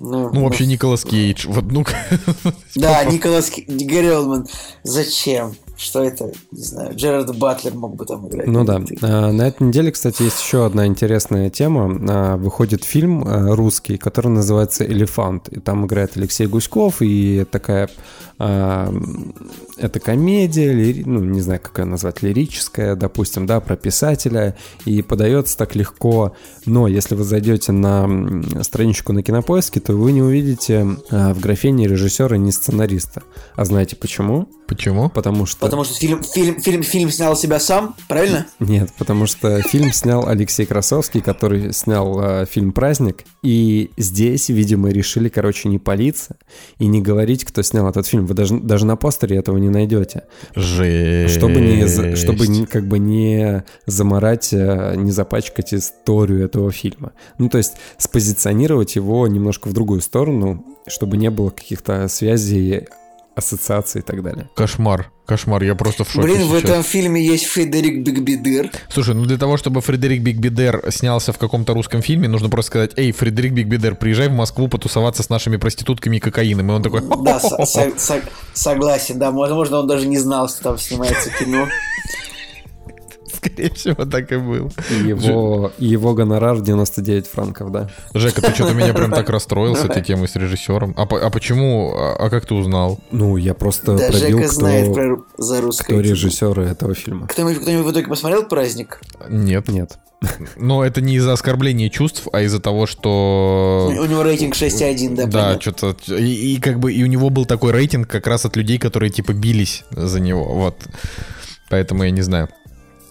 [0.00, 1.46] Ну, Ну, вообще Николас Кейдж.
[1.48, 1.84] Вот, ну
[2.76, 4.46] Да, Николас Олдман.
[4.84, 5.54] Зачем?
[5.76, 6.32] Что это?
[6.52, 6.94] Не знаю.
[6.94, 8.46] Джерард Батлер мог бы там играть.
[8.46, 8.82] Ну да.
[9.02, 11.98] А, На этой неделе, кстати, есть еще одна интересная тема.
[12.08, 15.48] А, Выходит фильм а, русский, который называется «Элефант».
[15.48, 17.88] И там играет Алексей Гуськов, и такая...
[18.38, 24.56] Это комедия, лири- ну, не знаю, как ее назвать, лирическая, допустим, да, про писателя.
[24.84, 26.36] И подается так легко.
[26.66, 28.08] Но если вы зайдете на
[28.62, 33.22] страничку на Кинопоиске, то вы не увидите а, в графе ни режиссера, ни сценариста.
[33.56, 34.48] А знаете почему?
[34.68, 35.08] почему?
[35.08, 35.58] Потому что...
[35.60, 38.46] Потому что фильм, фильм, фильм, фильм снял себя сам, правильно?
[38.60, 43.24] Нет, потому что фильм снял Алексей Красовский, который снял э, фильм «Праздник».
[43.42, 46.36] И здесь, видимо, решили, короче, не палиться
[46.78, 48.26] и не говорить, кто снял этот фильм.
[48.28, 50.24] Вы даже, даже на постере этого не найдете.
[50.54, 51.34] Жесть.
[51.34, 57.12] Чтобы, не, чтобы не- как бы не заморать, э, не запачкать историю этого фильма.
[57.38, 62.88] Ну, то есть спозиционировать его немножко в другую сторону, чтобы не было каких-то связей,
[63.38, 64.48] ассоциаций и так далее.
[64.54, 65.10] Кошмар.
[65.26, 66.64] Кошмар, я просто в шоке Блин, в сейчас.
[66.70, 68.70] этом фильме есть Фредерик Бигбидыр.
[68.88, 72.90] Слушай, ну для того, чтобы Фредерик Бигбидер снялся в каком-то русском фильме, нужно просто сказать,
[72.96, 76.70] эй, Фредерик Бигбидер, приезжай в Москву потусоваться с нашими проститутками и кокаином.
[76.70, 78.22] И он такой, Да, со- со- со-
[78.54, 79.30] согласен, да.
[79.30, 81.68] Возможно, он даже не знал, что там снимается кино.
[83.38, 84.70] Скорее всего, так и был.
[85.04, 87.90] Его, его гонорар 99 франков, да.
[88.14, 90.94] Жека, ты что-то меня прям так расстроил с этой темой с режиссером.
[90.96, 91.94] А, а почему?
[91.96, 92.98] А, а как ты узнал?
[93.10, 97.26] Ну, я просто Да, пробил, Жека знает кто, про за кто режиссеры этого фильма.
[97.28, 99.00] Кто-нибудь, кто-нибудь в итоге посмотрел праздник?
[99.28, 99.68] Нет.
[99.68, 99.98] Нет.
[100.56, 103.92] Но это не из-за оскорбления чувств, а из-за того, что...
[103.96, 105.94] У него рейтинг 6,1, да, Да, что-то...
[106.16, 109.10] И, и как бы и у него был такой рейтинг как раз от людей, которые
[109.10, 110.44] типа бились за него.
[110.44, 110.76] Вот.
[111.70, 112.48] Поэтому я не знаю.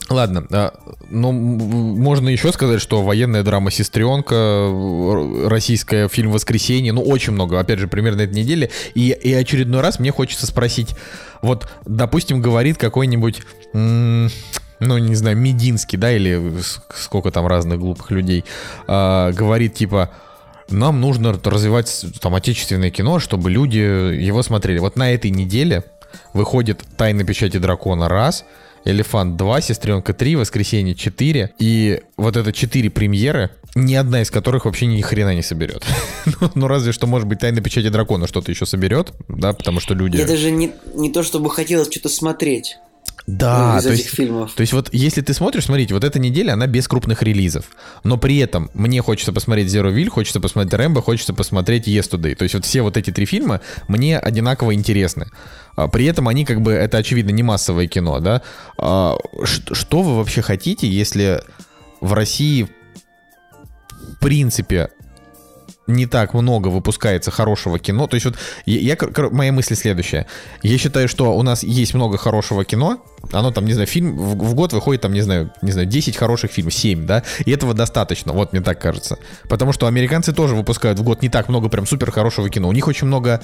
[0.10, 0.74] Ладно, а,
[1.10, 4.70] ну, можно еще сказать, что военная драма «Сестренка»,
[5.50, 8.70] российская фильм «Воскресенье», ну, очень много, опять же, примерно этой неделе.
[8.96, 10.96] И, и очередной раз мне хочется спросить,
[11.42, 13.42] вот, допустим, говорит какой-нибудь,
[13.74, 14.30] ну,
[14.80, 16.42] не знаю, Мединский, да, или
[16.96, 18.46] сколько там разных глупых людей,
[18.88, 20.12] а, говорит, типа,
[20.70, 24.80] нам нужно развивать там отечественное кино, чтобы люди его смотрели.
[24.80, 25.84] Вот на этой неделе
[26.34, 28.46] выходит «Тайна печати дракона» раз,
[28.88, 31.50] «Элефант 2», «Сестренка 3», «Воскресенье 4».
[31.60, 35.84] И вот это 4 премьеры, ни одна из которых вообще ни хрена не соберет.
[36.42, 39.94] ну, ну, разве что, может быть, «Тайна печати дракона» что-то еще соберет, да, потому что
[39.94, 40.18] люди...
[40.18, 42.78] Я даже не, не то, чтобы хотелось что-то смотреть
[43.28, 44.54] Да, ну, из то этих есть, фильмов.
[44.54, 47.66] то есть вот если ты смотришь, смотрите, вот эта неделя, она без крупных релизов.
[48.06, 52.36] Но при этом мне хочется посмотреть Zero Will, хочется посмотреть Рэмбо, хочется посмотреть Yesterday.
[52.36, 53.60] То есть вот все вот эти три фильма
[53.90, 55.28] мне одинаково интересны.
[55.76, 58.44] А, При этом они как бы, это очевидно не массовое кино, да?
[58.78, 61.42] А, Что вы вообще хотите, если
[62.00, 64.90] в России в принципе
[65.88, 68.08] не так много выпускается хорошего кино.
[68.08, 68.98] То есть вот я, я,
[69.32, 70.28] моя мысль следующая.
[70.62, 73.02] Я считаю, что у нас есть много хорошего кино.
[73.32, 76.16] Оно там, не знаю, фильм в, в год выходит там, не знаю, не знаю, 10
[76.16, 77.24] хороших фильмов, 7, да?
[77.46, 79.18] И этого достаточно, вот мне так кажется.
[79.50, 82.70] Потому что американцы тоже выпускают в год не так много прям супер хорошего кино.
[82.70, 83.42] У них очень много,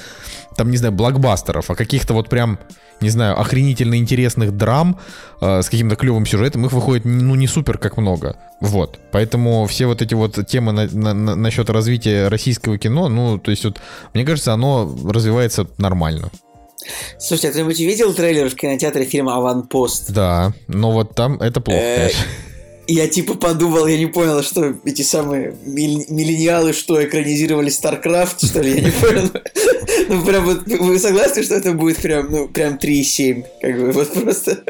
[0.55, 2.59] там, не знаю, блокбастеров, а каких-то вот прям,
[3.01, 4.99] не знаю, охренительно интересных драм
[5.41, 6.65] э, с каким-то клевым сюжетом.
[6.65, 8.37] Их выходит, ну, не супер как много.
[8.61, 8.99] Вот.
[9.11, 13.51] Поэтому все вот эти вот темы на, на- на- насчет развития российского кино, ну, то
[13.51, 13.81] есть вот,
[14.13, 16.29] мне кажется, оно развивается нормально.
[17.19, 20.11] Слушайте, а кто-нибудь видел трейлер в кинотеатре фильма «Аванпост»?
[20.11, 22.23] Да, но вот там это плохо, Э, конечно.
[22.85, 28.75] Я типа подумал, я не понял, что эти самые миллениалы, что экранизировали StarCraft, что ли,
[28.75, 29.29] я не понял.
[30.09, 33.45] Ну, прям вот, вы согласны, что это будет прям, ну, прям 3,7?
[33.61, 34.63] Как бы, вот просто...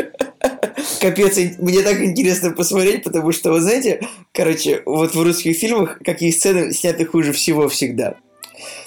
[1.02, 4.02] Капец, мне так интересно посмотреть, потому что, вы знаете,
[4.32, 8.16] короче, вот в русских фильмах какие сцены сняты хуже всего всегда.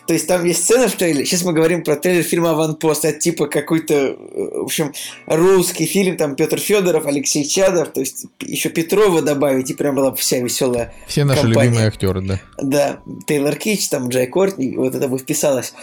[0.07, 1.25] То есть там есть сцена в трейлере.
[1.25, 3.05] Сейчас мы говорим про трейлер фильма «Аванпост».
[3.05, 4.17] Это типа какой-то, э,
[4.61, 4.93] в общем,
[5.27, 6.17] русский фильм.
[6.17, 7.89] Там Петр Федоров, Алексей Чадов.
[7.93, 9.71] То есть еще Петрова добавить.
[9.71, 11.65] И прям была вся веселая Все наши компания.
[11.69, 12.41] любимые актеры, да.
[12.61, 14.77] Да, Тейлор Кич, там Джай Кортни.
[14.77, 15.75] Вот это бы вписалось.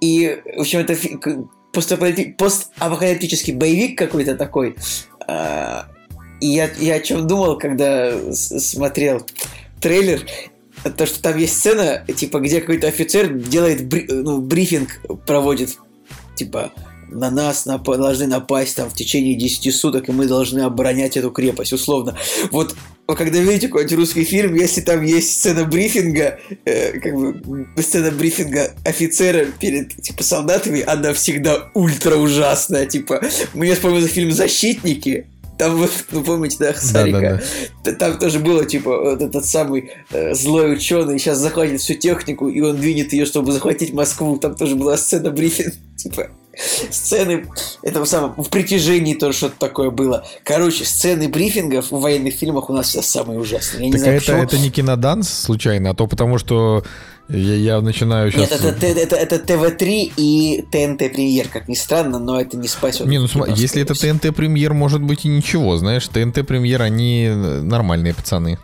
[0.00, 1.18] И, в общем, это фи-
[1.72, 4.76] постапокалиптический боевик какой-то такой.
[5.26, 5.86] А,
[6.40, 9.26] И я, я о чем думал, когда смотрел
[9.80, 10.22] трейлер,
[10.84, 15.78] то, что там есть сцена, типа, где какой-то офицер делает бри- ну, брифинг, проводит,
[16.36, 16.72] типа,
[17.08, 21.30] на нас напа- должны напасть там в течение 10 суток, и мы должны оборонять эту
[21.30, 22.16] крепость, условно.
[22.50, 22.74] Вот
[23.16, 28.72] когда видите какой-нибудь русский фильм, если там есть сцена брифинга, э, как бы сцена брифинга
[28.84, 32.86] офицера перед типа солдатами, она всегда ультра ужасная.
[32.86, 33.20] Типа,
[33.54, 35.26] мне вспомнился фильм «Защитники»,
[35.60, 37.20] там вот, ну помните, да, Сарика?
[37.20, 37.42] Да-да-да.
[37.84, 42.48] Т- Там тоже было, типа, вот этот самый э, злой ученый сейчас захватит всю технику,
[42.48, 44.38] и он двинет ее, чтобы захватить Москву.
[44.38, 46.28] Там тоже была сцена брифинг, типа,
[46.90, 47.46] сцены
[47.82, 50.24] этого самого, в притяжении тоже что-то такое было.
[50.44, 53.80] Короче, сцены брифингов в военных фильмах у нас сейчас самые ужасные.
[53.82, 54.42] Я не Так знаю, это, почему.
[54.44, 56.82] это не киноданс случайно, а то потому что
[57.30, 58.50] я, я начинаю сейчас...
[58.50, 62.68] Нет, это, Т- это, это ТВ-3 и ТНТ премьер, как ни странно, но это не
[62.68, 63.06] спасет.
[63.06, 64.28] Не, ну кино, если это скорее всего.
[64.30, 68.58] ТНТ премьер, может быть и ничего, знаешь, ТНТ премьер, они нормальные пацаны.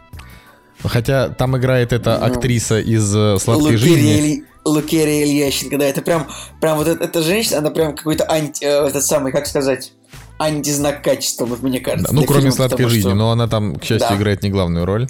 [0.85, 2.27] Хотя там играет эта Ну.
[2.27, 4.19] актриса из э, «Сладкой Лукерия, жизни».
[4.21, 6.27] Ильи- Лукерия Ильященко, да, это прям,
[6.61, 9.93] прям вот эта, эта женщина, она прям какой-то анти, э, этот самый, как сказать,
[10.39, 12.13] антизнак качества, вот мне кажется.
[12.13, 14.17] Да, ну, кроме фильма, «Сладкой потому жизни», что- но она там, к счастью, Да.
[14.17, 15.09] играет не главную роль.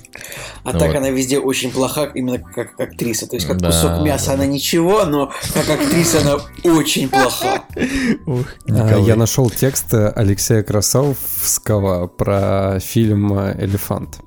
[0.65, 0.79] А вот.
[0.79, 3.27] так она везде очень плоха, именно как, как актриса.
[3.27, 4.33] То есть как Да, кусок мяса да.
[4.35, 6.37] она ничего, но как актриса она
[6.73, 7.65] очень плоха.
[8.27, 9.03] Ух, А, Николай.
[9.05, 14.19] Я нашел текст Алексея Красовского про фильм «Элефант».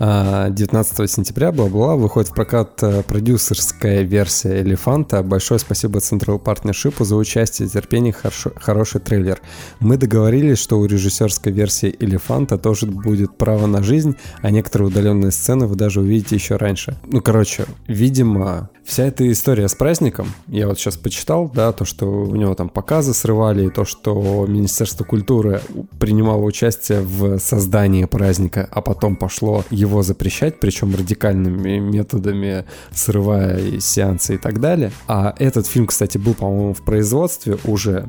[0.00, 5.24] А, 19 сентября, бла-бла, выходит в прокат э, продюсерская версия «Элефанта».
[5.24, 9.40] Большое спасибо Central Partnership за участие терпение, хорошо- хороший трейлер.
[9.80, 15.32] Мы договорились, что у режиссерской версии «Элефанта» тоже будет право на жизнь, а некоторые удаленные
[15.32, 16.96] сцены вы даже увидите еще раньше.
[17.04, 22.06] Ну, короче, видимо, вся эта история с праздником, я вот сейчас почитал, да, то, что
[22.06, 25.60] у него там показы срывали, и то, что Министерство культуры
[26.00, 33.78] принимало участие в создании праздника, а потом пошло его запрещать, причем радикальными методами, срывая и
[33.78, 34.90] сеансы и так далее.
[35.06, 38.08] А этот фильм, кстати, был, по-моему, в производстве уже,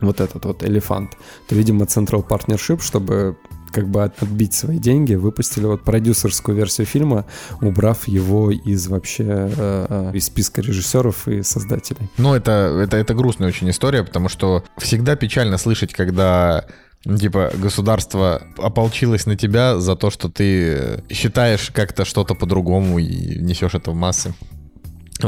[0.00, 1.16] вот этот вот «Элефант»,
[1.48, 3.36] то, видимо, Central Partnership, чтобы
[3.74, 7.26] как бы от- отбить свои деньги, выпустили вот продюсерскую версию фильма,
[7.60, 12.08] убрав его из вообще э, э, из списка режиссеров и создателей.
[12.16, 12.52] Ну, это,
[12.82, 16.64] это, это грустная очень история, потому что всегда печально слышать, когда
[17.04, 23.74] типа государство ополчилось на тебя за то, что ты считаешь как-то что-то по-другому и несешь
[23.74, 24.34] это в массы.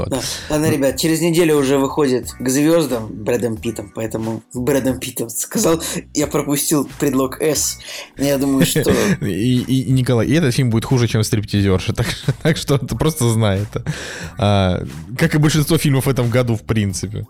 [0.01, 0.09] Вот.
[0.11, 0.20] Да.
[0.51, 5.82] Ладно, ребят, через неделю уже выходит к звездам Брэдом Питом, поэтому Брэдом Питом сказал,
[6.14, 7.78] я пропустил предлог «С».
[8.16, 8.80] Я думаю, что...
[9.20, 12.07] И, и- и, Николай, и этот фильм будет хуже, чем стриптизерша, так,
[12.42, 13.84] так что ты просто знай это.
[14.38, 14.82] А,
[15.18, 17.26] как и большинство фильмов в этом году, в принципе.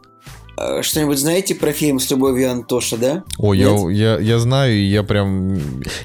[0.58, 3.24] Э, Что-нибудь знаете про фильм с любовью Антоша, да?
[3.38, 3.56] Нет?
[3.58, 5.58] я, я, я знаю, и я прям...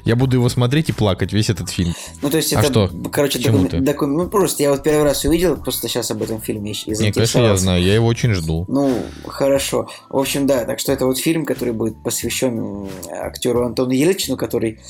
[0.04, 1.94] Я буду его смотреть и плакать, весь этот фильм.
[2.22, 2.90] Ну, то есть А это, что?
[3.10, 6.72] короче, чему докум- Ну, просто я вот первый раз увидел, просто сейчас об этом фильме
[6.72, 8.64] и Не, конечно, я знаю, я его очень жду.
[8.68, 8.94] Ну,
[9.26, 9.88] хорошо.
[10.08, 14.36] В общем, да, так что это вот фильм, который будет посвящен м, актеру Антону Ельчину,
[14.36, 14.80] который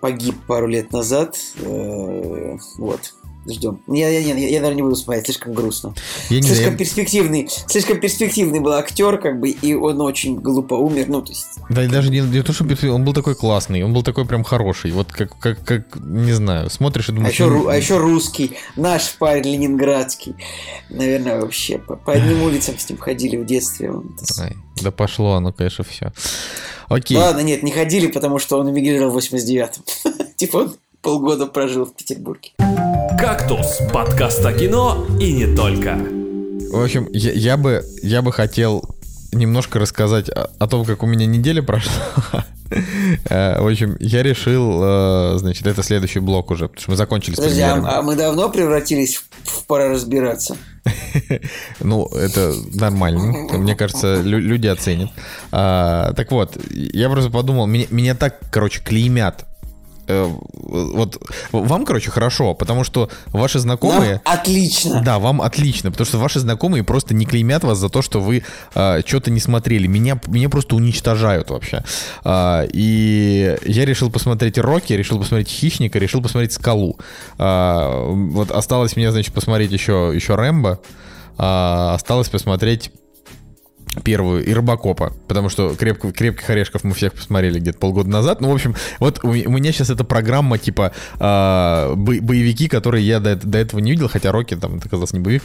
[0.00, 1.36] погиб пару лет назад.
[1.60, 3.12] Э, Вот.
[3.48, 3.80] Ждем.
[3.88, 5.94] Я, я, я, я, наверное, не буду смотреть, слишком грустно.
[6.28, 10.74] Я не слишком знаю, перспективный, слишком перспективный был актер, как бы, и он очень глупо
[10.74, 11.06] умер.
[11.08, 13.94] Ну, то есть, Да и даже не, не то, что он был такой классный, он
[13.94, 14.92] был такой прям хороший.
[14.92, 17.32] Вот как, как, как не знаю, смотришь и а думаешь...
[17.32, 20.34] еще, ну, ру- а еще русский, наш парень ленинградский.
[20.90, 23.90] Наверное, вообще по, по одним улицам с ним ходили в детстве.
[23.90, 26.12] Он- ай, да пошло оно, конечно, все.
[26.88, 27.16] Окей.
[27.16, 30.26] Ладно, нет, не ходили, потому что он эмигрировал в 89-м.
[30.36, 32.50] Типа он полгода прожил в Петербурге.
[33.18, 35.98] «Кактус»– подкаст о кино и не только.
[36.72, 38.84] В общем, я, я бы, я бы хотел
[39.32, 41.92] немножко рассказать о, о том, как у меня неделя прошла.
[43.28, 47.34] Э, В общем, я решил, э, значит, это следующий блок уже, потому что мы закончили
[47.34, 50.56] с Подожди, а, а мы давно превратились в, пора разбираться?
[51.80, 53.58] Ну, это нормально.
[53.58, 55.10] Мне кажется, лю- люди оценят.
[55.50, 59.46] А, так вот, я просто подумал, меня, меня так, короче, клеймят.
[60.10, 61.18] Э, Вот
[61.52, 64.20] вам, короче, хорошо, потому что ваши знакомые...
[64.24, 65.02] Нам отлично.
[65.04, 68.42] Да, вам отлично, потому что ваши знакомые просто не клеймят вас за то, что вы
[68.72, 69.86] что-то не смотрели.
[69.86, 71.82] Меня, меня просто уничтожают вообще.
[72.24, 76.98] А, и я решил посмотреть Рокки, решил посмотреть Хищника, решил посмотреть Скалу.
[77.38, 80.80] А, вот осталось мне, значит, посмотреть еще, еще Рэмбо.
[81.38, 82.90] а, осталось посмотреть
[84.04, 88.40] первую и Робокопа, потому что крепко, крепких орешков мы всех посмотрели где-то полгода назад.
[88.40, 93.18] Ну, в общем, вот у, меня сейчас эта программа типа э, бо- боевики, которые я
[93.20, 95.42] до, до этого не видел, хотя Рокки там это оказался не боевик.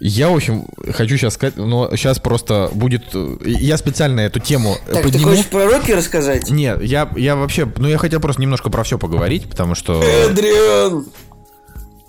[0.00, 3.04] Я, в общем, хочу сейчас сказать, но сейчас просто будет...
[3.14, 5.28] э, Я специально эту тему Так, ты подниму.
[5.30, 6.50] хочешь про Рокки рассказать?
[6.50, 7.72] Нет, я, я вообще...
[7.76, 10.02] Ну, я хотел просто немножко про все поговорить, потому что...
[10.02, 11.06] Эдриан!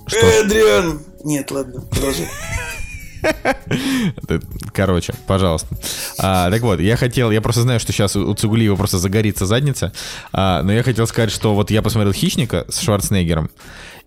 [0.08, 0.18] Что?
[0.26, 1.00] Эдриан!
[1.24, 2.28] Нет, ладно, продолжи.
[4.74, 5.78] Короче, пожалуйста.
[6.20, 9.94] А, так вот, я хотел, я просто знаю, что сейчас у Цугулиева просто загорится задница,
[10.32, 13.50] а, но я хотел сказать, что вот я посмотрел «Хищника» с Шварценеггером,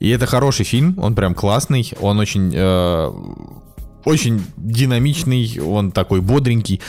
[0.00, 3.10] и это хороший фильм, он прям классный, он очень, э,
[4.04, 6.80] очень динамичный, он такой бодренький,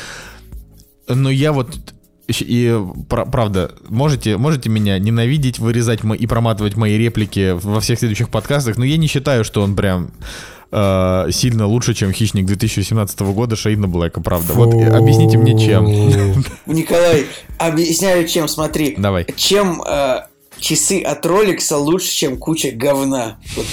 [1.08, 1.80] но я вот
[2.30, 8.30] и пра- правда, можете, можете меня ненавидеть, вырезать и проматывать мои реплики во всех следующих
[8.30, 10.12] подкастах, но я не считаю, что он прям
[10.72, 14.54] э, сильно лучше, чем «Хищник» 2017 года Шейна Блэка, правда.
[14.54, 15.86] Вот э, объясните мне, чем.
[16.66, 17.26] Николай,
[17.58, 18.96] объясняю, чем, смотри.
[18.98, 19.26] Давай.
[19.36, 20.22] Чем э,
[20.60, 23.38] часы от Роликса лучше, чем куча говна.
[23.56, 23.66] Вот.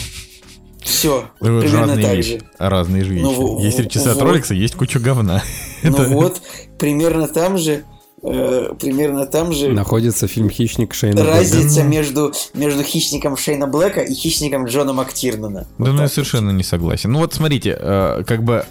[0.82, 2.30] Все, Ну, вот примерно разные так вещи.
[2.38, 2.40] же.
[2.58, 3.22] Разные же вещи.
[3.24, 4.22] Ну, Есть часы от.
[4.22, 5.42] Роликса, есть куча говна.
[5.82, 6.40] Ну вот,
[6.78, 7.82] примерно там же,
[8.26, 11.30] э, примерно там же Находится фильм «Хищник» Шейна Блэка.
[11.38, 15.60] разница между, между хищником Шейна Блэка и хищником Джона Мактирнана.
[15.78, 17.12] Да, Вот ну я совершенно не согласен.
[17.12, 18.64] Ну вот смотрите, э, как бы...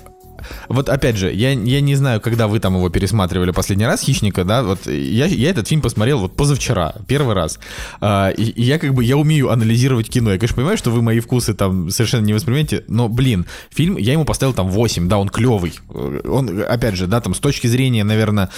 [0.70, 4.44] Вот опять же, я, я не знаю, когда вы там его пересматривали последний раз, «Хищника»,
[4.44, 7.58] да, вот я, я этот фильм посмотрел вот позавчера, первый раз.
[8.00, 10.32] А, и, и я как бы, я умею анализировать кино.
[10.32, 14.14] Я, конечно, понимаю, что вы мои вкусы там совершенно не воспринимаете, но, блин, фильм, я
[14.14, 15.74] ему поставил там 8, да, он клевый.
[15.90, 18.50] Э, Он, опять же, да, там с точки зрения, наверное,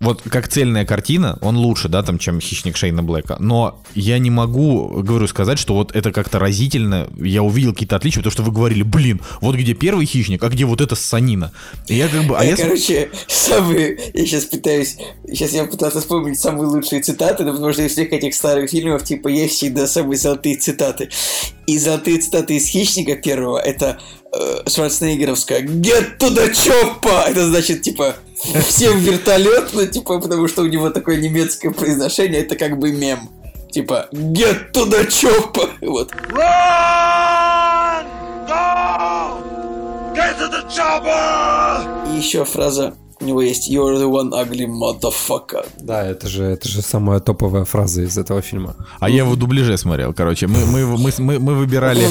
[0.00, 3.36] вот как цельная картина, он лучше, да, там, чем «Хищник» Шейна Блэка.
[3.40, 7.08] Но я не могу, говорю, сказать, что вот это как-то разительно.
[7.16, 10.64] Я увидел какие-то отличия, потому что вы говорили, блин, вот где первый «Хищник», а где
[10.64, 11.52] вот это ссанина.
[11.88, 12.38] И я как бы...
[12.38, 12.56] А Я, я...
[12.56, 13.98] короче, самые...
[14.14, 14.96] Я сейчас пытаюсь...
[15.26, 19.04] Сейчас я пытался вспомнить самые лучшие цитаты, но потому что из всех этих старых фильмов,
[19.04, 21.10] типа, есть всегда самые золотые цитаты.
[21.66, 23.98] И золотые цитаты из «Хищника» первого, это
[24.66, 28.16] Шварценеггеровская «Get to the chopper!» Это значит, типа,
[28.66, 33.30] всем вертолет, ну, типа, потому что у него такое немецкое произношение, это как бы мем.
[33.70, 35.70] Типа, get to the chopper!
[35.80, 36.12] Вот.
[42.06, 42.94] И еще фраза
[43.26, 45.66] него есть You're the one ugly motherfucker.
[45.80, 48.74] Да, это же, это же самая топовая фраза из этого фильма.
[49.00, 50.46] А я его в дубляже смотрел, короче.
[50.46, 52.06] Мы, мы, мы, мы, мы выбирали...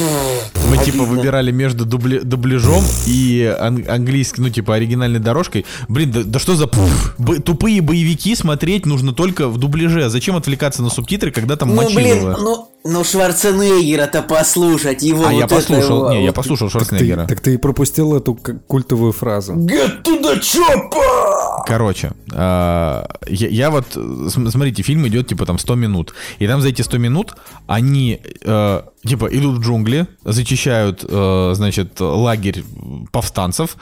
[0.70, 5.66] Мы типа выбирали между дубли- дубляжом и ан- английской, ну типа оригинальной дорожкой.
[5.88, 10.10] Блин, да, да что за пф, б- тупые боевики смотреть нужно только в дубляже.
[10.10, 12.02] Зачем отвлекаться на субтитры, когда там Ну, мочилово?
[12.02, 16.82] блин, ну, ну Шварценеггера-то послушать, его А вот я послушал, его, не, я послушал Так
[16.82, 17.26] ты, Шварценеггера.
[17.28, 19.54] так ты и пропустил эту к- культовую фразу.
[19.54, 21.64] Get to the chopper!
[21.68, 26.14] Короче, а, я, я вот, см- смотрите, фильм идет типа там 100 минут.
[26.38, 27.36] И там за эти 100 минут
[27.68, 32.64] они э, типа идут в джунгли, зачищают, э, значит, лагерь
[33.12, 33.78] повстанцев,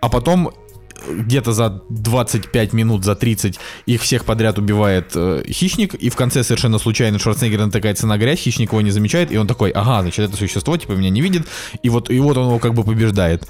[0.00, 0.52] а потом
[1.08, 6.42] где-то за 25 минут, за 30 их всех подряд убивает э, хищник, и в конце
[6.42, 10.28] совершенно случайно Шварценеггер натыкается на грязь, хищник его не замечает, и он такой, ага, значит,
[10.28, 11.46] это существо, типа, меня не видит,
[11.82, 13.46] и вот, и вот он его как бы побеждает.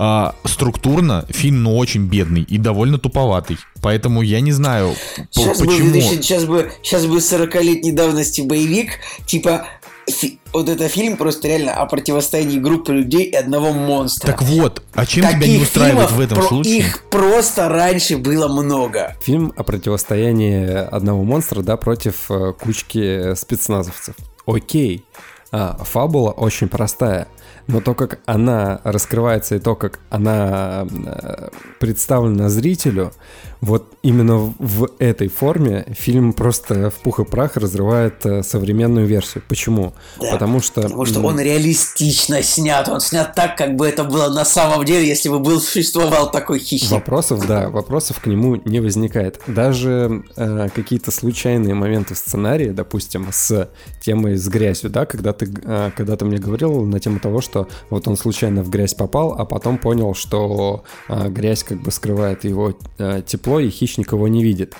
[0.00, 3.58] А, структурно фильм, ну, очень бедный и довольно туповатый.
[3.82, 4.94] Поэтому я не знаю,
[5.32, 5.90] Сейчас бы, почему...
[5.90, 9.66] 2000 сейчас бы, сейчас бы 40-летней давности боевик, типа,
[10.10, 14.28] фи- вот это фильм просто реально о противостоянии группы людей и одного монстра.
[14.32, 16.78] Так вот, а чем тебя не Таких устраивает в этом про- случае?
[16.78, 19.16] Их просто раньше было много.
[19.22, 24.14] Фильм о противостоянии одного монстра, да, против э, кучки спецназовцев.
[24.46, 25.04] Окей.
[25.50, 27.28] А, фабула очень простая.
[27.68, 31.48] Но то, как она раскрывается и то, как она э,
[31.80, 33.12] представлена зрителю,
[33.60, 39.42] вот именно в- этой форме фильм просто в пух и прах разрывает э, современную версию.
[39.48, 39.92] Почему?
[40.18, 40.80] Да, Потому что...
[40.82, 42.88] Потому что он реалистично снят.
[42.88, 46.60] Он снят так, как бы это было на самом деле, если бы был существовал такой
[46.60, 46.90] хищник.
[46.90, 49.40] Вопросов, да, вопросов к нему не возникает.
[49.46, 53.68] Даже э, какие-то случайные моменты в сценарии, допустим, с
[54.00, 57.57] темой с грязью, да, когда ты, э, когда ты мне говорил на тему того, что
[57.90, 62.44] вот он случайно в грязь попал, а потом понял, что э, грязь как бы скрывает
[62.44, 64.74] его э, тепло, и хищник его не видит.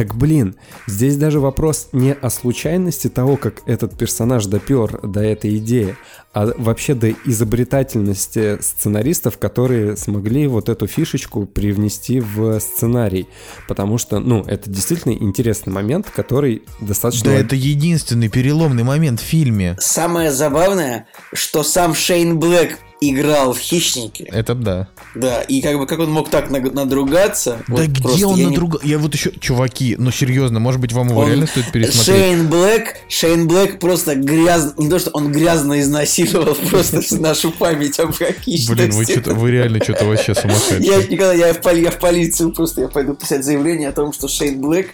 [0.00, 5.58] Так, блин, здесь даже вопрос не о случайности того, как этот персонаж допер до этой
[5.58, 5.94] идеи,
[6.32, 13.28] а вообще до изобретательности сценаристов, которые смогли вот эту фишечку привнести в сценарий.
[13.68, 17.32] Потому что, ну, это действительно интересный момент, который достаточно...
[17.32, 19.76] Да это единственный переломный момент в фильме.
[19.80, 24.24] Самое забавное, что сам Шейн Блэк играл в «Хищнике».
[24.24, 24.88] Это да.
[25.14, 27.62] Да, и как бы как он мог так надругаться?
[27.68, 28.80] Да вот где он я не- надругал?
[28.84, 32.04] Я вот еще, чуваки, ну серьезно, может быть, вам его Он- реально стоит пересмотреть?
[32.04, 37.98] Шейн Блэк, Шейн Блэк просто грязно, не то что он грязно изнасиловал просто нашу память
[37.98, 38.70] об хищности.
[38.72, 41.06] Блин, вы, что-то, вы реально что-то вообще Я сумасшедшие.
[41.08, 44.28] никогда, я в, поли- я в полицию просто, я пойду писать заявление о том, что
[44.28, 44.88] Шейн Блэк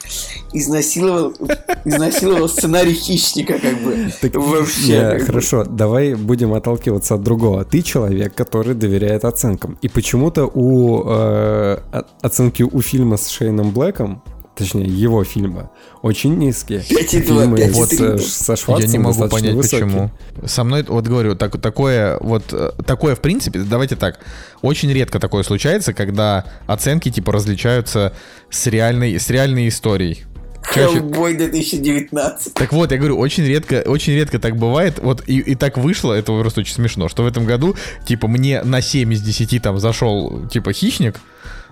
[0.53, 1.35] изнасиловал,
[1.85, 4.13] изнасиловал сценарий хищника, как бы.
[4.21, 4.87] Так, Вообще.
[4.93, 5.27] не, как бы.
[5.27, 7.65] хорошо, давай будем отталкиваться от другого.
[7.65, 9.79] Ты человек, который доверяет оценкам.
[9.81, 11.79] И почему-то у э,
[12.21, 14.23] оценки у фильма с Шейном Блэком,
[14.55, 15.71] точнее его фильма,
[16.03, 16.81] очень низкие.
[16.81, 17.71] 5,2, Фильмы 5,3.
[17.73, 19.87] вот, э, со Я Шварцем не могу понять, высокие.
[19.87, 20.11] почему.
[20.45, 24.21] Со мной, вот говорю, так, такое, вот, э, такое, в принципе, давайте так,
[24.61, 28.13] очень редко такое случается, когда оценки, типа, различаются
[28.51, 30.27] с реальной, с реальной историей.
[30.63, 32.55] Хеллбой 2019.
[32.55, 34.99] Так вот, я говорю, очень редко, очень редко так бывает.
[34.99, 37.77] Вот и, и так вышло, это просто очень смешно, что в этом году,
[38.07, 41.21] типа, мне на 7 из 10 там зашел, типа, хищник.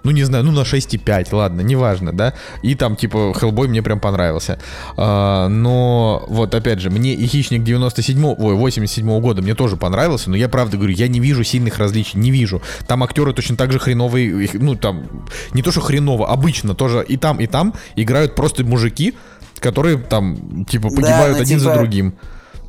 [0.05, 2.34] Ну, не знаю, ну на 6,5, ладно, неважно, да.
[2.62, 4.59] И там, типа, Хеллбой мне прям понравился.
[4.98, 10.28] А, но, вот, опять же, мне и Хищник 97 ой, 87 года мне тоже понравился,
[10.28, 12.61] но я правда говорю, я не вижу сильных различий, не вижу.
[12.86, 15.07] Там актеры точно так же хреновые, ну, там,
[15.55, 19.14] не то, что хреново, обычно тоже и там, и там играют просто мужики,
[19.59, 22.14] которые там, типа, Да, погибают ну, один за типа, другим.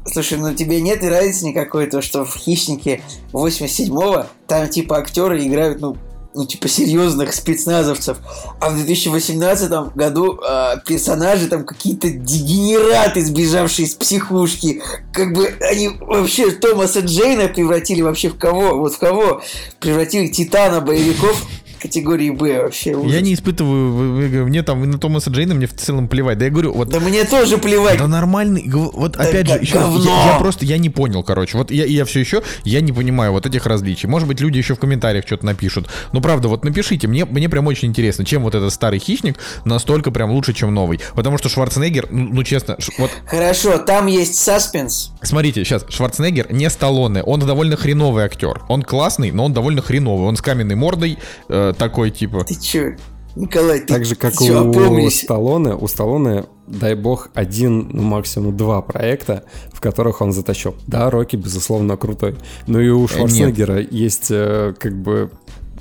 [0.06, 3.02] Слушай, ну тебе нет и разницы никакой, то, что в «Хищнике»
[3.34, 5.98] 87-го там типа актеры играют, ну,
[6.36, 8.18] ну, типа, серьезных спецназовцев.
[8.60, 14.82] А в 2018 году э, персонажи там какие-то дегенераты, сбежавшие из психушки.
[15.14, 18.78] Как бы они вообще Томаса Джейна превратили вообще в кого?
[18.78, 19.42] Вот в кого?
[19.80, 21.42] Превратили титана боевиков
[21.88, 22.94] категории Б вообще.
[22.94, 23.12] ужас.
[23.12, 26.38] Я не испытываю, мне там на Томаса Джейна мне в целом плевать.
[26.38, 28.00] Да я говорю, вот Да мне тоже плевать.
[28.00, 31.86] Да нормальный, вот опять же, еще я, я просто, я не понял, короче, вот я,
[31.86, 34.08] я все еще, я не понимаю вот этих различий.
[34.08, 35.90] Может быть, люди еще в комментариях что-то напишут.
[36.12, 40.12] Ну, правда, вот напишите, мне, мне прям очень интересно, чем вот этот старый хищник настолько
[40.12, 41.00] прям лучше, чем новый.
[41.16, 45.12] Потому что Шварценеггер, ну, ну, честно, вот Хорошо, там есть саспенс.
[45.22, 48.62] Смотрите, сейчас, Шварценеггер не Сталлоне, он довольно хреновый актер.
[48.68, 50.28] Он классный, но он довольно хреновый.
[50.28, 51.18] Он с каменной мордой,
[51.50, 52.44] э, такой типа...
[52.44, 52.96] Ты чё?
[53.36, 55.24] Николай, ты Так же, как чё, у опомнись?
[55.24, 60.76] Сталлоне, у Сталлоне, дай бог, один, ну, максимум два проекта, в которых он затащил.
[60.88, 62.38] Да, Рокки, безусловно, крутой.
[62.66, 65.32] Но и у Шварценеггера есть, э, как бы,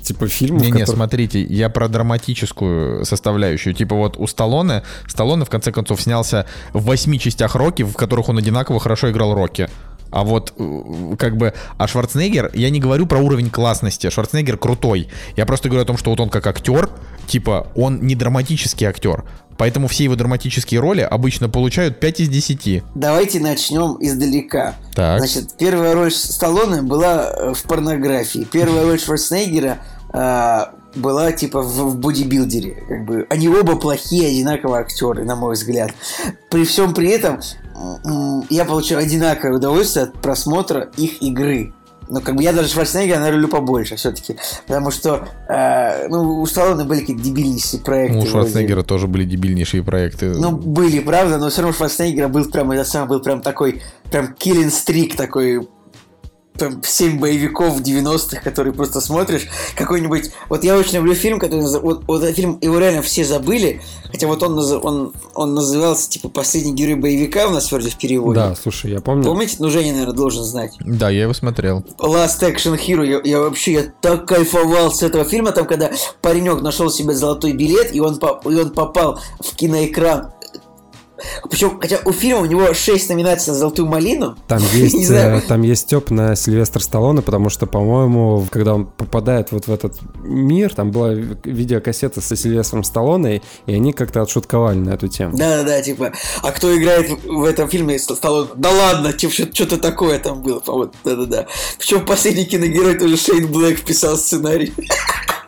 [0.01, 3.73] типа, фильм, Не-не, смотрите, я про драматическую составляющую.
[3.73, 8.27] Типа вот у Сталлоне, Сталлоне в конце концов снялся в восьми частях Рокки, в которых
[8.27, 9.69] он одинаково хорошо играл Рокки.
[10.11, 15.09] А вот э, как бы, а Шварценеггер, я не говорю про уровень классности, Шварценеггер крутой.
[15.35, 16.89] Я просто говорю о том, что вот он как актер,
[17.27, 19.23] типа, он не драматический актер.
[19.57, 22.83] Поэтому все его драматические роли обычно получают 5 из 10.
[22.95, 24.75] Давайте начнем издалека.
[24.93, 25.19] Так.
[25.19, 28.45] Значит, первая роль Сталлоне была э, в порнографии.
[28.51, 29.79] Первая роль Шварценеггера
[30.13, 30.65] э,
[30.95, 32.83] была типа в, в бодибилдере.
[32.87, 33.27] Как бы.
[33.29, 35.91] Они оба плохие, одинаковые актеры, на мой взгляд.
[36.49, 37.39] При всем при этом
[38.49, 41.73] я получил одинаковое удовольствие от просмотра их игры.
[42.07, 44.37] Ну, как бы я даже Шварценеггера, наверное, люблю побольше все-таки.
[44.67, 48.17] Потому что, э, ну, у Сталлоне были какие-то дебильнейшие проекты.
[48.17, 48.31] У вроде.
[48.31, 50.29] Шварценеггера тоже были дебильнейшие проекты.
[50.29, 53.81] Ну, были, правда, но все равно Шварценеггера был прям, это сам был прям такой,
[54.11, 55.67] прям killing стрик такой,
[56.57, 60.31] прям 7 боевиков 90-х, которые просто смотришь, какой-нибудь...
[60.49, 61.61] Вот я очень люблю фильм, который...
[61.79, 63.81] Вот, вот этот фильм, его реально все забыли,
[64.11, 68.39] хотя вот он, он, он назывался, типа, «Последний герой боевика» у нас вроде в переводе.
[68.39, 69.23] Да, слушай, я помню.
[69.25, 69.57] Помните?
[69.59, 70.73] Ну, Женя, наверное, должен знать.
[70.79, 71.85] Да, я его смотрел.
[71.99, 75.91] Last Action Hero, я, я вообще я так кайфовал с этого фильма, там, когда
[76.21, 80.31] паренек нашел себе золотой билет, и он, по- и он попал в киноэкран.
[81.49, 84.35] Причем, хотя у фильма у него 6 номинаций на золотую малину.
[84.47, 89.51] Там есть, э, там есть степ на Сильвестр Сталлоне, потому что, по-моему, когда он попадает
[89.51, 94.77] вот в этот мир, там была ви- видеокассета со Сильвестром Сталлоне, и они как-то отшутковали
[94.77, 95.37] на эту тему.
[95.37, 100.41] Да-да-да, типа, а кто играет в, этом фильме, стало, да ладно, типа, что-то такое там
[100.41, 101.47] было, вот, да-да-да.
[101.77, 104.73] Причем последний киногерой тоже Шейн Блэк писал сценарий.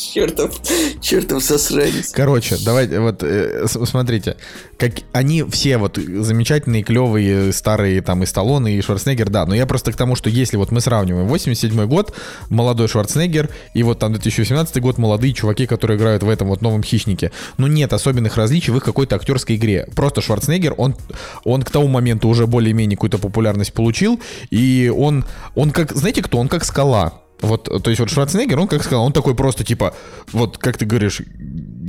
[0.00, 0.58] Чертов,
[1.02, 2.10] чертов сосранец.
[2.12, 4.36] Короче, давайте, вот, э, смотрите,
[4.78, 9.66] как они все вот замечательные, клевые, старые, там, и Сталлоне, и Шварценеггер, да, но я
[9.66, 12.14] просто к тому, что если вот мы сравниваем 87 год,
[12.48, 16.82] молодой Шварценеггер, и вот там 2018 год, молодые чуваки, которые играют в этом вот новом
[16.82, 19.86] «Хищнике», ну нет особенных различий в их какой-то актерской игре.
[19.94, 20.96] Просто Шварценеггер, он,
[21.44, 26.38] он к тому моменту уже более-менее какую-то популярность получил, и он, он как, знаете кто,
[26.38, 27.19] он как скала.
[27.42, 29.94] Вот, то есть вот Шварценеггер, он как сказал, он такой просто типа,
[30.32, 31.22] вот как ты говоришь,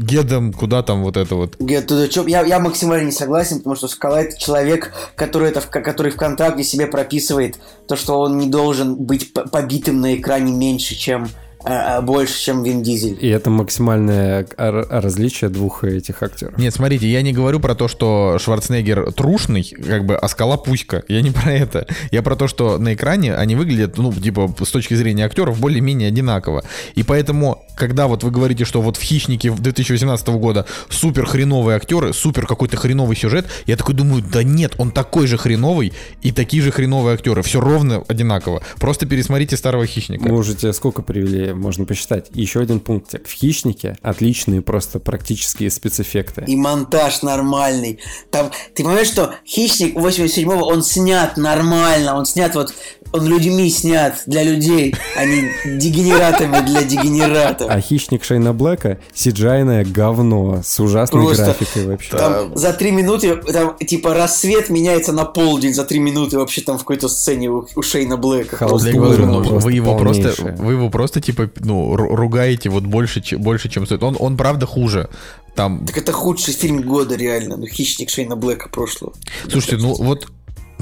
[0.01, 1.57] Гедом, куда там вот это вот.
[1.57, 2.29] Get to the chop.
[2.29, 6.63] Я, я максимально не согласен, потому что Скала это человек, который, это, который в контракте
[6.63, 11.27] себе прописывает то, что он не должен быть побитым на экране меньше, чем
[12.01, 13.17] больше, чем Вин Дизель.
[13.19, 16.57] И это максимальное различие двух этих актеров.
[16.57, 21.03] Нет, смотрите, я не говорю про то, что Шварценеггер трушный, как бы, а скала пуська.
[21.07, 21.87] Я не про это.
[22.11, 26.07] Я про то, что на экране они выглядят, ну, типа, с точки зрения актеров, более-менее
[26.09, 26.63] одинаково.
[26.95, 32.13] И поэтому, когда вот вы говорите, что вот в «Хищнике» 2018 года супер хреновые актеры,
[32.13, 36.63] супер какой-то хреновый сюжет, я такой думаю, да нет, он такой же хреновый и такие
[36.63, 37.41] же хреновые актеры.
[37.43, 38.61] Все ровно одинаково.
[38.79, 40.27] Просто пересмотрите «Старого хищника».
[40.27, 42.27] Мы уже тебе сколько привели, можно посчитать.
[42.33, 43.27] Еще один пунктик.
[43.27, 46.43] В «Хищнике» отличные просто практические спецэффекты.
[46.47, 47.99] И монтаж нормальный.
[48.29, 52.73] Там, ты понимаешь, что Хищник 87-го, он снят нормально, он снят вот,
[53.13, 57.69] он людьми снят для людей, а не дегенератами для дегенератов.
[57.69, 62.17] А «Хищник» Шейна Блэка CGI-ное говно с ужасной Просто графикой вообще.
[62.17, 66.77] Там за три минуты, там, типа, рассвет меняется на полдень за три минуты вообще там
[66.77, 68.55] в какой-то сцене у, у Шейна Блэка.
[68.57, 73.21] Хаос ну, просто вы его просто, вы его просто типа, ну, ру- ругаете вот больше,
[73.21, 74.03] че- больше, чем стоит.
[74.03, 75.09] Он, он правда хуже.
[75.55, 77.57] Там, Так это худший фильм года, реально.
[77.57, 79.13] Ну, Хищник Шейна Блэка прошлого.
[79.49, 80.27] слушайте, ну вот,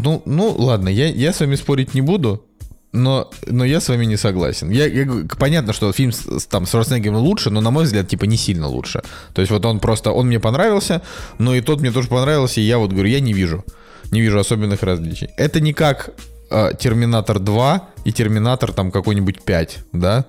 [0.04, 2.46] ну, ну, ладно, я, я с вами спорить не буду.
[2.92, 4.72] Но, но я с вами не согласен.
[4.72, 5.06] Я, я
[5.38, 8.68] понятно, что фильм с- там с Шварценеггером лучше, но на мой взгляд, типа не сильно
[8.68, 9.04] лучше.
[9.34, 11.02] То есть вот он просто, он мне понравился,
[11.38, 13.64] но и тот мне тоже понравился, и я вот говорю, я не вижу,
[14.12, 15.30] не вижу особенных различий.
[15.38, 16.10] Это не как
[16.50, 20.26] э, Терминатор 2 и Терминатор там какой-нибудь 5, да?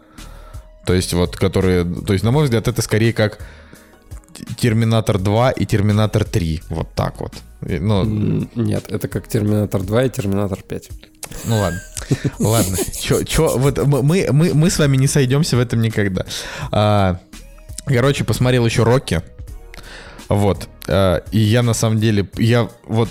[0.84, 3.38] То есть вот, которые, то есть на мой взгляд, это скорее как
[4.58, 7.32] Терминатор 2 и Терминатор 3, вот так вот.
[7.62, 10.90] Ну, Нет, это как «Терминатор 2» и «Терминатор 5».
[11.46, 11.80] Ну ладно.
[12.38, 12.76] Ладно.
[13.00, 16.24] Чё, чё, вот мы, мы, мы с вами не сойдемся в этом никогда.
[16.72, 17.20] А,
[17.86, 19.22] короче, посмотрел еще Рокки.
[20.28, 20.68] Вот.
[20.88, 23.08] А, и я на самом деле, я вот,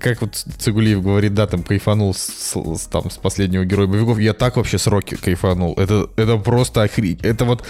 [0.00, 4.18] как вот Цигулиев говорит, да, там кайфанул с, с- с- там, с последнего героя боевиков.
[4.18, 5.74] Я так вообще с Рокки кайфанул.
[5.74, 7.22] Это, это просто охренеть.
[7.24, 7.64] Это вот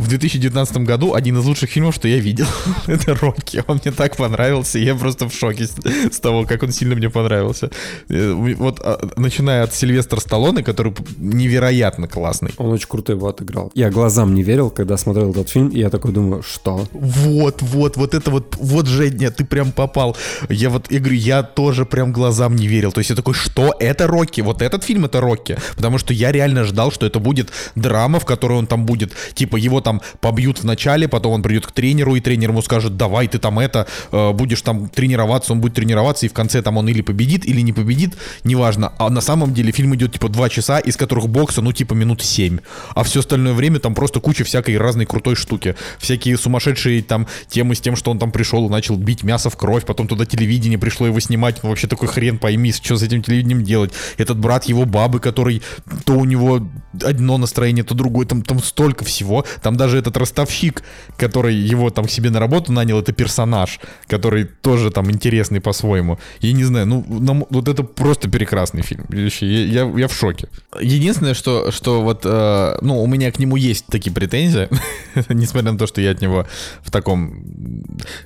[0.00, 2.46] в 2019 году один из лучших фильмов, что я видел,
[2.86, 3.62] это Рокки.
[3.66, 5.74] Он мне так понравился, я просто в шоке с,
[6.10, 7.70] с того, как он сильно мне понравился.
[8.08, 12.50] Э, Вот а, начиная от Сильвестра Сталлоне, который невероятно классный.
[12.56, 13.70] Он очень круто его отыграл.
[13.74, 16.88] Я глазам не верил, когда смотрел этот фильм, и я такой думаю, что?
[16.92, 20.16] Вот, вот, вот это вот, вот, Женя, ты прям попал.
[20.48, 22.92] Я вот, я говорю, я тоже прям глазам не верил.
[22.92, 24.40] То есть я такой, что это Рокки?
[24.40, 25.58] Вот этот фильм это Рокки.
[25.76, 29.56] Потому что я реально ждал, что это будет драма, в которой он там будет, типа,
[29.56, 29.89] его там
[30.20, 33.58] побьют в начале, потом он придет к тренеру, и тренер ему скажет, давай ты там
[33.58, 37.46] это, э, будешь там тренироваться, он будет тренироваться, и в конце там он или победит,
[37.46, 38.92] или не победит, неважно.
[38.98, 42.22] А на самом деле фильм идет, типа, два часа, из которых бокса, ну, типа, минут
[42.22, 42.58] семь.
[42.94, 45.74] А все остальное время там просто куча всякой разной крутой штуки.
[45.98, 49.56] Всякие сумасшедшие там темы с тем, что он там пришел и начал бить мясо в
[49.56, 51.62] кровь, потом туда телевидение пришло его снимать.
[51.62, 53.92] Ну, вообще такой хрен пойми, что с этим телевидением делать.
[54.18, 55.62] Этот брат его бабы, который
[56.04, 56.60] то у него
[57.02, 58.26] одно настроение, то другое.
[58.26, 59.44] Там, там столько всего.
[59.62, 60.82] Там даже этот ростовщик,
[61.16, 66.18] который его там к себе на работу нанял, это персонаж, который тоже там интересный по-своему.
[66.42, 69.06] Я не знаю, ну, нам- вот это просто прекрасный фильм.
[69.10, 70.48] Я, я, я в шоке.
[70.80, 74.68] Единственное, что, что вот, э, ну, у меня к нему есть такие претензии,
[75.32, 76.46] несмотря на то, что я от него
[76.82, 77.42] в таком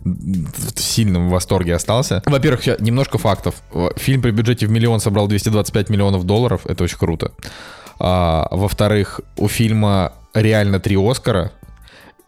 [0.05, 2.23] в сильном восторге остался.
[2.27, 3.55] Во-первых, немножко фактов.
[3.97, 7.31] Фильм при бюджете в миллион собрал 225 миллионов долларов, это очень круто.
[8.01, 11.53] А, во-вторых, у фильма реально три Оскара.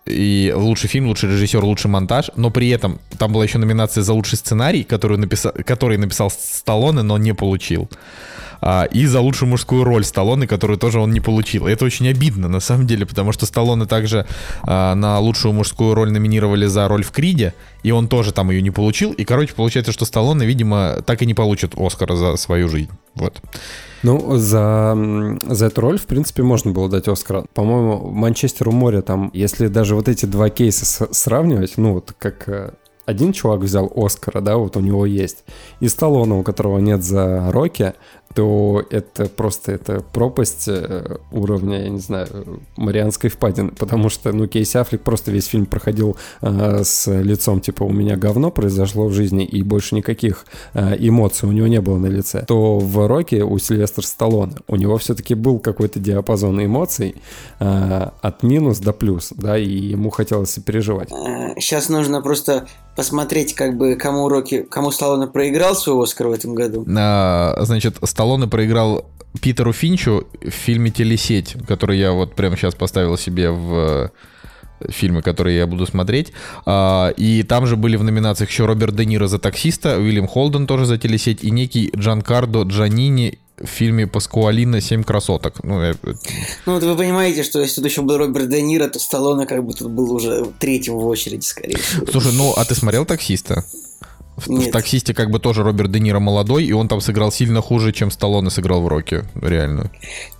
[0.06, 2.30] И лучший фильм, лучший режиссер, лучший монтаж.
[2.36, 7.02] Но при этом там была еще номинация за лучший сценарий, который написал, который написал Сталлоне,
[7.02, 7.88] но не получил.
[8.60, 11.66] А, и за лучшую мужскую роль Сталлоне, которую тоже он не получил.
[11.66, 14.26] Это очень обидно, на самом деле, потому что Сталлоне также
[14.62, 18.62] а, на лучшую мужскую роль номинировали за роль в Криде, и он тоже там ее
[18.62, 19.12] не получил.
[19.12, 22.90] И, короче, получается, что Сталлоне, видимо, так и не получит Оскара за свою жизнь.
[23.16, 23.40] Вот.
[24.02, 24.96] Ну, за,
[25.48, 27.44] за эту роль, в принципе, можно было дать Оскара.
[27.54, 32.14] По-моему, Манчестер у моря там, если даже вот эти два кейса с- сравнивать, ну, вот
[32.18, 32.74] как э,
[33.06, 35.44] один чувак взял Оскара, да, вот у него есть,
[35.80, 37.94] и Сталлоне, у которого нет за Рокки,
[38.36, 44.46] то это просто это пропасть э, уровня, я не знаю, Марианской впадины, потому что, ну,
[44.46, 49.14] Кейси Аффлек просто весь фильм проходил э, с лицом, типа, у меня говно произошло в
[49.14, 50.44] жизни, и больше никаких
[50.74, 54.76] э, эмоций у него не было на лице, то в Рокке у Сильвестра Сталлоне у
[54.76, 57.14] него все-таки был какой-то диапазон эмоций
[57.58, 61.08] э, от минус до плюс, да, и ему хотелось и переживать.
[61.58, 66.54] Сейчас нужно просто посмотреть, как бы, кому уроки, кому Сталлоне проиграл свой Оскар в этом
[66.54, 66.84] году.
[66.98, 69.04] А, значит, Сталлоне проиграл
[69.40, 74.10] Питеру Финчу в фильме «Телесеть», который я вот прямо сейчас поставил себе в,
[74.88, 76.32] фильмы, которые я буду смотреть.
[76.64, 80.66] А, и там же были в номинациях еще Роберт Де Ниро за таксиста, Уильям Холден
[80.66, 85.64] тоже за телесеть и некий Джанкардо Джанини в фильме Паскуалина «Семь красоток».
[85.64, 85.94] Ну, я-
[86.66, 89.64] Ну, вот вы понимаете, что если тут еще был Роберт Де Ниро, то Сталлоне как
[89.64, 92.04] бы тут был уже третьим в очереди, скорее всего.
[92.06, 93.64] Слушай, ну, а ты смотрел «Таксиста»?
[94.36, 94.70] В, в.
[94.70, 98.10] «Таксисте» как бы тоже Роберт Де Ниро молодой, и он там сыграл сильно хуже, чем
[98.10, 99.24] Сталлоне сыграл в «Роке».
[99.40, 99.90] Реально.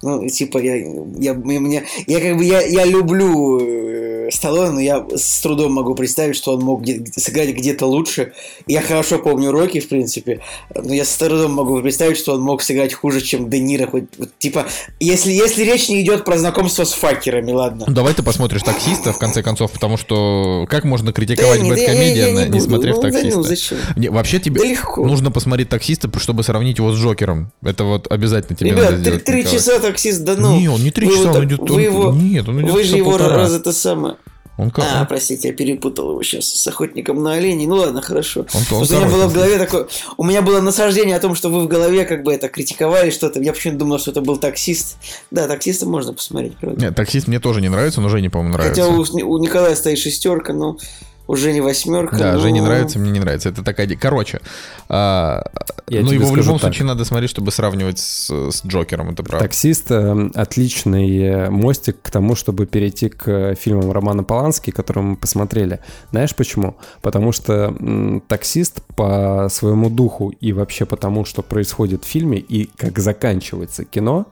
[0.03, 4.81] Ну, типа, я, я, мне, мне- я как бы, я, я люблю э, Сталлоне, но
[4.81, 8.33] я с трудом могу представить, что он мог где- сыграть где-то лучше.
[8.67, 10.41] Я хорошо помню Рокки, в принципе,
[10.75, 13.87] но я с трудом могу представить, что он мог сыграть хуже, чем Де Ниро.
[13.87, 14.67] Хоть, вот, типа,
[15.01, 17.85] если, если речь не идет про знакомство с факерами, ладно.
[17.89, 21.79] Ну, давай ты посмотришь «Таксиста», в конце концов, потому что как можно критиковать Да нет,
[21.79, 23.43] я- я- я не не, смотрев Ну, да ну, «Таксиста»?
[23.43, 23.79] зачем?
[23.95, 25.07] Не, вообще тебе Да легко.
[25.07, 27.53] нужно посмотреть «Таксиста», чтобы сравнить его с «Джокером».
[27.63, 30.59] Это вот обязательно тебе надо Ребят, три, сделать, три часа таксист, да ну.
[30.59, 31.61] Не, он не три часа, он идет...
[31.71, 34.17] Вы его, Нет, он идет вы же его раз это самое.
[34.59, 34.85] Он как...
[34.89, 37.67] А, простите, я перепутал его сейчас с охотником на оленей.
[37.67, 38.47] Ну ладно, хорошо.
[38.55, 39.87] Он- он у меня было в голове такое.
[40.17, 43.41] У меня было насаждение о том, что вы в голове как бы это критиковали что-то.
[43.41, 44.97] Я почему-то думал, что это был таксист.
[45.31, 46.81] Да, таксиста можно посмотреть, правда.
[46.81, 48.83] Нет, «Таксист» мне тоже не нравится, но Жене, по-моему, нравится.
[48.83, 50.79] Хотя у, у Николая стоит шестерка, но
[51.27, 52.17] уже не восьмерка.
[52.17, 53.49] Да, но- Жене нравится, мне не нравится.
[53.49, 53.89] Это такая...
[53.97, 54.41] Короче,
[54.89, 55.43] а,
[55.89, 56.63] Я ну его в любом так.
[56.63, 59.45] случае надо смотреть, чтобы сравнивать с, с Джокером, это правда.
[59.47, 65.05] Таксист э, отличный э, мостик к тому, чтобы перейти к э, фильмам Романа Полански, которые
[65.05, 65.81] мы посмотрели.
[66.11, 66.77] Знаешь почему?
[67.03, 72.71] Потому что м, таксист по своему духу и вообще потому, что происходит в фильме и
[72.77, 74.27] как заканчивается кино,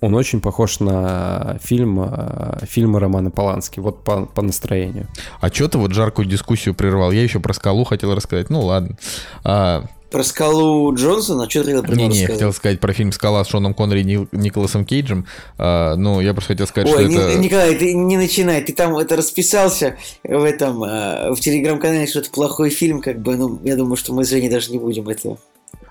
[0.00, 5.08] он очень похож на фильм, э, фильмы Романа Полански, вот по, по настроению.
[5.40, 7.10] А что ты вот жаркую дискуссию прервал?
[7.10, 8.50] Я еще про скалу хотел рассказать.
[8.50, 8.96] Ну ладно.
[9.44, 13.12] А, Про скалу Джонсона, что ты хотел про не, не, я хотел сказать про фильм
[13.12, 15.26] «Скала» с Шоном Коннери и Николасом Кейджем.
[15.58, 17.38] А, ну, я просто хотел сказать, Ой, что Ни- это...
[17.38, 22.30] Николай, ты не начинай, ты там это расписался в этом, э, в телеграм-канале, что это
[22.30, 25.38] плохой фильм, как бы, ну, я думаю, что мы с Женей даже не будем этого.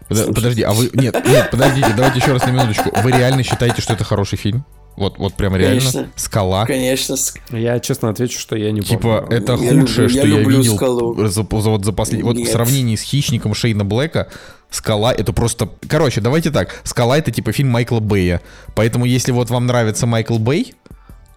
[0.09, 0.89] Подо- Подожди, а вы...
[0.93, 2.91] Нет, нет, подождите, давайте еще раз на минуточку.
[3.01, 4.63] Вы реально считаете, что это хороший фильм?
[4.95, 5.79] Вот, вот прям реально?
[5.79, 6.09] Конечно.
[6.15, 6.65] «Скала»?
[6.65, 7.15] Конечно,
[7.51, 9.38] Я честно отвечу, что я не Типа, помню.
[9.38, 11.15] это Я худшее, люблю- я что я, люблю видел «Скалу».
[11.27, 14.29] за, за- вот за послед- Вот в сравнении с «Хищником» Шейна Блэка,
[14.71, 15.69] «Скала»— это просто...
[15.88, 16.79] Короче, давайте так.
[16.84, 18.41] «Скала»— это типа фильм Майкла Бэя.
[18.75, 20.73] Поэтому, если вот вам нравится Майкл Бэй,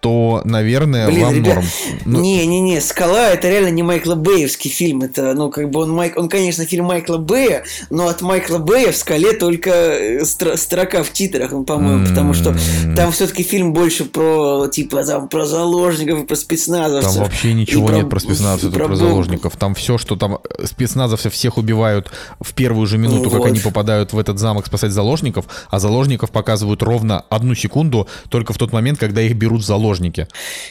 [0.01, 1.65] то, наверное, Блин, вам ребят, норм.
[2.05, 5.03] Ну, Не-не-не, «Скала» это реально не Майкла Бэевский фильм.
[5.03, 6.17] Это, ну, как бы он, Майк...
[6.17, 11.03] он, конечно, фильм Майкла Бэя, но от Майкла Бэя в «Скале» только э, стро- строка
[11.03, 12.49] в титрах, ну, по-моему, потому что
[12.83, 12.95] М.
[12.95, 17.13] там все-таки фильм больше про, типа, там, про заложников и про спецназовцев.
[17.13, 18.97] Там вообще ничего про- нет про спецназовцев, и про, бомб.
[18.97, 19.55] заложников.
[19.55, 23.47] Там все, что там э, спецназовцев всех убивают в первую же минуту, Ну как вот.
[23.49, 28.57] они попадают в этот замок спасать заложников, а заложников показывают ровно одну секунду, только в
[28.57, 30.27] тот момент, когда их берут в заложники.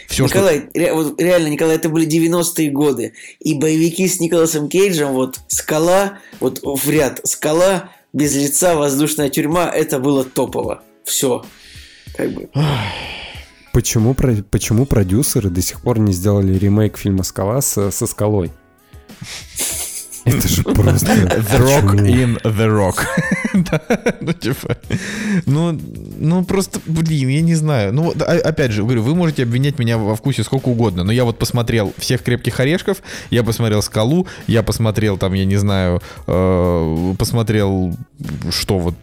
[0.09, 0.39] Все, что...
[0.39, 3.13] Николай, ре- вот реально, Николай, это были 90-е годы.
[3.39, 9.71] И боевики с Николасом Кейджем, вот «Скала», вот в ряд «Скала», «Без лица», «Воздушная тюрьма»,
[9.71, 10.83] это было топово.
[11.05, 11.45] Все.
[12.17, 12.49] Как бы.
[13.73, 18.51] Почему, почему продюсеры до сих пор не сделали ремейк фильма «Скала» со, со скалой?
[20.25, 21.07] Это же просто...
[21.13, 23.05] The Rock in The Rock.
[23.53, 23.81] Да,
[24.21, 24.77] ну, типа,
[25.45, 25.77] ну,
[26.19, 27.93] ну, просто, блин, я не знаю.
[27.93, 31.11] Ну, вот, а- опять же, говорю, вы можете обвинять меня во вкусе сколько угодно, но
[31.11, 32.99] я вот посмотрел «Всех крепких орешков»,
[33.31, 37.97] я посмотрел «Скалу», я посмотрел, там, я не знаю, э, посмотрел,
[38.51, 38.95] что вот,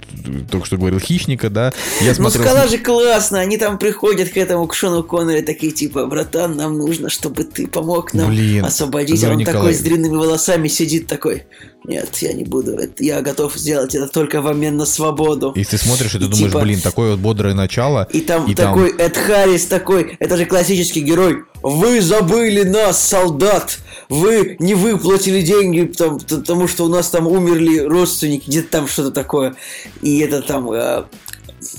[0.50, 2.30] только что говорил, «Хищника», да, я Ну.
[2.30, 3.40] «Скала» же классно.
[3.40, 7.68] Они там приходят к этому, к Шону Коннери, такие типа, братан, нам нужно, чтобы ты
[7.68, 9.24] помог нам Блин, освободить.
[9.24, 11.44] А он такой с длинными волосами сидит такой,
[11.86, 12.74] нет, я не буду.
[12.74, 15.52] это- Я готов сделать это только в обмен на свободу.
[15.56, 18.08] И ты смотришь, и ты И думаешь, типа- блин, такое вот бодрое начало.
[18.12, 21.44] И там такой Эд Харрис такой, это же классический герой.
[21.64, 23.80] Вы забыли нас, солдат!
[24.10, 28.88] Вы не выплатили деньги, там, т- потому что у нас там умерли родственники, где-то там
[28.88, 29.56] что-то такое.
[30.02, 31.04] И это там э,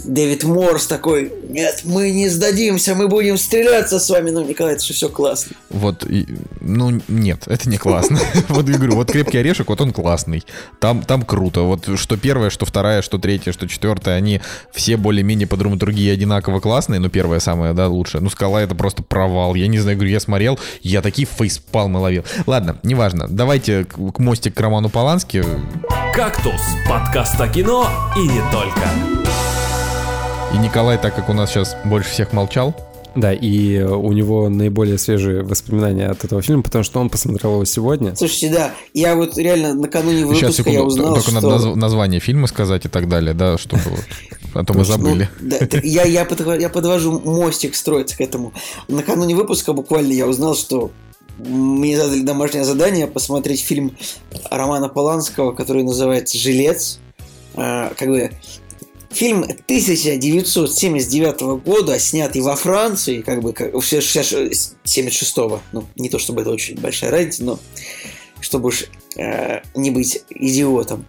[0.05, 4.31] Дэвид Морс такой, нет, мы не сдадимся, мы будем стреляться с вами.
[4.31, 5.56] Ну, Николай, это же все классно.
[5.70, 6.27] Вот, и-
[6.60, 8.19] ну, нет, это не классно.
[8.48, 10.43] Вот я говорю, вот «Крепкий орешек», вот он классный.
[10.81, 11.62] Там, там круто.
[11.62, 14.40] Вот что первое, что вторая, что третья, что четвертая, они
[14.73, 18.23] все более-менее по драматургии одинаково классные, но первая самая, да, лучшая.
[18.23, 19.55] Ну, «Скала»— это просто провал.
[19.55, 22.24] Я не знаю, говорю, я смотрел, я такие фейспалмы ловил.
[22.47, 23.27] Ладно, неважно.
[23.28, 25.44] Давайте к, к мостик к Роману Полански.
[26.15, 28.89] «Кактус»– подкаст о кино и не только.
[30.53, 32.75] И Николай, так как у нас сейчас больше всех молчал,
[33.15, 37.65] Да, и у него наиболее свежие воспоминания от этого фильма, потому что он посмотрел его
[37.65, 38.15] сегодня.
[38.15, 41.41] Слушайте, да, я вот реально накануне выпуска Сейчас, секунду, я узнал, только что...
[41.41, 44.05] надо название фильма сказать и так далее, да, чтобы вот...
[44.55, 45.29] А то мы забыли.
[45.41, 48.53] Ну, да, я, я, подвожу, я подвожу мостик строиться к этому.
[48.89, 50.91] Накануне выпуска буквально я узнал, что
[51.39, 53.97] мне задали домашнее задание посмотреть фильм
[54.51, 56.99] Романа Поланского, который называется «Жилец».
[57.55, 58.31] А, как бы
[59.11, 65.63] Фильм 1979 года, снятый во Франции, как бы 76-го.
[65.73, 67.59] Ну, не то чтобы это очень большая разница, но
[68.41, 68.85] чтобы уж
[69.17, 71.07] э, не быть идиотом.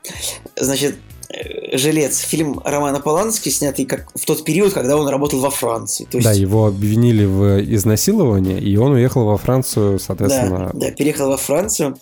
[0.55, 0.95] Значит,
[1.29, 6.07] э, «Жилец»– фильм Романа Полански, снятый как в тот период, когда он работал во Франции.
[6.09, 6.27] То есть...
[6.27, 10.71] Да, его обвинили в изнасиловании, и он уехал во Францию, соответственно...
[10.73, 11.97] Да, да, переехал во Францию.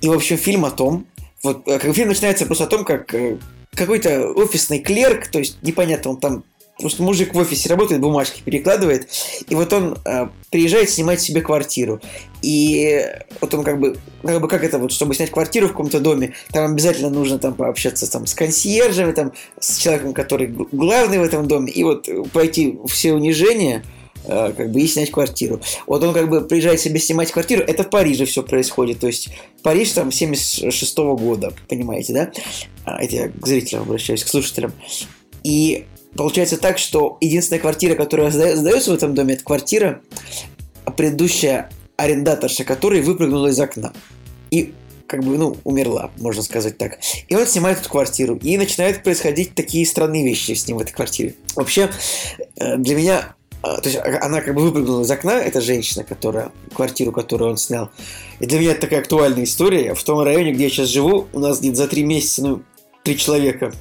[0.00, 1.06] И, в общем, фильм о том,
[1.42, 3.38] вот э, как фильм начинается просто о том, как э,
[3.78, 6.44] какой-то офисный клерк, то есть непонятно, он там
[6.78, 9.08] Просто мужик в офисе работает, бумажки перекладывает,
[9.48, 12.00] и вот он э, приезжает снимать себе квартиру.
[12.40, 13.04] И
[13.40, 16.34] вот он как бы, как бы как это вот, чтобы снять квартиру в каком-то доме,
[16.52, 21.48] там обязательно нужно там пообщаться там с консьержами, там с человеком, который главный в этом
[21.48, 23.82] доме, и вот пройти все унижения,
[24.26, 25.60] как бы и снять квартиру.
[25.86, 29.30] Вот он как бы приезжает себе снимать квартиру, это в Париже все происходит, то есть
[29.62, 32.30] Париж там 76 -го года, понимаете, да?
[32.84, 34.72] А, это я к зрителям обращаюсь, к слушателям.
[35.44, 35.86] И
[36.16, 40.00] получается так, что единственная квартира, которая сдается в этом доме, это квартира
[40.96, 43.92] предыдущая арендаторша, которая выпрыгнула из окна.
[44.50, 44.72] И
[45.06, 46.98] как бы, ну, умерла, можно сказать так.
[47.28, 48.38] И он снимает эту квартиру.
[48.42, 51.34] И начинают происходить такие странные вещи с ним в этой квартире.
[51.56, 51.90] Вообще,
[52.56, 56.04] э, для меня а, то есть а, она как бы выпрыгнула из окна, эта женщина,
[56.04, 57.90] которая, квартиру, которую он снял.
[58.38, 59.94] И для меня это такая актуальная история.
[59.94, 62.62] В том районе, где я сейчас живу, у нас где-то за три месяца, ну,
[63.02, 63.72] три человека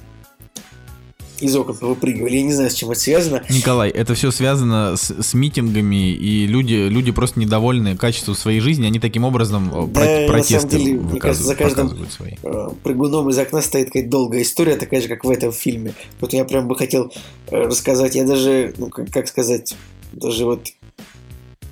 [1.40, 2.38] из окон выпрыгивали.
[2.38, 3.44] Я не знаю, с чем это связано.
[3.50, 8.86] Николай, это все связано с, с митингами, и люди, люди просто недовольны качеством своей жизни,
[8.86, 12.34] они таким образом э, да, про- протесты на самом деле, мне кажется, за каждым свои.
[12.44, 15.94] Э, прыгуном из окна стоит какая-то долгая история, такая же, как в этом фильме.
[16.20, 17.12] Вот я прям бы хотел
[17.52, 19.76] э, рассказать, я даже, ну, как, как сказать,
[20.14, 20.68] даже вот,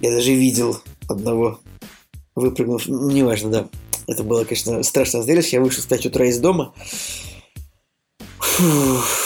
[0.01, 1.59] я даже видел одного
[2.35, 3.67] выпрыгнув, ну, неважно, да.
[4.07, 5.55] Это было, конечно, страшное зрелище.
[5.55, 6.73] Я вышел в 5 утра из дома.
[8.37, 9.24] Фух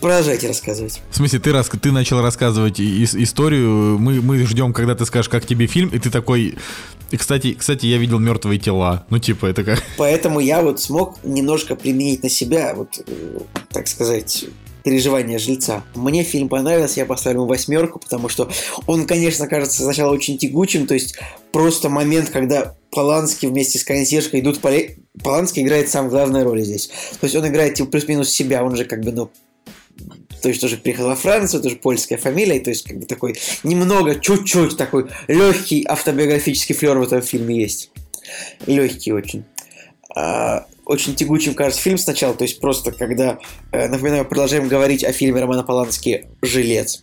[0.00, 1.00] Продолжайте рассказывать.
[1.10, 1.68] В смысле, ты, рас...
[1.68, 6.10] ты начал рассказывать историю, мы, мы ждем, когда ты скажешь, как тебе фильм, и ты
[6.10, 6.56] такой...
[7.10, 9.04] И, кстати, кстати, я видел мертвые тела.
[9.10, 9.82] Ну, типа, это как...
[9.98, 13.40] Поэтому я вот смог немножко применить на себя, вот, э,
[13.70, 14.46] так сказать,
[14.82, 15.82] переживания жильца.
[15.94, 18.50] Мне фильм понравился, я поставлю ему восьмерку, потому что
[18.86, 21.18] он, конечно, кажется сначала очень тягучим, то есть
[21.52, 24.70] просто момент, когда Поланский вместе с консьержкой идут по...
[25.22, 26.88] Поланский играет сам главную роль здесь.
[27.20, 29.30] То есть он играет типа плюс-минус себя, он же как бы, ну,
[30.42, 34.18] то есть тоже приехал во Францию, тоже польская фамилия, то есть как бы такой немного,
[34.18, 37.90] чуть-чуть такой легкий автобиографический флер в этом фильме есть.
[38.66, 39.44] Легкий очень.
[40.14, 43.38] А, очень тягучим кажется фильм сначала, то есть просто когда,
[43.72, 47.02] э, напоминаю, продолжаем говорить о фильме Романа Полански «Жилец».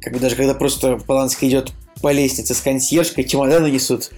[0.00, 4.10] Как бы даже когда просто Поланский идет по лестнице с консьержкой, чемоданы несут,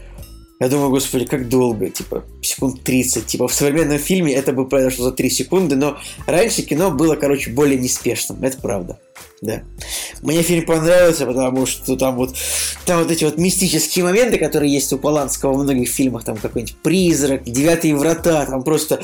[0.63, 3.27] я думаю, господи, как долго, типа, секунд 30.
[3.27, 7.51] Типа, в современном фильме это бы произошло за 3 секунды, но раньше кино было, короче,
[7.51, 8.45] более неспешным.
[8.45, 9.01] Это правда.
[9.41, 9.65] Да.
[10.21, 12.37] Мне фильм понравился, потому что там вот,
[12.87, 16.77] там вот эти вот мистические моменты, которые есть у Поланского в многих фильмах, там какой-нибудь
[16.77, 19.03] «Призрак», «Девятые врата», там просто...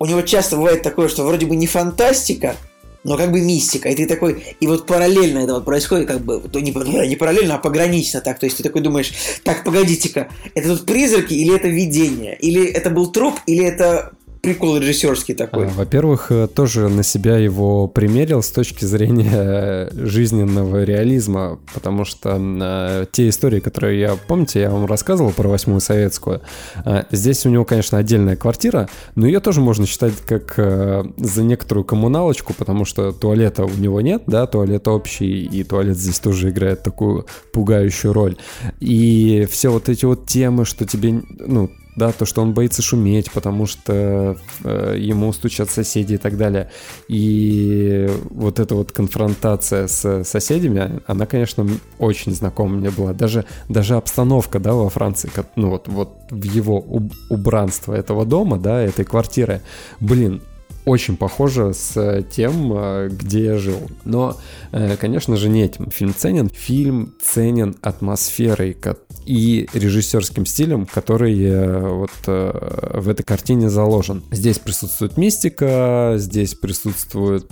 [0.00, 2.56] У него часто бывает такое, что вроде бы не фантастика,
[3.04, 3.90] но как бы мистика.
[3.90, 6.72] И ты такой, и вот параллельно это вот происходит, как бы, то не,
[7.08, 8.38] не параллельно, а погранично так.
[8.38, 9.12] То есть ты такой думаешь,
[9.44, 12.36] так, погодите-ка, это тут призраки или это видение?
[12.36, 14.12] Или это был труп, или это
[14.44, 15.66] прикол режиссерский такой.
[15.66, 22.38] А, во-первых, э, тоже на себя его примерил с точки зрения жизненного реализма, потому что
[22.38, 26.42] э, те истории, которые я, помните, я вам рассказывал про восьмую советскую,
[26.84, 31.42] э, здесь у него, конечно, отдельная квартира, но ее тоже можно считать как э, за
[31.42, 36.50] некоторую коммуналочку, потому что туалета у него нет, да, туалет общий, и туалет здесь тоже
[36.50, 38.36] играет такую пугающую роль.
[38.80, 43.30] И все вот эти вот темы, что тебе, ну, да, то, что он боится шуметь,
[43.30, 46.70] потому что э, ему стучат соседи и так далее.
[47.08, 51.66] И вот эта вот конфронтация с соседями, она, конечно,
[51.98, 53.12] очень знакома мне была.
[53.12, 56.84] Даже, даже обстановка, да, во Франции, ну вот, вот в его
[57.30, 59.60] убранство этого дома, да, этой квартиры,
[60.00, 60.42] блин,
[60.84, 63.80] очень похоже с тем, э, где я жил.
[64.04, 64.36] Но,
[64.72, 66.50] э, конечно же, не этим фильм ценен.
[66.50, 68.76] Фильм ценен атмосферой
[69.24, 74.22] и режиссерским стилем, который э, вот в этой картине заложен.
[74.30, 77.50] Здесь присутствует мистика, здесь присутствует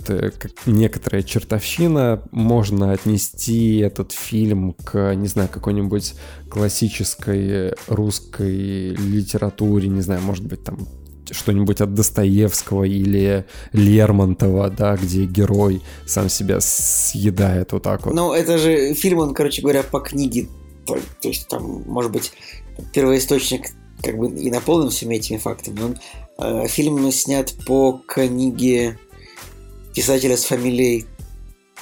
[0.65, 2.21] некоторая чертовщина.
[2.31, 6.13] Можно отнести этот фильм к, не знаю, какой-нибудь
[6.49, 10.87] классической русской литературе, не знаю, может быть, там
[11.33, 18.13] что-нибудь от Достоевского или Лермонтова, да, где герой сам себя съедает вот так вот.
[18.13, 20.47] Ну, это же фильм, он, короче говоря, по книге.
[20.85, 22.33] То, то есть там, может быть,
[22.93, 25.81] первоисточник как бы и наполнен всеми этими фактами.
[25.81, 25.97] Он,
[26.37, 28.99] э, фильм снят по книге
[29.93, 31.05] писателя с фамилией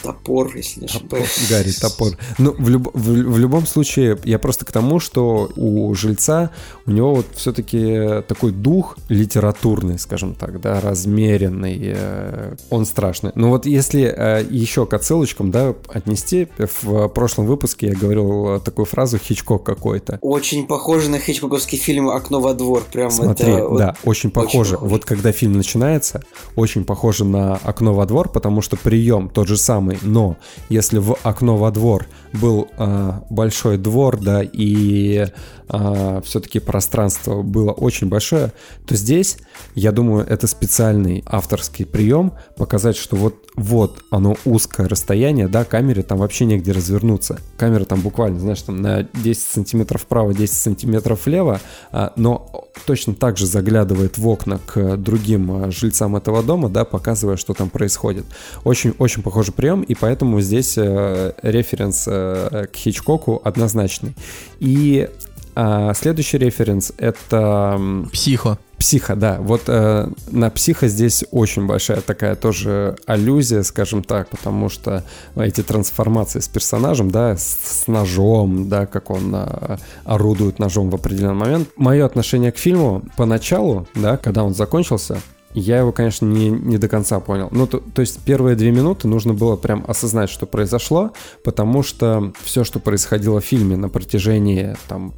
[0.02, 1.48] Топор, если не ошибаюсь.
[1.50, 2.18] Гарри Топор.
[2.38, 6.52] Ну, в, люб, в, в любом случае, я просто к тому, что у жильца,
[6.86, 13.32] у него вот все-таки такой дух литературный, скажем так, да, размеренный, э, он страшный.
[13.36, 18.86] Но вот если э, еще к отсылочкам, да, отнести, в прошлом выпуске я говорил такую
[18.86, 20.18] фразу «Хичкок какой-то».
[20.22, 22.84] Очень похоже на хичкоковский фильм «Окно во двор».
[22.92, 24.60] Прям Смотри, это, да, вот, очень похоже.
[24.60, 24.78] Очень похоже.
[24.92, 26.24] Вот когда фильм начинается,
[26.56, 30.38] очень похоже на «Окно во двор», потому что прием тот же самый, самый, но
[30.70, 35.28] если в окно во двор был э, большой двор, да, и
[35.70, 38.52] э, все-таки пространство было очень большое,
[38.86, 39.38] то здесь,
[39.76, 46.04] я думаю, это специальный авторский прием показать, что вот, вот оно узкое расстояние, да, камере
[46.04, 47.40] там вообще негде развернуться.
[47.58, 51.62] Камера там буквально, знаешь, там на 10 сантиметров вправо, 10 сантиметров влево,
[51.92, 56.86] э, но точно так же заглядывает в окна к другим э, жильцам этого дома, да,
[56.86, 58.26] показывая, что там происходит.
[58.64, 64.14] Очень-очень похожий прием, и поэтому здесь э, референс э, к Хичкоку однозначный.
[64.60, 65.10] И
[65.56, 67.80] а, следующий референс это...
[68.12, 68.58] Психо.
[68.78, 69.38] Психо, да.
[69.40, 75.04] Вот э, на психо здесь очень большая такая тоже аллюзия, скажем так, потому что
[75.36, 80.96] эти трансформации с персонажем, да, с, с ножом, да, как он э, орудует ножом в
[80.96, 81.70] определенный момент.
[81.76, 85.22] Мое отношение к фильму поначалу, да, когда он закончился,
[85.54, 87.50] я его, конечно, не, не до конца понял.
[87.52, 91.12] Ну, то, то есть первые две минуты нужно было прям осознать, что произошло,
[91.44, 95.14] потому что все, что происходило в фильме на протяжении там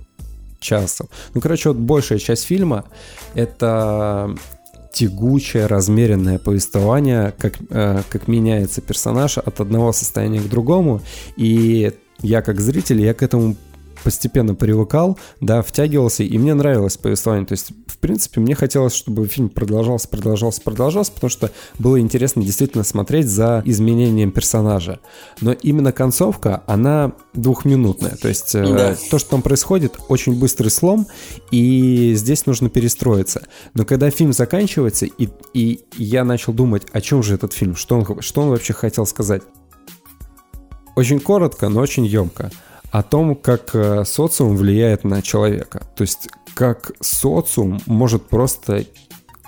[0.63, 1.07] часов.
[1.33, 2.85] Ну, короче, вот большая часть фильма—
[3.35, 4.35] это
[4.93, 11.01] тягучее, размеренное повествование, как, э, как меняется персонаж от одного состояния к другому.
[11.35, 11.91] И
[12.21, 13.55] я как зритель, я к этому
[14.03, 17.45] постепенно привыкал, да, втягивался, и мне нравилось повествование.
[17.45, 22.43] То есть, в принципе, мне хотелось, чтобы фильм продолжался, продолжался, продолжался, потому что было интересно
[22.43, 24.99] действительно смотреть за изменением персонажа.
[25.41, 28.15] Но именно концовка, она двухминутная.
[28.17, 28.95] То есть, э, да.
[29.09, 31.07] то, что там происходит, очень быстрый слом,
[31.51, 33.43] и здесь нужно перестроиться.
[33.73, 37.95] Но когда фильм заканчивается, и, и я начал думать, о чем же этот фильм, что
[37.97, 39.41] он, что он вообще хотел сказать.
[40.95, 42.51] Очень коротко, но очень емко
[42.93, 45.81] о том, как э, социум влияет на человека.
[45.95, 48.85] То есть как социум может просто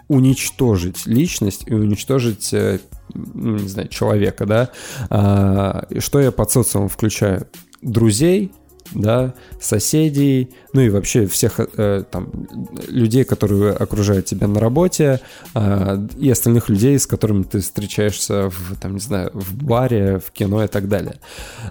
[0.07, 2.79] уничтожить личность и уничтожить э,
[3.13, 4.71] ну, не знаю, человека, да.
[5.11, 7.47] А, что я под социумом включаю?
[7.83, 8.51] Друзей,
[8.93, 12.47] да, соседей, ну и вообще всех э, там
[12.87, 15.19] людей, которые окружают тебя на работе,
[15.53, 20.31] э, и остальных людей, с которыми ты встречаешься в, там, не знаю, в баре, в
[20.31, 21.19] кино и так далее.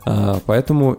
[0.06, 0.98] Э, поэтому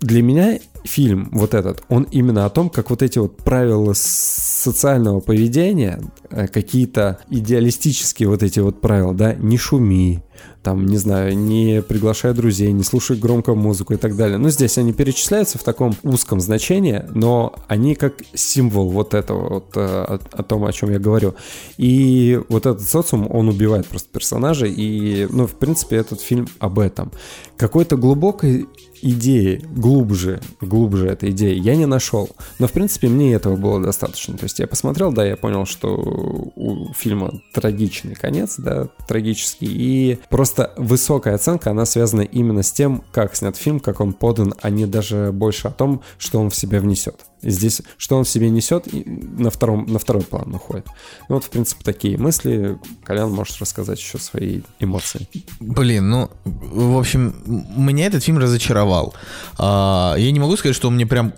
[0.00, 5.20] для меня фильм вот этот, он именно о том, как вот эти вот правила социального
[5.20, 6.00] поведения,
[6.30, 10.22] э, какие-то идеалистические вот эти вот правила, да, не шуми,
[10.62, 14.38] там, не знаю, не приглашай друзей, не слушай громко музыку и так далее.
[14.38, 19.76] Ну, здесь они перечисляются в таком узком значении, но они как символ вот этого, вот
[19.76, 21.34] э, о, о том, о чем я говорю.
[21.76, 26.78] И вот этот социум, он убивает просто персонажей, и, ну, в принципе, этот фильм об
[26.78, 27.12] этом.
[27.56, 28.68] Какой-то глубокой
[29.02, 32.30] идеи, глубже, глубже этой идеи я не нашел.
[32.58, 34.36] Но, в принципе, мне этого было достаточно.
[34.36, 40.18] То есть я посмотрел, да, я понял, что у фильма трагичный конец, да, трагический, и
[40.28, 44.70] просто высокая оценка, она связана именно с тем, как снят фильм, как он подан, а
[44.70, 47.26] не даже больше о том, что он в себя внесет.
[47.42, 50.86] Здесь, что он в себе несет, на, втором, на второй план уходит.
[51.28, 52.78] Ну вот, в принципе, такие мысли.
[53.04, 55.28] Колян может рассказать еще свои эмоции.
[55.60, 57.34] Блин, ну, в общем,
[57.76, 59.14] меня этот фильм разочаровал.
[59.56, 61.32] А, я не могу сказать, что он мне прям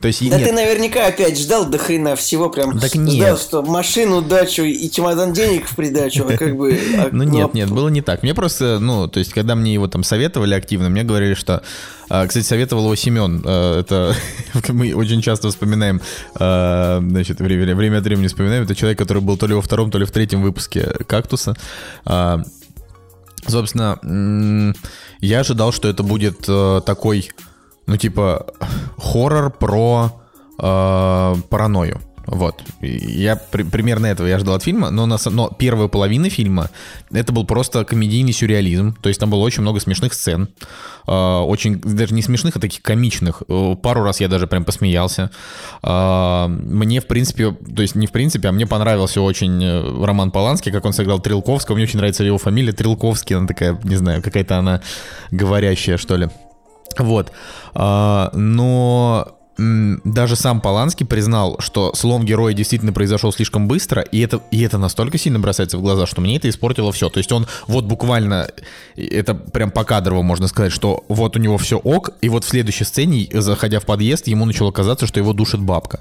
[0.00, 3.38] То есть, Да нет, ты наверняка опять ждал до хрена всего, прям Так ждал, нет.
[3.38, 6.78] что машину, дачу и чемодан денег в придачу, а как бы...
[6.96, 8.22] а- Ну нет, нет, было не так.
[8.22, 11.62] Мне просто, ну, то есть, когда мне его там советовали активно, мне говорили, что,
[12.08, 13.42] а, кстати, советовал его Семен.
[13.44, 14.16] а, Это
[14.72, 16.00] мы очень часто вспоминаем,
[16.34, 18.62] значит, время, время от времени вспоминаем.
[18.62, 21.54] Это человек, который был то ли во втором, то ли в третьем выпуске «Кактуса».
[23.46, 24.74] Собственно,
[25.20, 27.30] я ожидал, что это будет э, такой,
[27.90, 28.46] ну, типа,
[28.96, 30.12] хоррор про
[30.62, 32.00] э, паранойю.
[32.26, 32.62] Вот.
[32.80, 36.68] Я при- примерно этого я ждал от фильма, но, на, но первая половина фильма
[37.12, 38.94] это был просто комедийный сюрреализм.
[39.00, 40.48] То есть там было очень много смешных сцен.
[41.08, 43.42] Э, очень, даже не смешных, а таких комичных.
[43.48, 45.32] Э, Пару раз я даже прям посмеялся.
[45.82, 50.30] Э, Мне, в принципе, то есть не в принципе, а мне понравился очень э, Роман
[50.30, 51.74] Поланский, как он сыграл Трилковского.
[51.74, 53.34] Мне очень нравится его фамилия Трилковский.
[53.34, 54.82] Она такая, не знаю, какая-то она
[55.32, 56.28] говорящая, что ли.
[56.98, 57.32] Вот.
[57.74, 59.36] А, но
[60.04, 64.78] даже сам Поланский признал, что слом героя действительно произошел слишком быстро, и это, и это
[64.78, 67.10] настолько сильно бросается в глаза, что мне это испортило все.
[67.10, 68.48] То есть он вот буквально,
[68.96, 72.84] это прям покадрово можно сказать, что вот у него все ок, и вот в следующей
[72.84, 76.00] сцене, заходя в подъезд, ему начало казаться, что его душит бабка.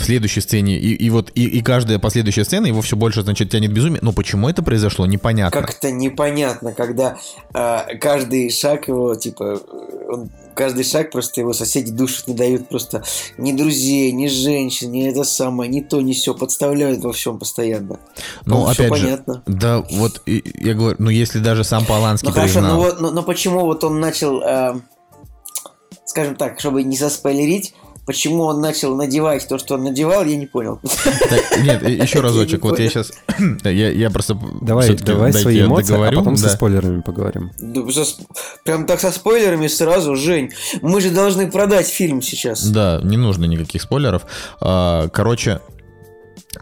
[0.00, 3.50] В следующей сцене, и, и вот и, и каждая последующая сцена его все больше, значит,
[3.50, 4.00] тянет безумие.
[4.02, 5.60] Но почему это произошло, непонятно.
[5.60, 7.18] Как-то непонятно, когда
[7.52, 12.68] а, каждый шаг его, типа, э, он, каждый шаг просто его соседи душат, не дают
[12.68, 13.02] просто
[13.36, 17.98] ни друзей, ни женщин, ни это самое, ни то, ни все, подставляют во всем постоянно.
[18.46, 19.42] Ну, всё опять же, понятно.
[19.46, 22.76] да, вот я говорю, ну если даже сам Поланский Ну хорошо, признал.
[22.76, 24.80] ну вот, но, но почему вот он начал, а,
[26.04, 27.74] скажем так, чтобы не заспойлерить,
[28.06, 30.80] почему он начал надевать то, что он надевал, я не понял.
[30.82, 32.62] Так, нет, еще разочек.
[32.62, 33.12] Вот я сейчас...
[33.64, 34.38] Я, я просто...
[34.60, 37.50] Давай, давай свои эмоции, договорю, а потом со спойлерами поговорим.
[38.64, 40.50] Прям так со спойлерами сразу, Жень.
[40.82, 42.66] Мы же должны продать фильм сейчас.
[42.66, 44.26] Да, не нужно никаких спойлеров.
[44.60, 45.60] А, Короче,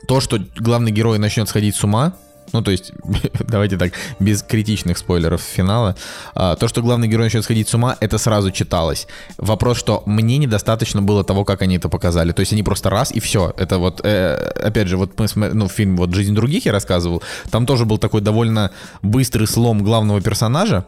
[0.06, 2.14] то, что главный герой начнет сходить с ума,
[2.52, 2.92] ну, то есть,
[3.48, 5.96] давайте так, без критичных спойлеров финала.
[6.34, 9.06] а, То, что главный герой начнет сходить с ума, это сразу читалось.
[9.38, 12.32] Вопрос, что мне недостаточно было того, как они это показали.
[12.32, 13.52] То есть они просто раз и все.
[13.56, 17.22] Это вот, э, опять же, вот мы ну, фильм вот «Жизнь других» я рассказывал.
[17.50, 18.70] Там тоже был такой довольно
[19.02, 20.84] быстрый слом главного персонажа,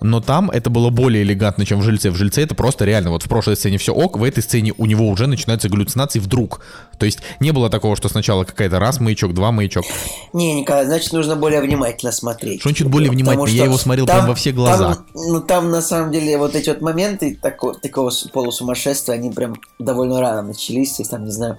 [0.00, 2.10] но там это было более элегантно, чем в «Жильце».
[2.10, 4.86] В «Жильце» это просто реально, вот в прошлой сцене все ок, в этой сцене у
[4.86, 6.60] него уже начинаются галлюцинации вдруг.
[6.98, 9.84] То есть не было такого, что сначала какая-то раз маячок, два маячок.
[10.32, 12.60] Не, Николай, значит, нужно более внимательно смотреть.
[12.60, 13.48] Что значит более Потому внимательно?
[13.56, 14.94] Я что его смотрел там- прям во все глаза.
[14.94, 19.30] Там, ну, там, на самом деле, вот эти вот моменты тако- такого с- полусумасшествия, они
[19.30, 20.92] прям довольно рано начались.
[20.92, 21.58] То есть, там, не знаю,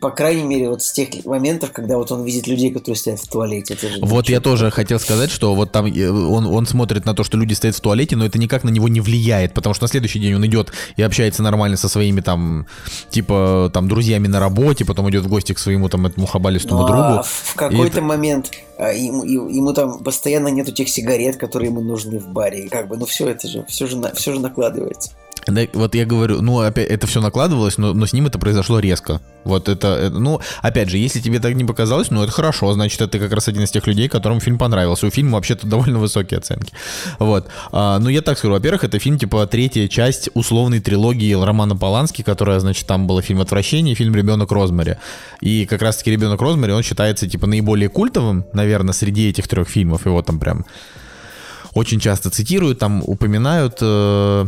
[0.00, 3.28] по крайней мере, вот с тех моментов, когда вот он видит людей, которые стоят в
[3.28, 3.74] туалете.
[3.74, 7.14] Это же Вот я тоже хотел сказать, что вот там э, он, он смотрит на
[7.14, 9.84] то, что люди стоят в туалете, но это никак на него не влияет, потому что
[9.84, 12.66] на следующий день он идет и общается нормально со своими там,
[13.10, 16.86] типа, там, друзьями на работе, потом идет в гости к своему там этому хабалистому Ну,
[16.86, 17.02] другу.
[17.02, 21.80] а в какой-то это- момент а, ему, ему- там постоянно нету тех сигарет, которые ему
[21.80, 22.66] нужны в баре.
[22.66, 25.10] И как бы, ну все это же, все же, все же накладывается.
[25.48, 28.78] Да, вот я говорю, ну, опять, это все накладывалось, но, но с ним это произошло
[28.78, 29.20] резко.
[29.42, 33.00] Вот это, это- ну, опять же, если тебе так не показалось, ну, это хорошо, значит,
[33.00, 35.04] это как раз один из тех людей, которым фильм понравился.
[35.06, 36.72] У фильма вообще-то довольно высокие оценки.
[37.18, 37.48] Вот.
[37.72, 42.22] А, ну, я так скажу, во-первых, это фильм, типа, третья часть условной трилогии Романа Полански,
[42.22, 44.98] которая, значит, там был фильм «Отвращение» и фильм «Ребенок Розмари».
[45.40, 50.06] И как раз-таки «Ребенок Розмари», он считается, типа, наиболее культовым, наверное, среди этих трех фильмов.
[50.06, 50.66] Его там прям
[51.74, 53.78] очень часто цитируют, там упоминают...
[53.80, 54.46] э,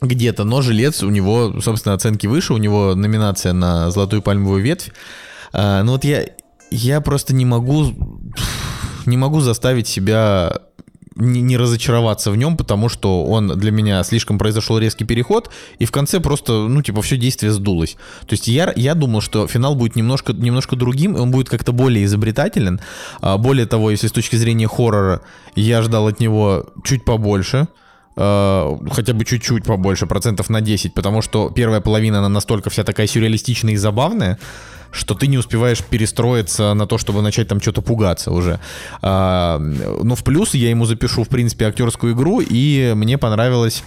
[0.00, 4.92] где-то, но жилец у него, собственно, оценки выше, у него номинация на золотую пальмовую ветвь.
[5.52, 6.26] А, ну вот я,
[6.70, 7.92] я просто не могу,
[9.06, 10.60] не могу заставить себя
[11.16, 15.84] не, не разочароваться в нем, потому что он для меня слишком произошел резкий переход, и
[15.84, 17.96] в конце просто, ну, типа, все действие сдулось.
[18.26, 21.72] То есть я, я думал, что финал будет немножко, немножко другим, и он будет как-то
[21.72, 22.80] более изобретателен.
[23.20, 25.22] А, более того, если с точки зрения хоррора,
[25.54, 27.68] я ждал от него чуть побольше,
[28.16, 33.06] хотя бы чуть-чуть побольше, процентов на 10, потому что первая половина, она настолько вся такая
[33.06, 34.38] сюрреалистичная и забавная,
[34.94, 38.60] что ты не успеваешь перестроиться на то, чтобы начать там что-то пугаться уже.
[39.02, 43.82] А, но в плюс я ему запишу, в принципе, актерскую игру, и мне понравилось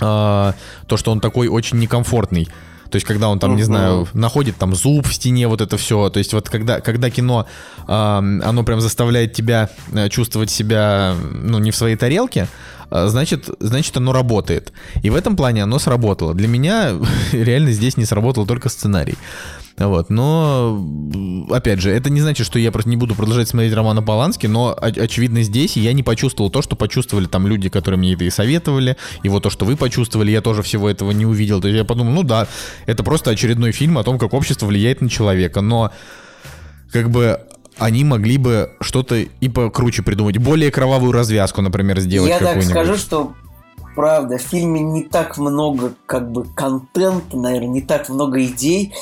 [0.00, 0.54] а,
[0.86, 2.48] то, что он такой очень некомфортный.
[2.90, 6.10] То есть, когда он там, не знаю, находит там зуб в стене, вот это все.
[6.10, 7.46] То есть, вот когда, когда кино,
[7.86, 12.48] а, оно прям заставляет тебя э, чувствовать себя, ну, не в своей тарелке,
[12.90, 14.72] значит, значит, оно работает.
[15.02, 16.34] И в этом плане оно сработало.
[16.34, 16.92] Для меня
[17.32, 19.16] реально здесь не сработал только сценарий.
[19.78, 20.78] Вот, но,
[21.50, 24.76] опять же, это не значит, что я просто не буду продолжать смотреть Романа Полански, но,
[24.78, 28.98] очевидно, здесь я не почувствовал то, что почувствовали там люди, которые мне это и советовали,
[29.22, 31.62] и вот то, что вы почувствовали, я тоже всего этого не увидел.
[31.62, 32.46] То есть я подумал, ну да,
[32.84, 35.92] это просто очередной фильм о том, как общество влияет на человека, но
[36.92, 37.40] как бы
[37.80, 40.38] они могли бы что-то и покруче придумать.
[40.38, 43.32] Более кровавую развязку, например, сделать Я так скажу, что
[43.94, 48.94] правда, в фильме не так много как бы контента, наверное, не так много идей.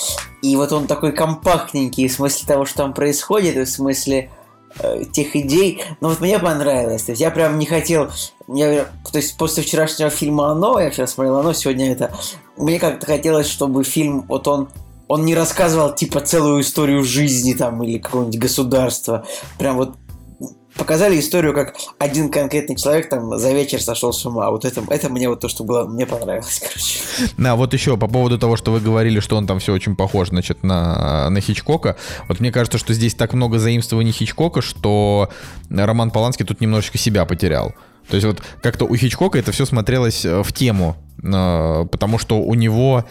[0.43, 4.31] И вот он такой компактненький в смысле того, что там происходит, и в смысле
[4.79, 5.83] э, тех идей.
[6.01, 7.03] Но вот мне понравилось.
[7.03, 8.11] То есть я прям не хотел...
[8.47, 12.13] Я, то есть после вчерашнего фильма «Оно», я вчера смотрел «Оно», сегодня это...
[12.57, 14.69] Мне как-то хотелось, чтобы фильм, вот он
[15.09, 19.27] он не рассказывал типа целую историю жизни там или какого-нибудь государства.
[19.59, 19.97] Прям вот
[20.77, 24.51] показали историю, как один конкретный человек там за вечер сошел с ума.
[24.51, 27.01] Вот это, это мне вот то, что было, мне понравилось, короче.
[27.37, 30.29] Да, вот еще по поводу того, что вы говорили, что он там все очень похож,
[30.29, 31.97] значит, на, на Хичкока.
[32.29, 35.29] Вот мне кажется, что здесь так много заимствований Хичкока, что
[35.69, 37.75] Роман Поланский тут немножечко себя потерял.
[38.09, 42.39] То есть вот как-то у Хичкока это все смотрелось э, в тему, э, потому что
[42.39, 43.05] у него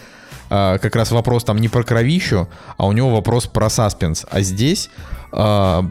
[0.50, 2.48] э, как раз вопрос там не про кровищу,
[2.78, 4.26] а у него вопрос про саспенс.
[4.30, 4.90] А здесь
[5.32, 5.86] а,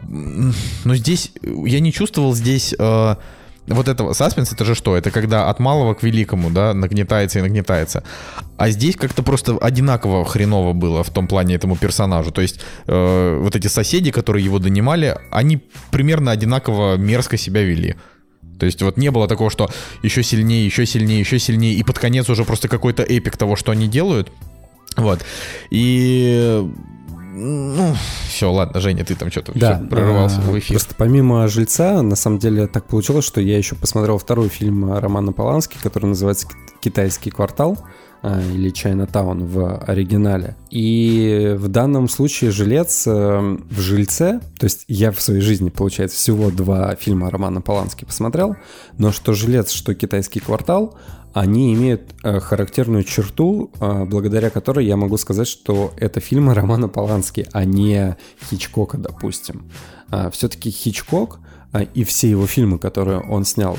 [0.83, 3.17] но здесь я не чувствовал здесь а,
[3.67, 4.95] вот этого саспенс это же что?
[4.95, 8.03] Это когда от малого к великому, да, нагнетается и нагнетается.
[8.57, 12.31] А здесь как-то просто одинаково хреново было в том плане этому персонажу.
[12.31, 15.61] То есть э, вот эти соседи, которые его донимали, они
[15.91, 17.95] примерно одинаково мерзко себя вели.
[18.59, 19.69] То есть вот не было такого, что
[20.03, 23.71] еще сильнее, еще сильнее, еще сильнее, и под конец уже просто какой-то эпик того, что
[23.71, 24.31] они делают.
[24.95, 25.19] Вот.
[25.69, 26.63] И
[27.39, 27.95] ну,
[28.27, 30.75] все, ладно, Женя, ты там что-то да, прорывался а, в эфир.
[30.77, 35.33] Просто помимо «Жильца», на самом деле так получилось, что я еще посмотрел второй фильм Романа
[35.33, 36.47] Полански, который называется
[36.81, 37.77] «Китайский квартал»
[38.23, 40.55] или Чайнатаун в оригинале.
[40.69, 46.17] И в данном случае «Жилец» э, в «Жильце», то есть я в своей жизни, получается,
[46.17, 48.55] всего два фильма Романа Полански посмотрел,
[48.97, 50.97] но что «Жилец», что «Китайский квартал»,
[51.33, 56.87] они имеют э, характерную черту, э, благодаря которой я могу сказать, что это фильмы Романа
[56.87, 58.17] Полански, а не
[58.49, 59.69] Хичкока, допустим.
[60.09, 61.39] А, Все-таки Хичкок
[61.71, 63.77] а, и все его фильмы, которые он снял,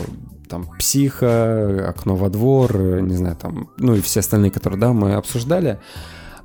[0.49, 5.15] там «Психо», «Окно во двор», не знаю, там, ну и все остальные, которые, да, мы
[5.15, 5.79] обсуждали,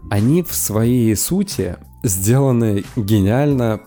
[0.10, 3.82] они в своей сути сделаны гениально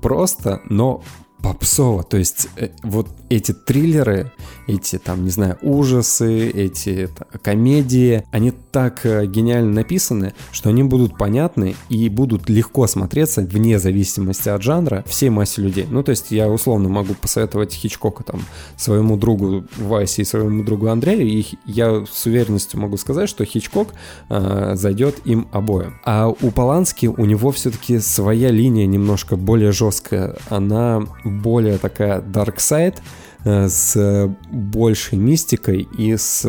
[0.00, 1.02] просто, но
[1.42, 2.02] попсово.
[2.02, 4.32] То есть э, вот эти триллеры,
[4.66, 7.08] эти там, не знаю, ужасы, эти
[7.42, 13.78] комедии, они так э, гениально написаны, что они будут понятны и будут легко смотреться вне
[13.78, 15.86] зависимости от жанра всей массе людей.
[15.90, 18.42] Ну, то есть я условно могу посоветовать Хичкока там
[18.76, 23.88] своему другу Васе и своему другу Андрею, и я с уверенностью могу сказать, что Хичкок
[24.28, 25.98] э, зайдет им обоим.
[26.04, 30.36] А у Полански у него все-таки своя линия немножко более жесткая.
[30.48, 32.96] Она более такая dark side,
[33.44, 36.44] с большей мистикой и с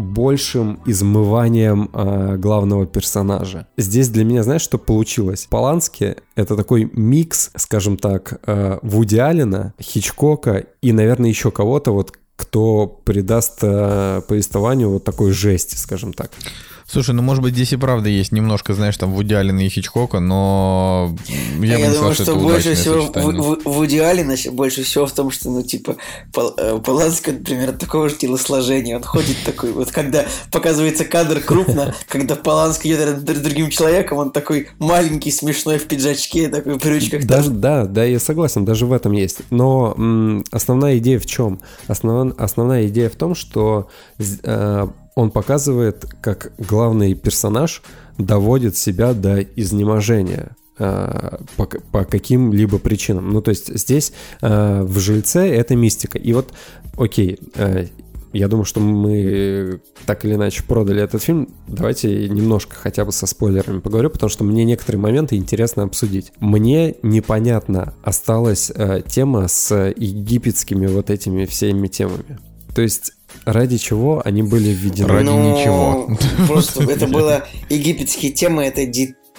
[0.00, 3.66] большим измыванием э, главного персонажа.
[3.76, 5.46] Здесь для меня, знаешь, что получилось?
[5.48, 12.12] Полански— это такой микс, скажем так, э, Вуди Аллена, Хичкока и, наверное, еще кого-то, вот,
[12.36, 16.30] кто придаст э, повествованию вот такой жести, скажем так.
[16.90, 20.18] Слушай, ну может быть здесь и правда есть немножко, знаешь, там Вуди Аллена и Хичкока,
[20.18, 21.14] но
[21.60, 25.06] я, я бы не думаю, сказал, что, что больше всего в, в, Вуди больше всего
[25.06, 25.96] в том, что, ну, типа,
[26.32, 31.94] Пол, э, Поланский, например, такого же телосложения, он ходит такой, вот когда показывается кадр крупно,
[32.08, 37.24] когда Поланский идет другим человеком, он такой маленький, смешной в пиджачке, такой в брючках.
[37.24, 39.38] Даже, да, да, я согласен, даже в этом есть.
[39.50, 41.60] Но м, основная идея в чем?
[41.86, 43.88] Основ, основная идея в том, что
[44.18, 47.82] э, он показывает, как главный персонаж
[48.18, 53.32] доводит себя до изнеможения э, по, по каким-либо причинам.
[53.32, 56.18] Ну, то есть здесь э, в «Жильце» это мистика.
[56.18, 56.52] И вот,
[56.96, 57.86] окей, э,
[58.32, 61.48] я думаю, что мы так или иначе продали этот фильм.
[61.66, 66.32] Давайте немножко хотя бы со спойлерами поговорю, потому что мне некоторые моменты интересно обсудить.
[66.38, 68.70] Мне непонятно осталась
[69.08, 72.38] тема с египетскими вот этими всеми темами.
[72.72, 73.14] То есть
[73.44, 75.08] ради чего они были введены?
[75.08, 76.08] Ради ну, ничего.
[76.46, 78.86] Просто это было египетские темы, это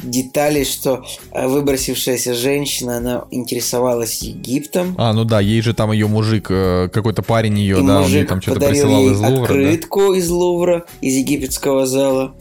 [0.04, 4.96] детали, что э, выбросившаяся женщина, она интересовалась Египтом.
[4.98, 8.08] А, ну да, ей же там ее мужик, э, какой-то парень ее, и да, он
[8.08, 9.42] ей там что-то присылал из Лувра.
[9.44, 10.18] открытку да?
[10.18, 12.34] из Лувра, из египетского зала.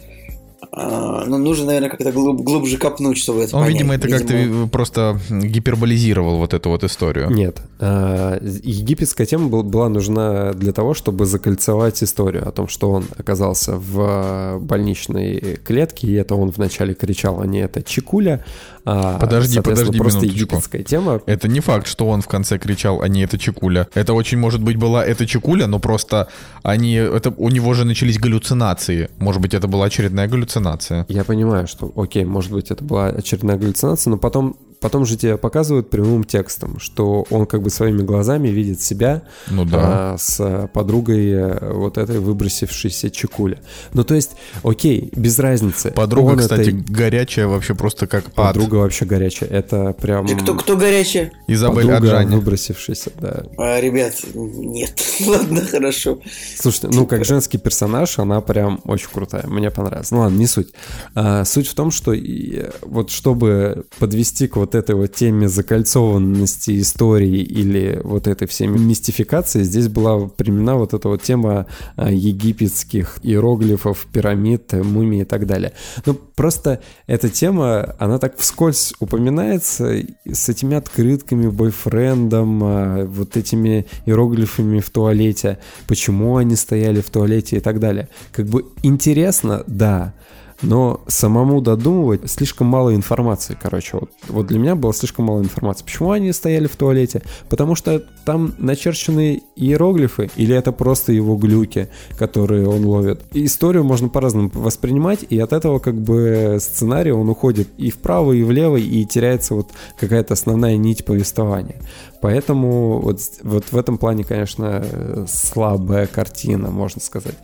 [0.73, 3.75] А, ну, нужно, наверное, как-то глуб- глубже копнуть, чтобы это Он, понять.
[3.75, 7.31] видимо, это как-то просто гиперболизировал вот эту вот историю.
[7.31, 7.61] Нет.
[7.81, 13.05] а, Египетская тема был- была нужна для того, чтобы закольцевать историю о том, что он
[13.19, 18.45] оказался в больничной клетке, и это он вначале кричал, а не это Чикуля.
[18.85, 20.45] А, Подожди, подожди просто минуточку.
[20.45, 21.21] египетская тема.
[21.27, 23.89] Это не факт, что он в конце кричал, а не это Чекуля.
[23.95, 26.29] Это очень, может быть, была это Чекуля, но просто
[26.63, 26.95] они...
[26.95, 29.11] Это, у него же начались галлюцинации.
[29.19, 31.07] Может быть, это была очередная галлюцинация.
[31.09, 35.37] Я понимаю, что, окей, может быть, это была очередная галлюцинация, но потом, потом же тебе
[35.37, 40.15] показывают прямым текстом, что он как бы своими глазами видит себя Ну да.
[40.15, 43.59] а, с подругой э, вот этой выбросившейся чекуля.
[43.93, 44.33] Ну, то есть,
[44.63, 45.91] окей, без разницы.
[45.93, 48.35] Подруга, Он кстати, это- горячая вообще просто как ад.
[48.35, 49.49] Подруга вообще горячая.
[49.51, 50.27] Это прям...
[50.27, 51.33] И кто, кто горячая?
[51.47, 52.35] Изабель подруга Аджани.
[52.37, 53.43] выбросившаяся, да.
[53.59, 54.93] А, ребят, нет.
[55.27, 56.21] Ладно, хорошо.
[56.57, 59.47] Слушайте, ну как женский персонаж, она прям очень крутая.
[59.47, 60.11] Мне понравилось.
[60.11, 60.69] Ну ладно, не суть.
[61.15, 65.49] А, суть в том, что и, э, вот чтобы подвести к вот этой вот теме
[65.49, 71.67] закольцованности истории или вот этой всей мистификации, здесь была применена вот эта вот тема
[71.97, 75.73] а, египетских иероглифов, пирамид, мумий и так далее.
[76.07, 83.87] Ну просто эта тема, она так вскользь упоминается с этими открытками, бойфрендом, а, вот этими
[84.07, 88.09] иероглифами в туалете, почему они стояли в туалете и так далее.
[88.33, 90.15] Как бы интересно, да,
[90.63, 93.99] но самому додумывать слишком мало информации, короче.
[93.99, 95.85] Вот, вот для меня было слишком мало информации.
[95.85, 97.23] Почему они стояли в туалете?
[97.49, 101.89] Потому что там начерчены иероглифы, или это просто его глюки,
[102.19, 103.23] которые он ловит.
[103.33, 108.33] И историю можно по-разному воспринимать, и от этого как бы сценарий, он уходит и вправо,
[108.33, 109.69] и влево, и теряется вот
[109.99, 111.81] какая-то основная нить повествования.
[112.21, 117.37] Поэтому вот, вот в этом плане, конечно, э, слабая картина, можно сказать.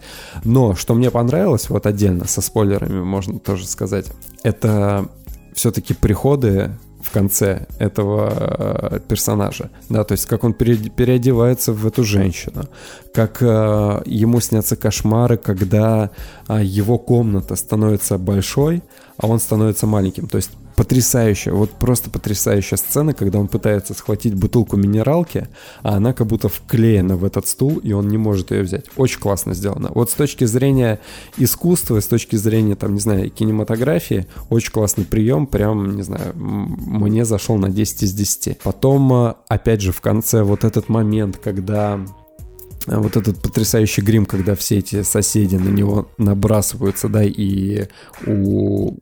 [0.45, 4.07] Но что мне понравилось, вот отдельно, со спойлерами можно тоже сказать,
[4.43, 5.09] это
[5.55, 6.73] все-таки приходы
[7.07, 12.65] в конце этого э, персонажа, да, то есть как он пере- переодевается в эту женщину,
[13.15, 16.11] как э, ему снятся кошмары, когда
[16.49, 18.83] а, его комната становится большой,
[19.19, 24.35] а он становится маленьким, то есть потрясающая, вот просто потрясающая сцена, когда он пытается схватить
[24.35, 25.49] бутылку минералки,
[25.83, 28.85] а она как будто вклеена в этот стул, и он не может ее взять.
[28.97, 29.91] Очень классно сделано.
[29.95, 31.01] Вот с точки зрения
[31.39, 37.25] искусства, с точки зрения, там, не знаю, кинематографии, очень классный прием, прям, не знаю, мне
[37.25, 38.59] зашел на 10 из 10.
[38.63, 42.01] Потом, э, опять же, в конце вот этот момент, когда
[42.87, 47.89] а вот этот потрясающий грим, когда все эти соседи на него набрасываются, да, и
[48.27, 48.99] у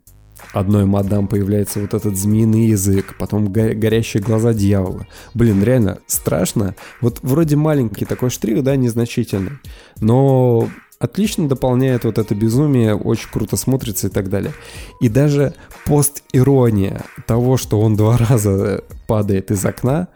[0.55, 5.07] одной мадам появляется вот этот змеиный язык, потом го- горящие глаза дьявола.
[5.35, 6.75] Блин, реально страшно.
[7.01, 9.53] Вот вроде маленький такой штрих, да, незначительный,
[10.01, 10.69] но
[10.99, 14.53] отлично дополняет вот это безумие, очень круто смотрится и так далее.
[15.01, 15.55] И даже
[15.85, 20.09] пост-ирония того, что он два раза падает из окна,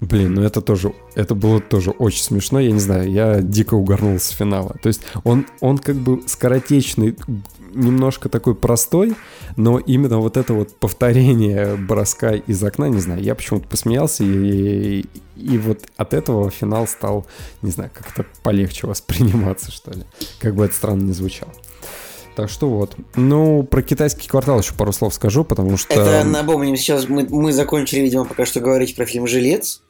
[0.00, 4.20] Блин, ну это тоже, это было тоже очень смешно, я не знаю, я дико угорнул
[4.20, 4.76] с финала.
[4.80, 7.16] То есть он, он как бы скоротечный,
[7.74, 9.14] немножко такой простой,
[9.56, 15.04] но именно вот это вот повторение броска из окна, не знаю, я почему-то посмеялся, и,
[15.36, 17.26] и вот от этого финал стал,
[17.62, 20.04] не знаю, как-то полегче восприниматься, что ли.
[20.40, 21.52] Как бы это странно не звучало.
[22.38, 22.94] Так что вот.
[23.16, 25.92] Ну, про китайский квартал еще пару слов скажу, потому что...
[25.92, 29.82] Это напомним, сейчас мы, мы закончили, видимо, пока что говорить про фильм «Жилец».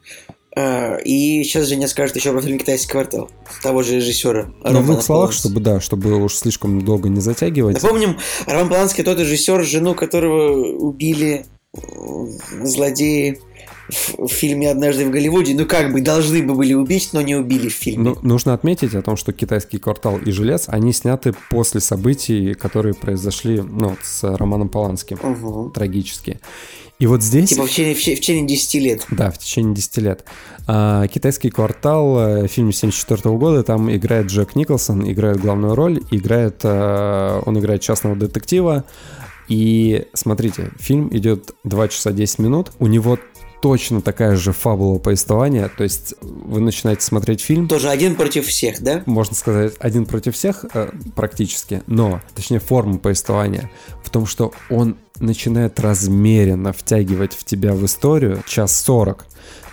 [0.61, 3.29] А, И сейчас Женя скажет еще про фильм «Китайский квартал»
[3.63, 4.43] того же режиссера.
[4.45, 7.81] Ну, в Романа двух словах, чтобы, да, чтобы уж слишком долго не затягивать.
[7.81, 11.79] Напомним, Роман Поланский тот режиссер, жену которого убили э,
[12.63, 13.39] злодеи
[13.89, 15.53] в, фильме «Однажды в Голливуде».
[15.53, 18.03] Ну, как бы, должны бы были убить, но не убили в фильме.
[18.11, 22.93] Ну, нужно отметить о том, что «Китайский квартал» и «Желез», они сняты после событий, которые
[22.93, 25.71] произошли, ну, с Романом Поланским, Мгм.
[25.71, 26.39] трагически.
[26.99, 27.49] И вот здесь...
[27.49, 29.05] Типа в течение, в, в течение 10 лет.
[29.09, 30.25] Да, в течение 10 лет.
[30.67, 36.59] А, «Китайский квартал», э, фильм 74 года, там играет Джек Николсон, играет главную роль, играет,
[36.63, 38.83] э, он играет частного детектива.
[39.47, 43.17] И смотрите, фильм идет 2 часа 10 минут, у него
[43.61, 48.81] точно такая же фабула повествования, то есть вы начинаете смотреть фильм, Тоже один против всех,
[48.81, 49.03] да?
[49.05, 53.71] можно сказать, один против всех э, практически, но, точнее, форма повествования
[54.03, 59.25] в том, что он начинает размеренно втягивать в тебя в историю час сорок.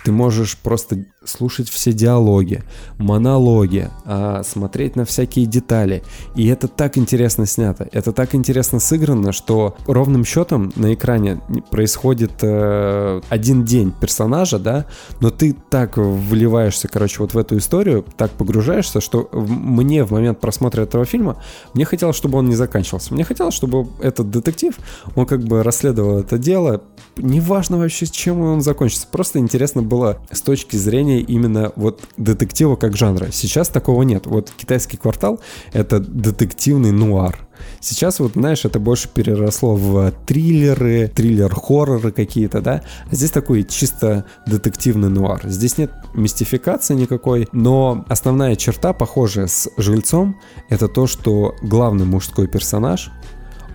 [0.07, 2.63] Ты можешь просто слушать все диалоги,
[2.97, 6.01] монологи, а, смотреть на всякие детали.
[6.33, 12.31] И это так интересно снято, это так интересно сыграно, что ровным счетом на экране происходит
[12.41, 14.85] э, один день персонажа, да,
[15.19, 20.39] но ты так вливаешься, короче, вот в эту историю, так погружаешься, что мне в момент
[20.39, 21.41] просмотра этого фильма,
[21.73, 23.13] мне хотелось, чтобы он не заканчивался.
[23.13, 24.73] Мне хотелось, чтобы этот детектив,
[25.15, 26.83] он как бы расследовал это дело,
[27.17, 29.96] неважно вообще, чем он закончится, просто интересно было
[30.31, 33.29] с точки зрения именно вот детектива как жанра.
[33.31, 34.25] Сейчас такого нет.
[34.25, 35.39] Вот китайский квартал—
[35.73, 37.47] это детективный нуар.
[37.79, 42.83] Сейчас вот, знаешь, это больше переросло в триллеры, триллер-хорроры какие-то, да?
[43.09, 45.41] А здесь такой чисто детективный нуар.
[45.43, 52.47] Здесь нет мистификации никакой, но основная черта, похожая с «Жильцом», это то, что главный мужской
[52.47, 53.11] персонаж,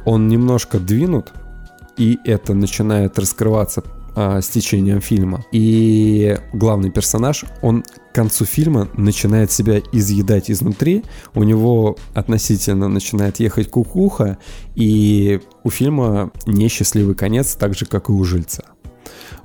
[0.05, 1.32] он немножко двинут,
[1.97, 3.82] и это начинает раскрываться
[4.14, 5.44] а, с течением фильма.
[5.52, 11.02] И главный персонаж, он к концу фильма начинает себя изъедать изнутри,
[11.34, 14.39] у него относительно начинает ехать кукуха,
[14.74, 18.64] и у фильма несчастливый конец, так же, как и у жильца.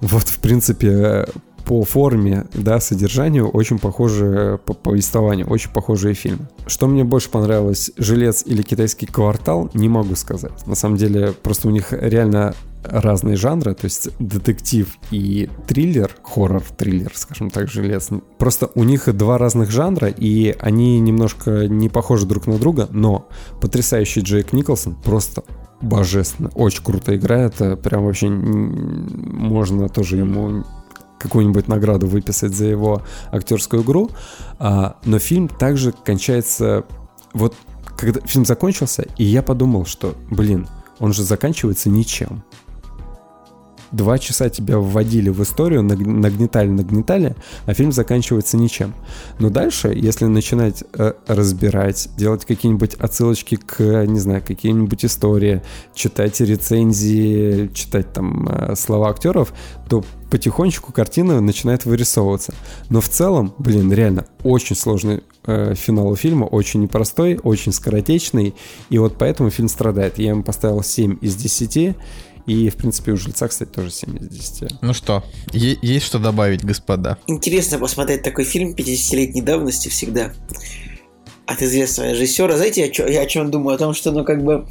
[0.02, 1.26] Вот, в принципе,
[1.68, 6.48] по форме, да, содержанию очень похожие по повествованию, очень похожие фильмы.
[6.65, 10.65] Что мне больше понравилось, «Жилец» или «Китайский квартал», не могу сказать.
[10.65, 17.12] На самом деле, просто у них реально разные жанры, то есть детектив и триллер, хоррор-триллер,
[17.16, 18.10] скажем так, «Жилец».
[18.38, 23.28] Просто у них два разных жанра, и они немножко не похожи друг на друга, но
[23.62, 25.44] потрясающий Джейк Николсон просто
[25.82, 30.64] божественно, очень круто играет, прям вообще можно тоже ему
[31.20, 33.02] какую-нибудь награду выписать за его
[33.32, 34.10] актерскую игру,
[34.60, 36.86] а, но фильм также кончается
[37.34, 37.56] вот
[37.98, 40.68] когда фильм закончился, и я подумал, что, блин,
[40.99, 42.44] он же заканчивается ничем.
[43.91, 47.35] Два часа тебя вводили в историю, нагнетали, нагнетали,
[47.65, 48.93] а фильм заканчивается ничем.
[49.39, 55.61] Но дальше, если начинать э, разбирать, делать какие-нибудь отсылочки к, не знаю, какие-нибудь истории,
[55.93, 59.53] читать рецензии, читать там э, слова актеров,
[59.89, 62.53] то потихонечку картина начинает вырисовываться.
[62.89, 68.53] Но в целом, блин, реально очень сложный э, финал у фильма, очень непростой, очень скоротечный,
[68.89, 70.19] и вот поэтому фильм страдает.
[70.19, 71.95] Я ему поставил 7 из 10,
[72.48, 74.82] и, в принципе, у жильца, кстати, тоже 7 из 10.
[74.82, 77.18] Ну что, есть что добавить, господа?
[77.28, 80.32] Интересно посмотреть такой фильм 50-летней давности всегда
[81.45, 82.56] от известного режиссера.
[82.56, 83.76] Знаете, я, я о чем думаю?
[83.76, 84.65] О том, что, ну, как бы,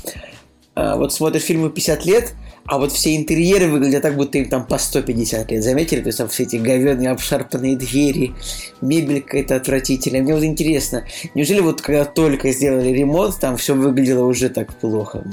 [0.74, 2.35] э, вот смотришь фильмы 50 лет,
[2.66, 5.62] а вот все интерьеры выглядят так, будто им там по 150 лет.
[5.62, 6.01] Заметили?
[6.01, 8.34] То есть там все эти говенные обшарпанные двери,
[8.80, 10.22] мебель какая-то отвратительная.
[10.22, 15.24] Мне вот интересно, неужели вот когда только сделали ремонт, там все выглядело уже так плохо?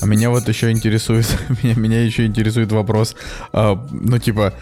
[0.00, 1.26] А меня вот еще интересует,
[1.62, 3.16] меня, меня еще интересует вопрос,
[3.52, 4.54] а, ну типа,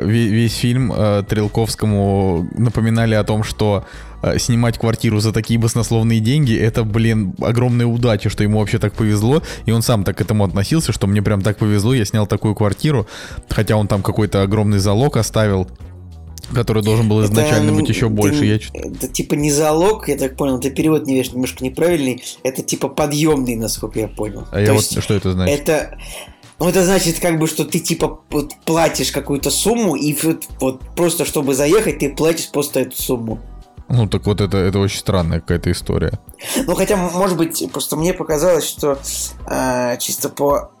[0.00, 3.84] весь, весь фильм а, Трелковскому напоминали о том, что
[4.20, 8.92] Э, снимать квартиру за такие баснословные деньги, это, блин, огромная удача, что ему вообще так
[8.92, 12.26] повезло, и он сам так к этому относился, что мне прям так повезло, я снял
[12.26, 13.06] такую квартиру,
[13.48, 15.68] хотя он там какой-то огромный залог оставил,
[16.52, 18.44] который должен был изначально это, быть еще больше.
[18.44, 18.56] я...
[18.74, 22.88] Это типа не залог, я так понял, ты перевод не видишь немножко неправильный, это типа
[22.88, 24.48] подъемный, насколько я понял.
[24.50, 25.60] А То я вот что это значит?
[25.60, 25.96] Это
[26.58, 30.80] ну, это значит, как бы, что ты, типа, вот, платишь какую-то сумму, и вот, вот
[30.96, 33.38] просто, чтобы заехать, ты платишь просто эту сумму.
[33.88, 36.18] Ну, так вот это, это очень странная какая-то история.
[36.66, 38.98] Ну, хотя, может быть, просто мне показалось, что
[39.46, 40.72] э, чисто по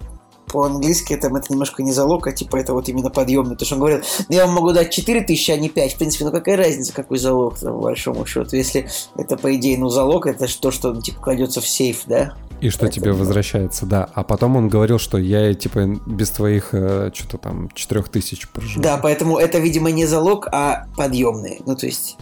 [0.48, 3.56] по-английски там это немножко не залог, а типа это вот именно подъемный.
[3.56, 5.94] То, что он говорил, ну я вам могу дать 4 тысячи, а не 5.
[5.94, 8.56] В принципе, ну какая разница, какой залог, по большому счету.
[8.56, 12.34] Если это, по идее, ну залог, это то, что ну, типа кладется в сейф, да?
[12.60, 14.08] И что это, тебе возвращается, да.
[14.14, 18.82] А потом он говорил, что я, типа, без твоих, э, что-то там, 4 тысяч прожил.
[18.82, 21.60] Да, поэтому это, видимо, не залог, а подъемный.
[21.66, 22.16] Ну, то есть,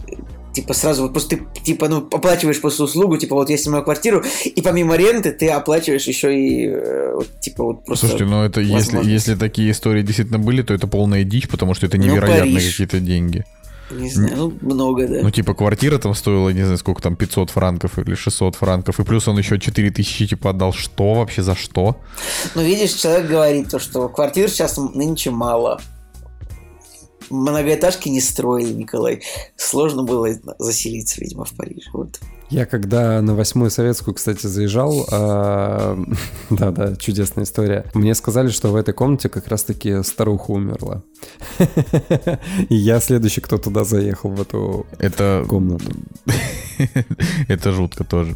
[0.57, 4.23] типа сразу вот просто ты типа ну оплачиваешь просто услугу, типа вот я снимаю квартиру,
[4.43, 8.07] и помимо ренты ты оплачиваешь еще и э, вот, типа вот просто.
[8.07, 11.85] Слушайте, ну это если если такие истории действительно были, то это полная дичь, потому что
[11.85, 13.45] это ну, невероятные ну, какие-то деньги.
[13.91, 15.19] Не знаю, ну много, да.
[15.21, 19.03] Ну, типа, квартира там стоила, не знаю, сколько там, 500 франков или 600 франков, и
[19.05, 20.73] плюс он еще 4000, типа, отдал.
[20.73, 21.95] Что вообще, за что?
[22.53, 25.79] Ну, видишь, человек говорит то, что квартир сейчас нынче мало
[27.29, 29.21] многоэтажки не строили, Николай.
[29.55, 30.29] Сложно было
[30.59, 31.89] заселиться, видимо, в Париж.
[31.93, 32.19] Вот.
[32.49, 35.05] Я когда на восьмую советскую, кстати, заезжал,
[36.49, 37.85] да-да, чудесная история.
[37.93, 41.03] Мне сказали, что в этой комнате как раз-таки старуха умерла.
[42.69, 44.85] И я следующий, кто туда заехал, в эту
[45.47, 45.91] комнату.
[47.49, 48.35] Это жутко тоже.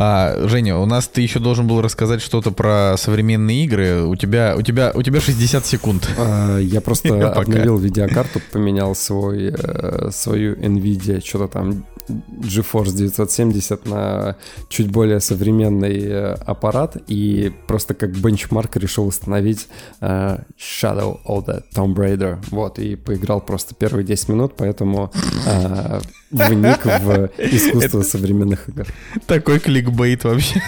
[0.00, 4.04] А, Женя, у нас ты еще должен был рассказать что-то про современные игры.
[4.04, 6.08] У тебя, у тебя, у тебя 60 секунд.
[6.16, 14.36] А, Я просто обновил видеокарту, поменял свой, э, свою NVIDIA, что-то там GeForce 970 на
[14.68, 19.68] чуть более современный э, аппарат и просто как бенчмарк решил установить
[20.00, 22.38] э, Shadow of the Tomb Raider.
[22.50, 25.12] Вот, и поиграл просто первые 10 минут, поэтому
[25.46, 28.86] э, вник в искусство современных игр.
[29.26, 30.62] Такой кликбейт вообще.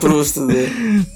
[0.00, 0.54] Просто, да.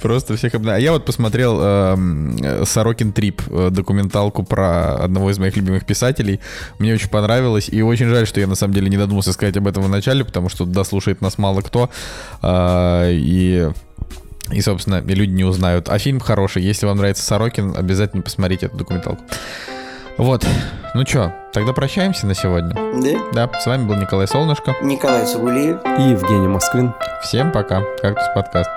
[0.01, 0.77] Просто всех обна...
[0.77, 6.41] А я вот посмотрел э, Сорокин Трип, э, документалку про одного из моих любимых писателей.
[6.79, 7.69] Мне очень понравилось.
[7.71, 10.25] И очень жаль, что я на самом деле не додумался сказать об этом в начале,
[10.25, 11.89] потому что дослушает нас мало кто.
[12.43, 13.71] А, и
[14.51, 15.89] и, собственно, и люди не узнают.
[15.89, 16.63] А фильм хороший.
[16.63, 19.23] Если вам нравится Сорокин, обязательно посмотрите эту документалку.
[20.19, 20.47] Вот.
[20.95, 22.73] Ну чё, тогда прощаемся на сегодня.
[22.73, 23.49] Да?
[23.49, 24.75] Да, с вами был Николай Солнышко.
[24.83, 25.79] Николай Цугулиев.
[25.99, 26.95] И Евгений Москвин.
[27.23, 27.83] Всем пока.
[28.01, 28.71] Кактус подкаст.